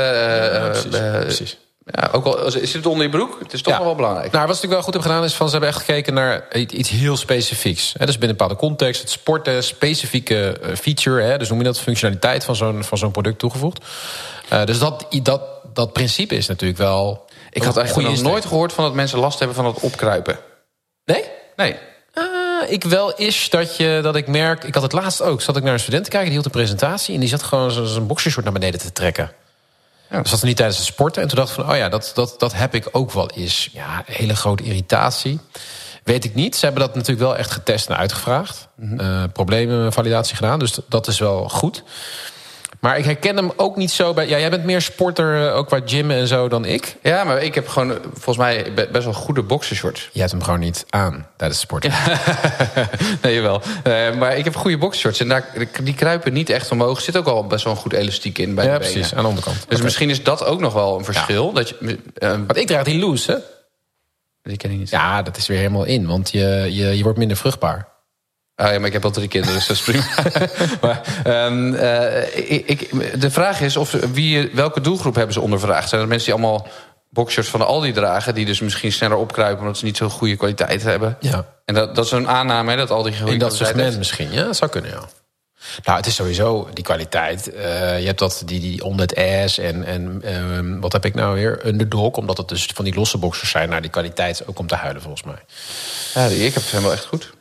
eh, 0.52 0.70
precies, 0.70 0.90
precies. 1.20 1.57
Ja, 1.85 2.09
ook 2.12 2.24
al 2.24 2.50
zit 2.50 2.72
het 2.72 2.87
onder 2.87 3.05
je 3.05 3.11
broek, 3.11 3.37
het 3.42 3.52
is 3.52 3.62
toch 3.62 3.72
Ja. 3.72 3.78
nog 3.78 3.87
wel 3.87 3.96
belangrijk. 3.96 4.33
Nou, 4.33 4.46
wat 4.46 4.57
ze 4.57 4.62
natuurlijk 4.62 4.72
wel 4.72 4.83
goed 4.83 4.92
hebben 4.92 5.11
gedaan 5.11 5.24
is 5.24 5.35
van 5.35 5.46
ze 5.46 5.52
hebben 5.52 5.70
echt 5.70 5.78
gekeken 5.78 6.14
naar 6.14 6.57
iets 6.57 6.88
heel 6.90 7.16
specifieks. 7.16 7.94
Hè, 7.98 8.07
dus 8.07 8.18
binnen 8.18 8.31
een 8.31 8.37
bepaalde 8.37 8.57
context, 8.57 9.00
het 9.00 9.11
sporten, 9.11 9.64
specifieke 9.64 10.61
feature, 10.81 11.22
hè, 11.22 11.38
dus 11.38 11.48
noem 11.48 11.59
je 11.59 11.64
dat 11.64 11.81
functionaliteit 11.81 12.44
van 12.44 12.57
zo'n 12.57 12.85
van 12.85 12.98
zo'n 12.98 13.11
product 13.11 13.38
toegevoegd. 13.38 13.85
Dus 14.64 14.78
dat, 14.78 15.07
dat, 15.22 15.42
dat 15.72 15.92
principe 15.92 16.35
is 16.35 16.46
natuurlijk 16.46 16.78
wel. 16.78 17.24
ik 17.50 17.62
had 17.62 17.76
eigenlijk 17.76 18.09
nog 18.09 18.22
nooit 18.22 18.44
gehoord 18.46 18.72
van 18.72 18.85
dat 18.85 18.94
mensen 18.94 19.18
last 19.18 19.38
hebben 19.38 19.57
van 19.57 19.66
het 19.66 19.81
opkruipen. 19.81 20.38
Nee? 21.05 21.24
Nee. 21.57 21.76
Ik 22.68 22.85
wel 22.85 23.14
is 23.14 23.51
dat, 23.51 23.77
je, 23.77 24.01
dat 24.03 24.16
ik 24.16 24.27
merk... 24.27 24.64
Ik 24.64 24.75
had 24.75 24.83
het 24.83 24.92
laatst 24.92 25.22
ook. 25.22 25.42
Zat 25.42 25.57
ik 25.57 25.62
naar 25.62 25.72
een 25.72 25.81
student 25.81 26.05
te 26.05 26.11
kijken, 26.11 26.29
die 26.29 26.38
hield 26.38 26.55
een 26.55 26.61
presentatie... 26.61 27.14
en 27.14 27.20
die 27.20 27.29
zat 27.29 27.42
gewoon 27.42 27.70
zijn 27.87 28.07
boxershort 28.07 28.44
naar 28.44 28.55
beneden 28.55 28.81
te 28.81 28.92
trekken. 28.92 29.33
Ja. 30.11 30.20
Dus 30.20 30.31
dat 30.31 30.40
was 30.40 30.42
niet 30.42 30.57
tijdens 30.57 30.79
het 30.79 30.87
sporten. 30.87 31.22
En 31.22 31.29
toen 31.29 31.37
dacht 31.37 31.48
ik 31.48 31.55
van, 31.55 31.70
oh 31.70 31.77
ja, 31.77 31.88
dat, 31.88 32.12
dat, 32.14 32.35
dat 32.38 32.55
heb 32.55 32.75
ik 32.75 32.88
ook 32.92 33.12
wel 33.12 33.31
eens. 33.31 33.68
Ja, 33.72 34.03
hele 34.07 34.37
grote 34.37 34.62
irritatie. 34.62 35.40
Weet 36.05 36.25
ik 36.25 36.35
niet. 36.35 36.57
Ze 36.57 36.64
hebben 36.64 36.83
dat 36.83 36.94
natuurlijk 36.94 37.27
wel 37.27 37.37
echt 37.37 37.51
getest 37.51 37.88
en 37.88 37.96
uitgevraagd. 37.96 38.68
Eh, 38.96 39.22
problemenvalidatie 39.33 40.37
gedaan, 40.37 40.59
dus 40.59 40.79
dat 40.88 41.07
is 41.07 41.18
wel 41.18 41.48
goed. 41.48 41.83
Maar 42.83 42.99
ik 42.99 43.05
herken 43.05 43.37
hem 43.37 43.53
ook 43.57 43.77
niet 43.77 43.90
zo 43.90 44.14
bij... 44.14 44.29
Ja, 44.29 44.38
jij 44.38 44.51
bent 44.51 44.64
meer 44.64 44.81
sporter, 44.83 45.47
eh, 45.49 45.57
ook 45.57 45.66
qua 45.66 45.81
gymmen 45.85 46.16
en 46.16 46.27
zo, 46.27 46.49
dan 46.49 46.64
ik. 46.64 46.97
Ja, 47.03 47.25
maar 47.25 47.42
ik 47.42 47.55
heb 47.55 47.68
gewoon 47.68 47.99
volgens 48.12 48.37
mij 48.37 48.73
be- 48.75 48.88
best 48.92 49.05
wel 49.05 49.12
goede 49.12 49.42
boxershorts. 49.42 50.09
Je 50.12 50.18
hebt 50.21 50.33
hem 50.33 50.42
gewoon 50.42 50.61
niet 50.61 50.85
aan 50.90 51.27
tijdens 51.37 51.61
het 51.61 51.68
sporten. 51.71 51.92
nee, 53.23 53.35
jawel. 53.35 53.62
Eh, 53.83 54.14
maar 54.14 54.37
ik 54.37 54.45
heb 54.45 54.57
goede 54.57 54.79
boxershorts 54.79 55.21
en 55.21 55.29
daar, 55.29 55.47
die 55.83 55.95
kruipen 55.95 56.33
niet 56.33 56.51
echt 56.51 56.71
omhoog. 56.71 56.97
Er 56.97 57.03
zit 57.03 57.16
ook 57.16 57.27
al 57.27 57.47
best 57.47 57.64
wel 57.64 57.73
een 57.73 57.79
goed 57.79 57.92
elastiek 57.92 58.38
in 58.38 58.55
bij 58.55 58.64
Ja, 58.64 58.73
de 58.73 58.79
precies, 58.79 58.95
benen. 59.03 59.16
aan 59.16 59.23
de 59.23 59.29
onderkant. 59.29 59.64
Dus 59.68 59.83
misschien 59.83 60.11
is 60.11 60.23
dat 60.23 60.45
ook 60.45 60.61
nog 60.61 60.73
wel 60.73 60.99
een 60.99 61.05
verschil. 61.05 61.53
Dat 61.53 61.68
je, 61.68 61.99
eh, 62.14 62.29
Want 62.31 62.57
ik 62.57 62.66
draag 62.66 62.85
die 62.85 62.99
loose, 62.99 63.33
hè? 63.33 63.38
die 64.42 64.57
ken 64.57 64.71
ik 64.71 64.79
niet. 64.79 64.90
Ja, 64.90 65.23
dat 65.23 65.37
is 65.37 65.47
weer 65.47 65.59
helemaal 65.59 65.85
in, 65.85 66.07
want 66.07 66.31
je, 66.31 66.66
je, 66.71 66.97
je 66.97 67.03
wordt 67.03 67.18
minder 67.18 67.37
vruchtbaar. 67.37 67.88
Ah, 68.62 68.72
ja, 68.72 68.79
maar 68.79 68.87
ik 68.87 68.92
heb 68.92 69.05
al 69.05 69.11
drie 69.11 69.29
kinderen, 69.29 69.57
dus 69.57 69.66
dat 69.66 69.77
is 69.77 69.83
prima. 69.83 70.05
maar, 70.83 71.01
ehm, 71.25 71.75
eh, 71.75 72.51
ik, 72.51 72.66
ik- 72.68 73.20
de 73.20 73.31
vraag 73.31 73.61
is 73.61 73.77
of 73.77 73.90
wie, 73.92 74.51
welke 74.55 74.81
doelgroep 74.81 75.14
hebben 75.14 75.33
ze 75.35 75.40
ondervraagd? 75.40 75.88
Zijn 75.88 76.01
dat 76.01 76.11
mensen 76.11 76.33
die 76.33 76.42
allemaal 76.42 76.66
boxshorts 77.11 77.48
van 77.51 77.61
de 77.61 77.66
Aldi 77.66 77.92
dragen... 77.92 78.35
die 78.35 78.44
dus 78.44 78.61
misschien 78.61 78.92
sneller 78.92 79.16
opkruipen 79.16 79.61
omdat 79.61 79.79
ze 79.79 79.85
niet 79.85 79.96
zo'n 79.96 80.11
goede 80.11 80.37
kwaliteit 80.37 80.83
hebben? 80.83 81.16
Ja. 81.20 81.44
En 81.64 81.75
dat, 81.75 81.94
dat 81.94 82.05
is 82.05 82.11
een 82.11 82.29
aanname, 82.29 82.70
hè, 82.70 82.77
dat 82.77 82.90
Aldi 82.90 83.16
goede 83.16 83.33
In 83.33 83.38
dat 83.38 83.55
segment 83.57 83.81
heeft. 83.81 83.98
misschien, 83.98 84.33
ja, 84.33 84.44
dat 84.44 84.57
zou 84.57 84.70
kunnen, 84.70 84.90
ja. 84.90 85.01
Nou, 85.85 85.96
het 85.96 86.07
is 86.07 86.14
sowieso 86.14 86.68
die 86.72 86.85
kwaliteit. 86.85 87.53
Eh, 87.55 88.01
je 88.01 88.07
hebt 88.07 88.18
dat, 88.18 88.42
die, 88.44 88.61
die 88.61 88.85
on 88.85 88.96
that 88.96 89.16
ass 89.16 89.59
en, 89.59 89.85
en 89.85 90.20
ehm, 90.25 90.81
wat 90.81 90.92
heb 90.92 91.05
ik 91.05 91.14
nou 91.14 91.35
weer? 91.35 91.66
Underdog, 91.66 92.16
omdat 92.16 92.37
het 92.37 92.48
dus 92.48 92.68
van 92.75 92.85
die 92.85 92.94
losse 92.94 93.18
boxers 93.18 93.51
zijn. 93.51 93.68
Nou, 93.68 93.81
die 93.81 93.90
kwaliteit 93.90 94.40
is 94.40 94.46
ook 94.46 94.59
om 94.59 94.66
te 94.66 94.75
huilen, 94.75 95.03
volgens 95.03 95.22
mij. 95.22 95.38
Ja, 96.14 96.29
die- 96.29 96.44
ik 96.46 96.55
heb 96.55 96.62
ze 96.62 96.81
wel 96.83 96.92
echt 96.92 97.05
goed. 97.05 97.33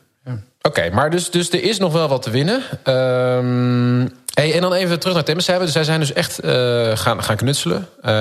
Oké, 0.62 0.90
maar 0.90 1.10
dus, 1.10 1.30
dus 1.30 1.50
er 1.50 1.62
is 1.62 1.78
nog 1.78 1.92
wel 1.92 2.08
wat 2.08 2.22
te 2.22 2.30
winnen. 2.30 2.62
Ehm, 2.82 4.06
en 4.34 4.60
dan 4.60 4.72
even 4.72 4.98
terug 5.00 5.14
naar 5.14 5.24
Timmer. 5.24 5.58
Dus 5.58 5.72
zij 5.72 5.84
zijn 5.84 6.00
dus 6.00 6.12
echt 6.12 6.38
eh, 6.38 6.96
gaan, 6.96 7.22
gaan 7.22 7.36
knutselen. 7.36 7.88
Eh, 8.02 8.12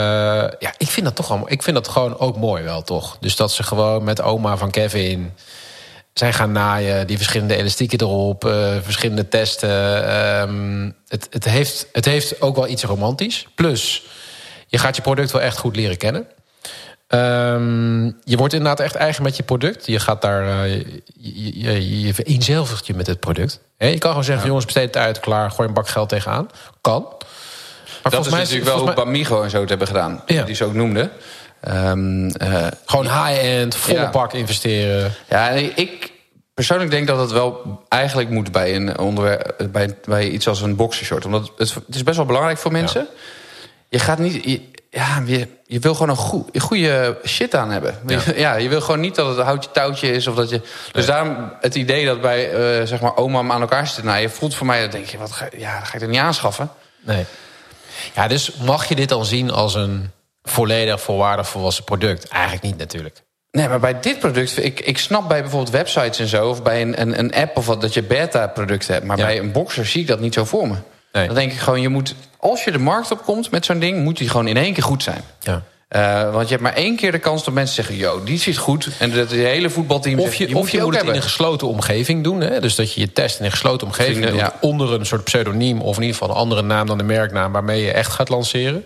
ja, 0.59 0.73
ik 0.77 0.87
vind 0.87 1.05
dat 1.05 1.15
toch 1.15 1.27
wel. 1.27 1.43
Ik 1.45 1.63
vind 1.63 1.75
dat 1.75 1.87
gewoon 1.87 2.19
ook 2.19 2.37
mooi 2.37 2.63
wel, 2.63 2.81
toch? 2.81 3.17
Dus 3.19 3.35
dat 3.35 3.51
ze 3.51 3.63
gewoon 3.63 4.03
met 4.03 4.21
oma 4.21 4.57
van 4.57 4.71
Kevin 4.71 5.33
zijn 6.13 6.33
gaan 6.33 6.51
naaien, 6.51 7.07
die 7.07 7.17
verschillende 7.17 7.55
elastieken 7.55 8.01
erop, 8.01 8.45
eh, 8.45 8.75
verschillende 8.81 9.27
testen. 9.27 10.07
Ehm, 10.07 10.91
het, 11.07 11.27
het, 11.29 11.45
heeft, 11.45 11.87
het 11.91 12.05
heeft 12.05 12.41
ook 12.41 12.55
wel 12.55 12.67
iets 12.67 12.83
romantisch. 12.83 13.47
Plus, 13.55 14.03
je 14.67 14.77
gaat 14.77 14.95
je 14.95 15.01
product 15.01 15.31
wel 15.31 15.41
echt 15.41 15.57
goed 15.57 15.75
leren 15.75 15.97
kennen. 15.97 16.27
Ehm, 17.11 18.03
je 18.23 18.37
wordt 18.37 18.53
inderdaad 18.53 18.79
echt 18.79 18.95
eigen 18.95 19.23
met 19.23 19.35
je 19.37 19.43
product. 19.43 19.85
Je 19.85 19.99
gaat 19.99 20.21
daar, 20.21 20.63
eh, 20.63 20.79
je, 21.13 21.59
je, 21.59 21.99
je 21.99 22.13
vereenzelvigt 22.13 22.87
je 22.87 22.93
met 22.93 23.07
het 23.07 23.19
product. 23.19 23.59
Hè, 23.77 23.87
je 23.87 23.97
kan 23.97 24.09
gewoon 24.09 24.25
zeggen, 24.25 24.47
jongens, 24.47 24.65
besteed 24.65 24.85
het 24.85 24.97
uit, 24.97 25.19
klaar, 25.19 25.51
gooi 25.51 25.67
een 25.67 25.73
bak 25.73 25.87
geld 25.87 26.09
tegenaan. 26.09 26.49
Kan. 26.81 27.05
Maar 28.03 28.11
Dat 28.11 28.25
is 28.25 28.31
mij 28.31 28.39
natuurlijk 28.39 28.69
wel 28.69 28.79
hoe 28.79 28.93
Bamigo 28.93 29.43
en 29.43 29.49
zo 29.49 29.59
het 29.59 29.69
hebben 29.69 29.87
gedaan. 29.87 30.23
Ja. 30.25 30.43
Die 30.43 30.55
ze 30.55 30.65
ook 30.65 30.73
noemden. 30.73 31.11
Ehm, 31.61 32.27
eh, 32.29 32.67
Gewoon 32.85 33.05
high-end, 33.05 33.75
volle 33.75 33.99
Ja. 33.99 34.09
bak 34.09 34.33
investeren. 34.33 35.13
Ja, 35.29 35.49
ik 35.49 36.11
persoonlijk 36.53 36.91
denk 36.91 37.07
dat 37.07 37.19
het 37.19 37.31
wel 37.31 37.81
eigenlijk 37.89 38.29
moet 38.29 38.51
bij, 38.51 38.75
een 38.75 38.99
onderwerp, 38.99 39.67
bij, 39.71 39.97
bij 40.05 40.29
iets 40.29 40.47
als 40.47 40.61
een 40.61 40.75
boxershort. 40.75 41.25
Omdat 41.25 41.51
het, 41.57 41.73
het 41.73 41.95
is 41.95 42.03
best 42.03 42.17
wel 42.17 42.25
belangrijk 42.25 42.57
voor 42.57 42.71
mensen. 42.71 43.07
Je 43.89 43.99
gaat 43.99 44.19
niet. 44.19 44.43
Je, 44.43 44.61
ja, 44.93 45.23
je, 45.25 45.47
je 45.65 45.79
wil 45.79 45.93
gewoon 45.93 46.09
een 46.09 46.15
goe- 46.15 46.45
een 46.51 46.61
goede 46.61 47.17
shit 47.25 47.55
aan 47.55 47.71
hebben. 47.71 47.99
Ja. 48.07 48.19
Ja. 48.35 48.55
je 48.55 48.69
wil 48.69 48.81
gewoon 48.81 48.99
niet 48.99 49.15
dat 49.15 49.27
het 49.27 49.37
een 49.37 49.43
houtje 49.45 49.71
touwtje 49.71 50.11
is. 50.11 50.27
Of 50.27 50.35
dat 50.35 50.49
je, 50.49 50.61
dus 50.91 51.05
daarom 51.05 51.53
het 51.59 51.75
idee 51.75 52.05
dat 52.05 52.21
bij 52.21 52.51
eh, 52.51 52.85
zeg 52.87 53.01
maar 53.01 53.15
oma 53.17 53.53
aan 53.53 53.61
elkaar 53.61 53.85
zitten 53.87 54.05
naaien... 54.05 54.31
voelt 54.31 54.55
voor 54.55 54.65
mij, 54.65 54.81
dat 54.81 54.91
denk 54.91 55.05
je, 55.05 55.17
wat 55.17 55.31
ga, 55.31 55.47
ja, 55.57 55.79
dat 55.79 55.87
ga 55.87 55.95
ik 55.95 56.01
er 56.01 56.07
niet 56.07 56.19
aanschaffen. 56.19 56.69
Nee. 56.99 57.25
Ja, 58.15 58.27
dus 58.27 58.53
mag 58.53 58.85
je 58.85 58.95
dit 58.95 59.09
dan 59.09 59.25
zien 59.25 59.51
als 59.51 59.73
een 59.75 60.11
volledig 60.43 61.01
volwaardig 61.01 61.47
volwassen 61.49 61.83
product? 61.83 62.27
Eigenlijk 62.27 62.63
niet 62.63 62.77
natuurlijk. 62.77 63.21
Nee, 63.51 63.67
maar 63.67 63.79
bij 63.79 63.99
dit 63.99 64.19
product, 64.19 64.63
ik, 64.63 64.79
ik 64.79 64.97
snap 64.97 65.27
bij 65.27 65.41
bijvoorbeeld 65.41 65.71
websites 65.73 66.19
en 66.19 66.27
zo... 66.27 66.49
of 66.49 66.63
bij 66.63 66.81
een, 66.81 67.01
een, 67.01 67.19
een 67.19 67.33
app 67.33 67.57
of 67.57 67.65
wat, 67.65 67.81
dat 67.81 67.93
je 67.93 68.03
beta-producten 68.03 68.93
hebt. 68.93 69.05
Maar 69.05 69.17
Ja. 69.17 69.25
bij 69.25 69.39
een 69.39 69.51
boxer 69.51 69.85
zie 69.85 70.01
ik 70.01 70.07
dat 70.07 70.19
niet 70.19 70.33
zo 70.33 70.45
voor 70.45 70.67
me. 70.67 70.75
Nee. 71.11 71.25
Dan 71.25 71.35
denk 71.35 71.51
ik 71.51 71.59
gewoon, 71.59 71.81
je 71.81 71.89
moet, 71.89 72.15
als 72.37 72.63
je 72.63 72.71
de 72.71 72.77
markt 72.77 73.11
op 73.11 73.23
komt 73.25 73.51
met 73.51 73.65
zo'n 73.65 73.79
ding... 73.79 74.03
moet 74.03 74.17
die 74.17 74.29
gewoon 74.29 74.47
in 74.47 74.57
één 74.57 74.73
keer 74.73 74.83
goed 74.83 75.03
zijn. 75.03 75.21
Ja. 75.39 75.63
Eh, 75.87 76.33
want 76.33 76.43
je 76.43 76.49
hebt 76.49 76.61
maar 76.61 76.73
één 76.73 76.95
keer 76.95 77.11
de 77.11 77.19
kans 77.19 77.43
dat 77.43 77.53
mensen 77.53 77.75
zeggen... 77.75 77.95
yo, 77.95 78.23
die 78.23 78.39
zit 78.39 78.57
goed. 78.57 78.89
En 78.99 79.09
dat 79.09 79.19
het 79.19 79.39
hele 79.39 79.69
voetbalteam 79.69 80.19
Of 80.19 80.25
zegt, 80.25 80.37
je, 80.49 80.55
moet 80.55 80.95
het 80.95 81.03
in 81.03 81.15
een 81.15 81.21
gesloten 81.21 81.67
omgeving 81.67 82.23
doen. 82.23 82.41
Hè? 82.41 82.59
Dus 82.59 82.75
dat 82.75 82.93
je 82.93 83.01
je 83.01 83.13
test 83.13 83.39
in 83.39 83.45
een 83.45 83.51
gesloten 83.51 83.87
omgeving 83.87 84.15
Vrienden, 84.15 84.31
doet. 84.39 84.51
ja. 84.51 84.53
Onder 84.61 84.93
een 84.93 85.05
soort 85.05 85.23
pseudoniem 85.23 85.81
of 85.81 85.95
in 85.95 86.01
ieder 86.01 86.17
geval 86.17 86.35
een 86.35 86.41
andere 86.41 86.61
naam 86.61 86.87
dan 86.87 86.97
de 86.97 87.03
merknaam 87.03 87.51
waarmee 87.51 87.81
je 87.81 87.91
echt 87.91 88.11
gaat 88.11 88.29
lanceren. 88.29 88.85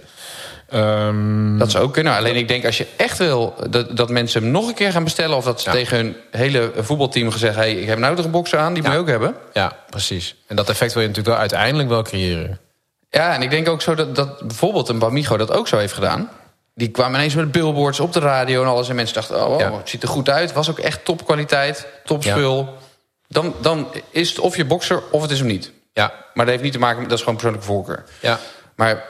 Ehm, 0.69 1.57
Dat 1.57 1.71
zou 1.71 1.83
ook 1.83 1.93
kunnen. 1.93 2.15
Alleen 2.15 2.35
ik 2.35 2.47
denk 2.47 2.65
als 2.65 2.77
je 2.77 2.87
echt 2.97 3.17
wil 3.17 3.55
dat, 3.69 3.97
dat 3.97 4.09
mensen 4.09 4.41
hem 4.43 4.51
nog 4.51 4.67
een 4.67 4.73
keer 4.73 4.91
gaan 4.91 5.03
bestellen... 5.03 5.37
of 5.37 5.45
dat 5.45 5.61
ze 5.61 5.69
Ja. 5.69 5.75
tegen 5.75 5.97
hun 5.97 6.15
hele 6.31 6.71
voetbalteam 6.77 7.31
gezegd... 7.31 7.55
hey, 7.55 7.73
ik 7.73 7.87
heb 7.87 7.97
nou 7.97 8.15
toch 8.15 8.25
een 8.25 8.31
boxer 8.31 8.59
aan, 8.59 8.73
die 8.73 8.83
moet 8.83 8.91
je 8.91 8.97
ook 8.97 9.07
hebben. 9.07 9.35
ja, 9.53 9.77
precies. 9.89 10.35
En 10.47 10.55
dat 10.55 10.69
effect 10.69 10.93
wil 10.93 11.01
je 11.01 11.07
natuurlijk 11.07 11.35
wel 11.35 11.41
uiteindelijk 11.45 11.89
wel 11.89 12.01
creëren. 12.03 12.59
Ja, 13.09 13.33
en 13.33 13.41
ik 13.41 13.49
denk 13.49 13.69
ook 13.69 13.81
zo 13.81 13.95
dat, 13.95 14.15
dat 14.15 14.39
bijvoorbeeld 14.47 14.89
een 14.89 14.99
Bamigo 14.99 15.37
dat 15.37 15.51
ook 15.51 15.67
zo 15.67 15.77
heeft 15.77 15.93
gedaan. 15.93 16.29
Die 16.73 16.89
kwamen 16.89 17.19
ineens 17.19 17.35
met 17.35 17.51
billboards 17.51 17.99
op 17.99 18.13
de 18.13 18.19
radio 18.19 18.61
en 18.61 18.67
alles. 18.67 18.89
En 18.89 18.95
mensen 18.95 19.15
dachten, 19.15 19.35
oh, 19.35 19.45
wow, 19.47 19.59
Ja. 19.59 19.77
het 19.77 19.89
ziet 19.89 20.03
er 20.03 20.09
goed 20.09 20.29
uit. 20.29 20.53
Was 20.53 20.69
ook 20.69 20.79
echt 20.79 21.05
topkwaliteit, 21.05 21.87
topspul. 22.05 22.73
Dan, 23.27 23.55
dan 23.61 23.87
is 24.09 24.29
het 24.29 24.39
of 24.39 24.55
je 24.57 24.65
boxer 24.65 25.01
of 25.11 25.21
het 25.21 25.31
is 25.31 25.39
hem 25.39 25.47
niet. 25.47 25.71
Ja, 25.93 26.11
Maar 26.33 26.45
dat 26.45 26.47
heeft 26.53 26.63
niet 26.63 26.73
te 26.73 26.79
maken 26.79 26.99
met, 26.99 27.09
dat 27.09 27.17
is 27.17 27.23
gewoon 27.23 27.39
persoonlijke 27.39 27.71
voorkeur. 27.73 28.03
ja. 28.19 28.39
Maar 28.75 29.03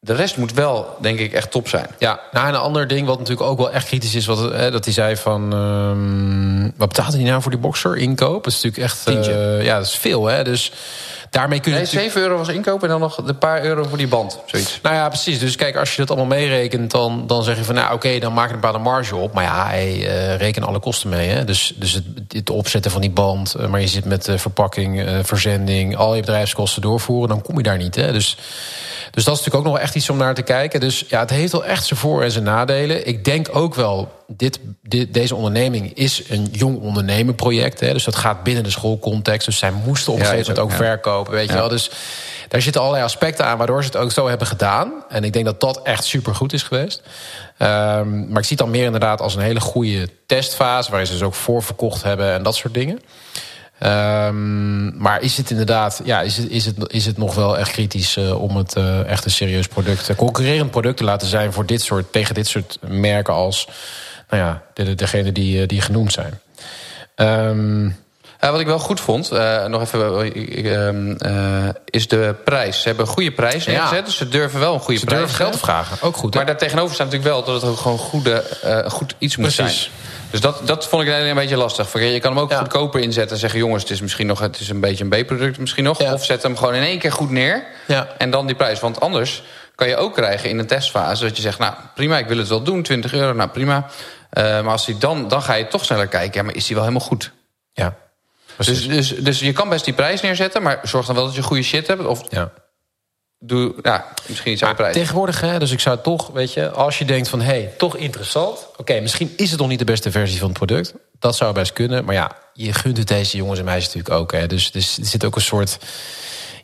de 0.00 0.14
rest 0.14 0.36
moet 0.36 0.52
wel, 0.52 0.96
denk 1.00 1.18
ik, 1.18 1.32
echt 1.32 1.50
top 1.50 1.68
zijn. 1.68 1.86
Ja, 1.98 2.20
nou, 2.32 2.48
en 2.48 2.54
een 2.54 2.60
ander 2.60 2.86
ding 2.86 3.06
wat 3.06 3.18
natuurlijk 3.18 3.50
ook 3.50 3.58
wel 3.58 3.70
echt 3.70 3.86
kritisch 3.86 4.14
is... 4.14 4.26
Wat, 4.26 4.38
hè, 4.52 4.70
dat 4.70 4.84
hij 4.84 4.94
zei 4.94 5.16
van... 5.16 5.52
ehm, 5.52 6.62
wat 6.76 6.88
betaalde 6.88 7.16
hij 7.16 7.26
nou 7.26 7.42
voor 7.42 7.50
die 7.50 7.60
boxer? 7.60 7.96
Inkoop? 7.96 8.44
Dat 8.44 8.52
is 8.52 8.62
natuurlijk 8.62 8.92
echt... 8.92 9.06
Eh, 9.28 9.64
ja, 9.64 9.76
dat 9.76 9.86
is 9.86 9.94
veel, 9.94 10.26
hè? 10.26 10.44
Dus 10.44 10.72
daarmee 11.30 11.60
kun 11.60 11.70
je 11.72 11.76
Nee, 11.76 11.86
natuurlijk- 11.86 12.12
7 12.14 12.28
euro 12.28 12.38
was 12.44 12.54
inkoop 12.54 12.82
en 12.82 12.88
dan 12.88 13.00
nog 13.00 13.18
een 13.18 13.38
paar 13.38 13.64
euro 13.64 13.84
voor 13.84 13.98
die 13.98 14.08
band. 14.08 14.38
Zoiets. 14.46 14.78
Nou 14.82 14.94
ja, 14.94 15.08
precies. 15.08 15.38
Dus 15.38 15.56
kijk, 15.56 15.76
als 15.76 15.90
je 15.90 15.96
dat 15.96 16.10
allemaal 16.16 16.38
meerekent... 16.38 16.90
dan, 16.90 17.26
dan 17.26 17.42
zeg 17.44 17.56
je 17.56 17.64
van, 17.64 17.74
nou 17.74 17.94
oké, 17.94 18.18
dan 18.18 18.32
maak 18.32 18.48
je 18.48 18.54
een 18.54 18.60
bepaalde 18.60 18.84
marge 18.84 19.16
op. 19.16 19.32
Maar 19.32 19.44
ja, 19.44 19.66
hey, 19.66 20.08
eh, 20.08 20.36
reken 20.36 20.62
alle 20.62 20.78
kosten 20.78 21.08
mee. 21.08 21.28
Hè? 21.28 21.44
Dus, 21.44 21.72
dus 21.76 21.92
het, 21.92 22.04
het 22.28 22.50
opzetten 22.50 22.90
van 22.90 23.00
die 23.00 23.10
band... 23.10 23.54
eh, 23.54 23.66
maar 23.66 23.80
je 23.80 23.88
zit 23.88 24.04
met 24.04 24.30
verpakking, 24.36 25.06
verzending... 25.22 25.96
al 25.96 26.14
je 26.14 26.20
bedrijfskosten 26.20 26.82
doorvoeren, 26.82 27.28
dan 27.28 27.42
kom 27.42 27.56
je 27.56 27.62
daar 27.62 27.78
niet. 27.78 27.94
Hè? 27.94 28.12
Dus, 28.12 28.36
dus 29.10 29.24
dat 29.24 29.34
is 29.34 29.40
natuurlijk 29.40 29.54
ook 29.54 29.64
nog 29.64 29.72
wel 29.72 29.82
echt 29.82 29.94
iets 29.94 30.10
om 30.10 30.16
naar 30.16 30.34
te 30.34 30.42
kijken. 30.42 30.80
Dus 30.80 31.04
ja, 31.08 31.20
het 31.20 31.30
heeft 31.30 31.52
wel 31.52 31.64
echt 31.64 31.86
zijn 31.86 32.00
voor- 32.00 32.22
en 32.22 32.30
zijn 32.30 32.44
nadelen. 32.44 33.06
Ik 33.06 33.24
denk 33.24 33.48
ook 33.52 33.74
wel, 33.74 34.12
dit, 34.26 34.58
dit, 34.82 35.14
deze 35.14 35.34
onderneming 35.34 35.94
is 35.94 36.22
een 36.28 36.48
jong 36.52 36.80
ondernemenproject. 36.80 37.80
Hè? 37.80 37.92
Dus 37.92 38.04
dat 38.04 38.16
gaat 38.16 38.42
binnen 38.42 38.64
de 38.64 38.70
schoolcontext. 38.70 39.46
Dus 39.46 39.58
zij 39.58 39.70
moesten 39.70 40.12
op 40.12 40.18
een 40.18 40.24
gegeven 40.24 40.46
moment 40.46 40.58
ook 40.58 40.72
ook, 40.72 40.78
ja. 40.78 40.84
verkopen, 40.84 41.32
weet 41.32 41.48
je 41.48 41.54
wel. 41.54 41.68
Dus 41.68 41.90
daar 42.48 42.62
zitten 42.62 42.80
allerlei 42.80 43.04
aspecten 43.04 43.44
aan 43.44 43.58
waardoor 43.58 43.82
ze 43.82 43.88
het 43.88 43.96
ook 43.96 44.12
zo 44.12 44.28
hebben 44.28 44.46
gedaan. 44.46 44.92
En 45.08 45.24
ik 45.24 45.32
denk 45.32 45.44
dat 45.44 45.60
dat 45.60 45.82
echt 45.82 46.04
supergoed 46.04 46.52
is 46.52 46.62
geweest. 46.62 47.02
Ehm, 47.58 48.28
maar 48.28 48.38
ik 48.38 48.46
zie 48.46 48.56
het 48.56 48.58
dan 48.58 48.70
meer 48.70 48.84
inderdaad 48.84 49.20
als 49.20 49.34
een 49.34 49.42
hele 49.42 49.60
goede 49.60 50.08
testfase... 50.26 50.90
waarin 50.90 51.06
ze 51.06 51.12
dus 51.12 51.22
ook 51.22 51.34
voorverkocht 51.34 52.02
hebben 52.02 52.32
en 52.32 52.42
dat 52.42 52.56
soort 52.56 52.74
dingen. 52.74 53.00
Ehm, 53.78 54.96
maar 54.98 55.20
is 55.22 55.36
het 55.36 55.50
inderdaad, 55.50 56.00
ja, 56.04 56.20
is 56.20 56.36
het, 56.36 56.50
is 56.50 56.64
het, 56.64 56.76
is 56.86 57.06
het 57.06 57.16
nog 57.18 57.34
wel 57.34 57.58
echt 57.58 57.70
kritisch 57.70 58.16
eh, 58.16 58.42
om 58.42 58.56
het 58.56 58.74
eh, 58.74 59.04
echt 59.08 59.24
een 59.24 59.30
serieus 59.30 59.66
product, 59.66 60.08
een 60.08 60.16
concurrerend 60.16 60.70
product 60.70 60.96
te 60.96 61.04
laten 61.04 61.28
zijn 61.28 61.52
voor 61.52 61.66
dit 61.66 61.82
soort, 61.82 62.12
tegen 62.12 62.34
dit 62.34 62.46
soort 62.46 62.78
merken 62.88 63.34
als, 63.34 63.68
nou 64.28 64.42
ja, 64.42 64.62
de, 64.74 64.84
de- 64.84 64.94
degene 64.94 65.32
die, 65.32 65.60
eh, 65.62 65.68
die 65.68 65.80
genoemd 65.80 66.12
zijn. 66.12 66.40
Ehm, 67.14 67.90
Uh, 68.40 68.50
wat 68.50 68.60
ik 68.60 68.66
wel 68.66 68.78
goed 68.78 69.00
vond, 69.00 69.32
uh, 69.32 69.64
nog 69.66 69.82
even, 69.82 70.32
uh, 71.26 71.68
is 71.84 72.08
de 72.08 72.34
prijs. 72.44 72.80
Ze 72.80 72.88
hebben 72.88 73.06
een 73.06 73.12
goede 73.12 73.32
prijs 73.32 73.66
neergezet, 73.66 73.98
ja. 73.98 74.04
dus 74.04 74.16
ze 74.16 74.28
durven 74.28 74.60
wel 74.60 74.74
een 74.74 74.80
goede 74.80 74.98
ze 75.00 75.04
prijs. 75.06 75.20
Ze 75.20 75.26
durven 75.28 75.46
geld 75.46 75.62
vragen, 75.64 75.96
ook 76.00 76.16
goed. 76.16 76.34
Maar 76.34 76.46
daartegenover 76.46 76.94
staat 76.94 77.10
natuurlijk 77.10 77.34
wel 77.34 77.44
dat 77.44 77.62
het 77.62 77.70
ook 77.70 77.78
gewoon 77.78 77.98
goede, 77.98 78.44
goed 78.88 79.14
iets 79.18 79.36
moet 79.36 79.54
Precies. 79.54 79.80
zijn. 79.82 79.94
Dus 80.30 80.40
dat, 80.40 80.66
dat 80.66 80.88
vond 80.88 81.02
ik 81.02 81.08
een 81.08 81.34
beetje 81.34 81.56
lastig. 81.56 81.92
Je 81.92 82.20
kan 82.20 82.32
hem 82.32 82.40
ook 82.40 82.50
Ja. 82.50 82.58
goedkoper 82.58 83.00
inzetten 83.00 83.32
en 83.32 83.40
zeggen... 83.40 83.58
jongens, 83.58 83.82
het 83.82 83.92
is 83.92 84.00
misschien 84.00 84.26
nog 84.26 84.38
het 84.38 84.60
is 84.60 84.68
een 84.68 84.80
beetje 84.80 85.04
een 85.08 85.22
B-product 85.24 85.58
misschien 85.58 85.84
nog. 85.84 86.02
Ja. 86.02 86.12
Of 86.12 86.24
zet 86.24 86.42
hem 86.42 86.56
gewoon 86.56 86.74
in 86.74 86.82
één 86.82 86.98
keer 86.98 87.12
goed 87.12 87.30
neer. 87.30 87.64
Ja. 87.86 88.08
En 88.18 88.30
dan 88.30 88.46
die 88.46 88.56
prijs. 88.56 88.80
Want 88.80 89.00
anders 89.00 89.42
kan 89.74 89.88
je 89.88 89.96
ook 89.96 90.14
krijgen 90.14 90.48
in 90.48 90.58
een 90.58 90.66
testfase... 90.66 91.24
dat 91.24 91.36
je 91.36 91.42
zegt, 91.42 91.58
nou 91.58 91.74
prima, 91.94 92.18
ik 92.18 92.26
wil 92.26 92.38
het 92.38 92.48
wel 92.48 92.62
doen, 92.62 92.82
20 92.82 93.12
euro, 93.12 93.32
nou 93.32 93.48
prima. 93.50 93.86
Eh, 94.30 94.42
maar 94.44 94.72
als 94.72 94.86
die 94.86 94.98
dan, 94.98 95.28
dan 95.28 95.42
ga 95.42 95.54
je 95.54 95.66
toch 95.68 95.84
sneller 95.84 96.06
kijken... 96.06 96.40
ja, 96.40 96.42
maar 96.46 96.54
is 96.54 96.66
die 96.66 96.76
wel 96.76 96.84
helemaal 96.84 97.06
goed? 97.06 97.32
Ja, 97.72 97.94
Dus, 98.56 98.88
dus, 98.88 99.14
dus 99.16 99.40
je 99.40 99.52
kan 99.52 99.68
best 99.68 99.84
die 99.84 99.94
prijs 99.94 100.20
neerzetten... 100.20 100.62
maar 100.62 100.78
zorg 100.82 101.06
dan 101.06 101.14
wel 101.14 101.24
dat 101.24 101.34
je 101.34 101.42
goede 101.42 101.62
shit 101.62 101.86
hebt. 101.86 102.06
Of 102.06 102.22
ja. 102.28 102.50
Doe, 103.38 103.74
ja, 103.82 104.06
misschien 104.28 104.52
iets 104.52 104.62
aan 104.62 104.74
prijs. 104.74 104.94
Tegenwoordig, 104.94 105.40
hè, 105.40 105.58
dus 105.58 105.70
ik 105.70 105.80
zou 105.80 105.98
toch, 106.02 106.30
weet 106.32 106.52
je, 106.52 106.70
als 106.70 106.98
je 106.98 107.04
denkt 107.04 107.28
van 107.28 107.40
hé, 107.40 107.46
hey, 107.46 107.74
toch 107.78 107.96
interessant. 107.96 108.66
Oké, 108.76 109.00
misschien 109.00 109.32
is 109.36 109.50
het 109.50 109.60
nog 109.60 109.68
niet 109.68 109.78
de 109.78 109.84
beste 109.84 110.10
versie 110.10 110.38
van 110.38 110.48
het 110.48 110.56
product. 110.56 110.94
Dat 111.18 111.36
zou 111.36 111.52
best 111.54 111.72
kunnen. 111.72 112.04
Maar 112.04 112.14
ja, 112.14 112.36
je 112.52 112.72
gunt 112.72 112.96
het 112.96 113.08
deze 113.08 113.36
jongens 113.36 113.58
en 113.58 113.64
meisjes 113.64 113.94
natuurlijk 113.94 114.20
ook. 114.20 114.32
Hè. 114.32 114.46
Dus, 114.46 114.70
dus 114.70 114.98
er 114.98 115.06
zit 115.06 115.24
ook 115.24 115.36
een 115.36 115.42
soort. 115.42 115.78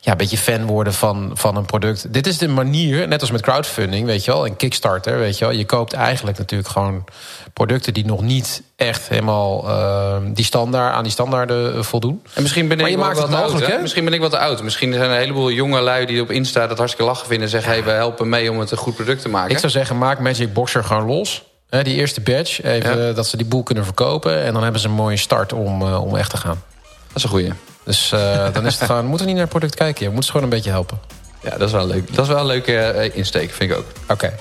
Ja, 0.05 0.11
een 0.11 0.17
beetje 0.17 0.38
fan 0.38 0.67
worden 0.67 0.95
van, 0.95 1.31
van 1.35 1.57
een 1.57 1.64
product. 1.64 2.12
Dit 2.12 2.27
is 2.27 2.38
de 2.38 2.49
manier, 2.49 3.09
net 3.09 3.21
als 3.21 3.31
met 3.31 3.40
crowdfunding, 3.40 4.07
weet 4.07 4.25
je 4.25 4.31
wel, 4.31 4.47
en 4.47 4.57
Kickstarter, 4.57 5.19
weet 5.19 5.38
je 5.38 5.45
wel. 5.45 5.55
Je 5.55 5.64
koopt 5.64 5.93
eigenlijk 5.93 6.38
natuurlijk 6.38 6.71
gewoon 6.71 7.05
producten 7.53 7.95
die 7.95 8.05
nog 8.05 8.23
niet 8.23 8.62
echt 8.77 9.09
helemaal 9.09 9.69
uh, 9.69 10.17
die 10.35 10.45
standaard, 10.45 10.95
aan 10.95 11.03
die 11.03 11.12
standaarden 11.12 11.85
voldoen. 11.85 12.23
En 12.35 12.43
misschien 12.43 12.69
ben 12.69 12.77
Maar 12.77 12.87
ik 12.87 12.93
je 12.93 12.99
wel 12.99 13.07
maakt 13.07 13.19
wat 13.19 13.29
het 13.29 13.38
mogelijk, 13.38 13.64
oud, 13.64 13.75
hè? 13.75 13.83
Misschien 13.83 14.05
ben 14.05 14.12
ik 14.12 14.21
wat 14.21 14.31
te 14.31 14.38
oud. 14.38 14.62
Misschien 14.62 14.93
zijn 14.93 15.05
er 15.05 15.11
een 15.11 15.21
heleboel 15.21 15.51
jonge 15.51 15.81
lui 15.81 16.07
die 16.07 16.21
op 16.21 16.31
Insta 16.31 16.67
dat 16.67 16.79
hartstikke 16.79 17.11
lachen 17.11 17.27
vinden... 17.27 17.45
en 17.45 17.51
zeggen, 17.51 17.73
hey, 17.73 17.85
we 17.85 17.90
helpen 17.90 18.29
mee 18.29 18.51
om 18.51 18.59
het 18.59 18.71
een 18.71 18.77
goed 18.77 18.95
product 18.95 19.23
te 19.23 19.29
maken. 19.29 19.51
Ik 19.51 19.59
zou 19.59 19.73
zeggen, 19.73 19.99
maak 19.99 20.19
Magic 20.19 20.53
Boxer 20.53 20.85
gewoon 20.85 21.07
los. 21.07 21.43
Hè, 21.69 21.83
die 21.83 21.95
eerste 21.95 22.21
badge, 22.21 22.69
even 22.69 23.07
Ja. 23.07 23.12
dat 23.12 23.27
ze 23.27 23.37
die 23.37 23.47
boel 23.47 23.62
kunnen 23.62 23.85
verkopen. 23.85 24.43
En 24.43 24.53
dan 24.53 24.62
hebben 24.62 24.81
ze 24.81 24.87
een 24.87 24.95
mooie 24.95 25.17
start 25.17 25.53
om, 25.53 25.83
uh, 25.83 26.05
om 26.05 26.17
echt 26.17 26.31
te 26.31 26.37
gaan. 26.37 26.62
Dat 27.07 27.17
is 27.17 27.23
een 27.23 27.29
goeie. 27.29 27.53
Dus 27.85 28.12
uh, 28.12 28.53
dan 28.53 28.66
is 28.66 28.75
het 28.75 28.85
gewoon, 28.88 29.03
we 29.03 29.09
moeten 29.09 29.27
niet 29.27 29.35
naar 29.37 29.44
het 29.44 29.53
product 29.53 29.75
kijken. 29.75 30.01
We 30.01 30.12
moeten 30.12 30.25
ze 30.25 30.31
gewoon 30.31 30.47
een 30.47 30.57
beetje 30.57 30.70
helpen. 30.70 30.99
Ja, 31.42 31.51
dat 31.51 31.68
is 31.68 31.73
wel 31.73 31.87
leuk. 31.87 32.14
Dat 32.14 32.25
is 32.25 32.31
wel 32.31 32.40
een 32.40 32.47
leuke 32.47 32.94
uh, 32.97 33.16
insteek, 33.16 33.53
vind 33.53 33.70
ik 33.70 33.77
ook. 33.77 33.87
Oké. 34.09 34.35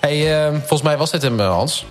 Hey, 0.00 0.46
uh, 0.46 0.50
volgens 0.58 0.82
mij 0.82 0.96
was 0.96 1.10
dit 1.10 1.22
hem, 1.22 1.40
uh, 1.40 1.48
Hans. 1.48 1.86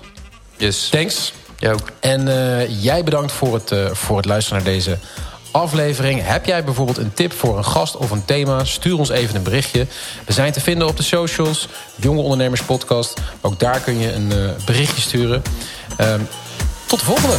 Yes. 0.58 0.90
Thanks. 0.90 1.34
Jij 1.58 1.74
ook. 1.74 1.90
En 2.00 2.28
uh, 2.28 2.84
jij 2.84 3.04
bedankt 3.04 3.32
voor 3.32 3.54
het, 3.54 3.74
voor 3.92 4.18
het 4.18 4.26
luisteren 4.26 4.64
naar 4.64 4.74
deze 4.74 4.98
aflevering. 5.52 6.22
Heb 6.24 6.46
jij 6.46 6.64
bijvoorbeeld 6.64 6.98
een 6.98 7.14
tip 7.14 7.34
voor 7.34 7.58
een 7.58 7.66
gast 7.66 7.98
of 7.98 8.12
een 8.12 8.26
thema? 8.26 8.64
Stuur 8.64 8.98
ons 8.98 9.10
even 9.10 9.36
een 9.36 9.44
berichtje. 9.44 9.88
We 10.26 10.34
zijn 10.34 10.52
te 10.52 10.62
vinden 10.62 10.88
op 10.88 10.98
de 10.98 11.04
socials. 11.04 11.68
Jonge 11.96 12.22
Ondernemers 12.22 12.62
Podcast. 12.62 13.14
Ook 13.42 13.60
daar 13.60 13.80
kun 13.80 14.00
je 14.00 14.14
een 14.14 14.32
berichtje 14.66 15.02
sturen. 15.02 15.42
tot 16.88 17.00
de 17.00 17.06
volgende. 17.06 17.36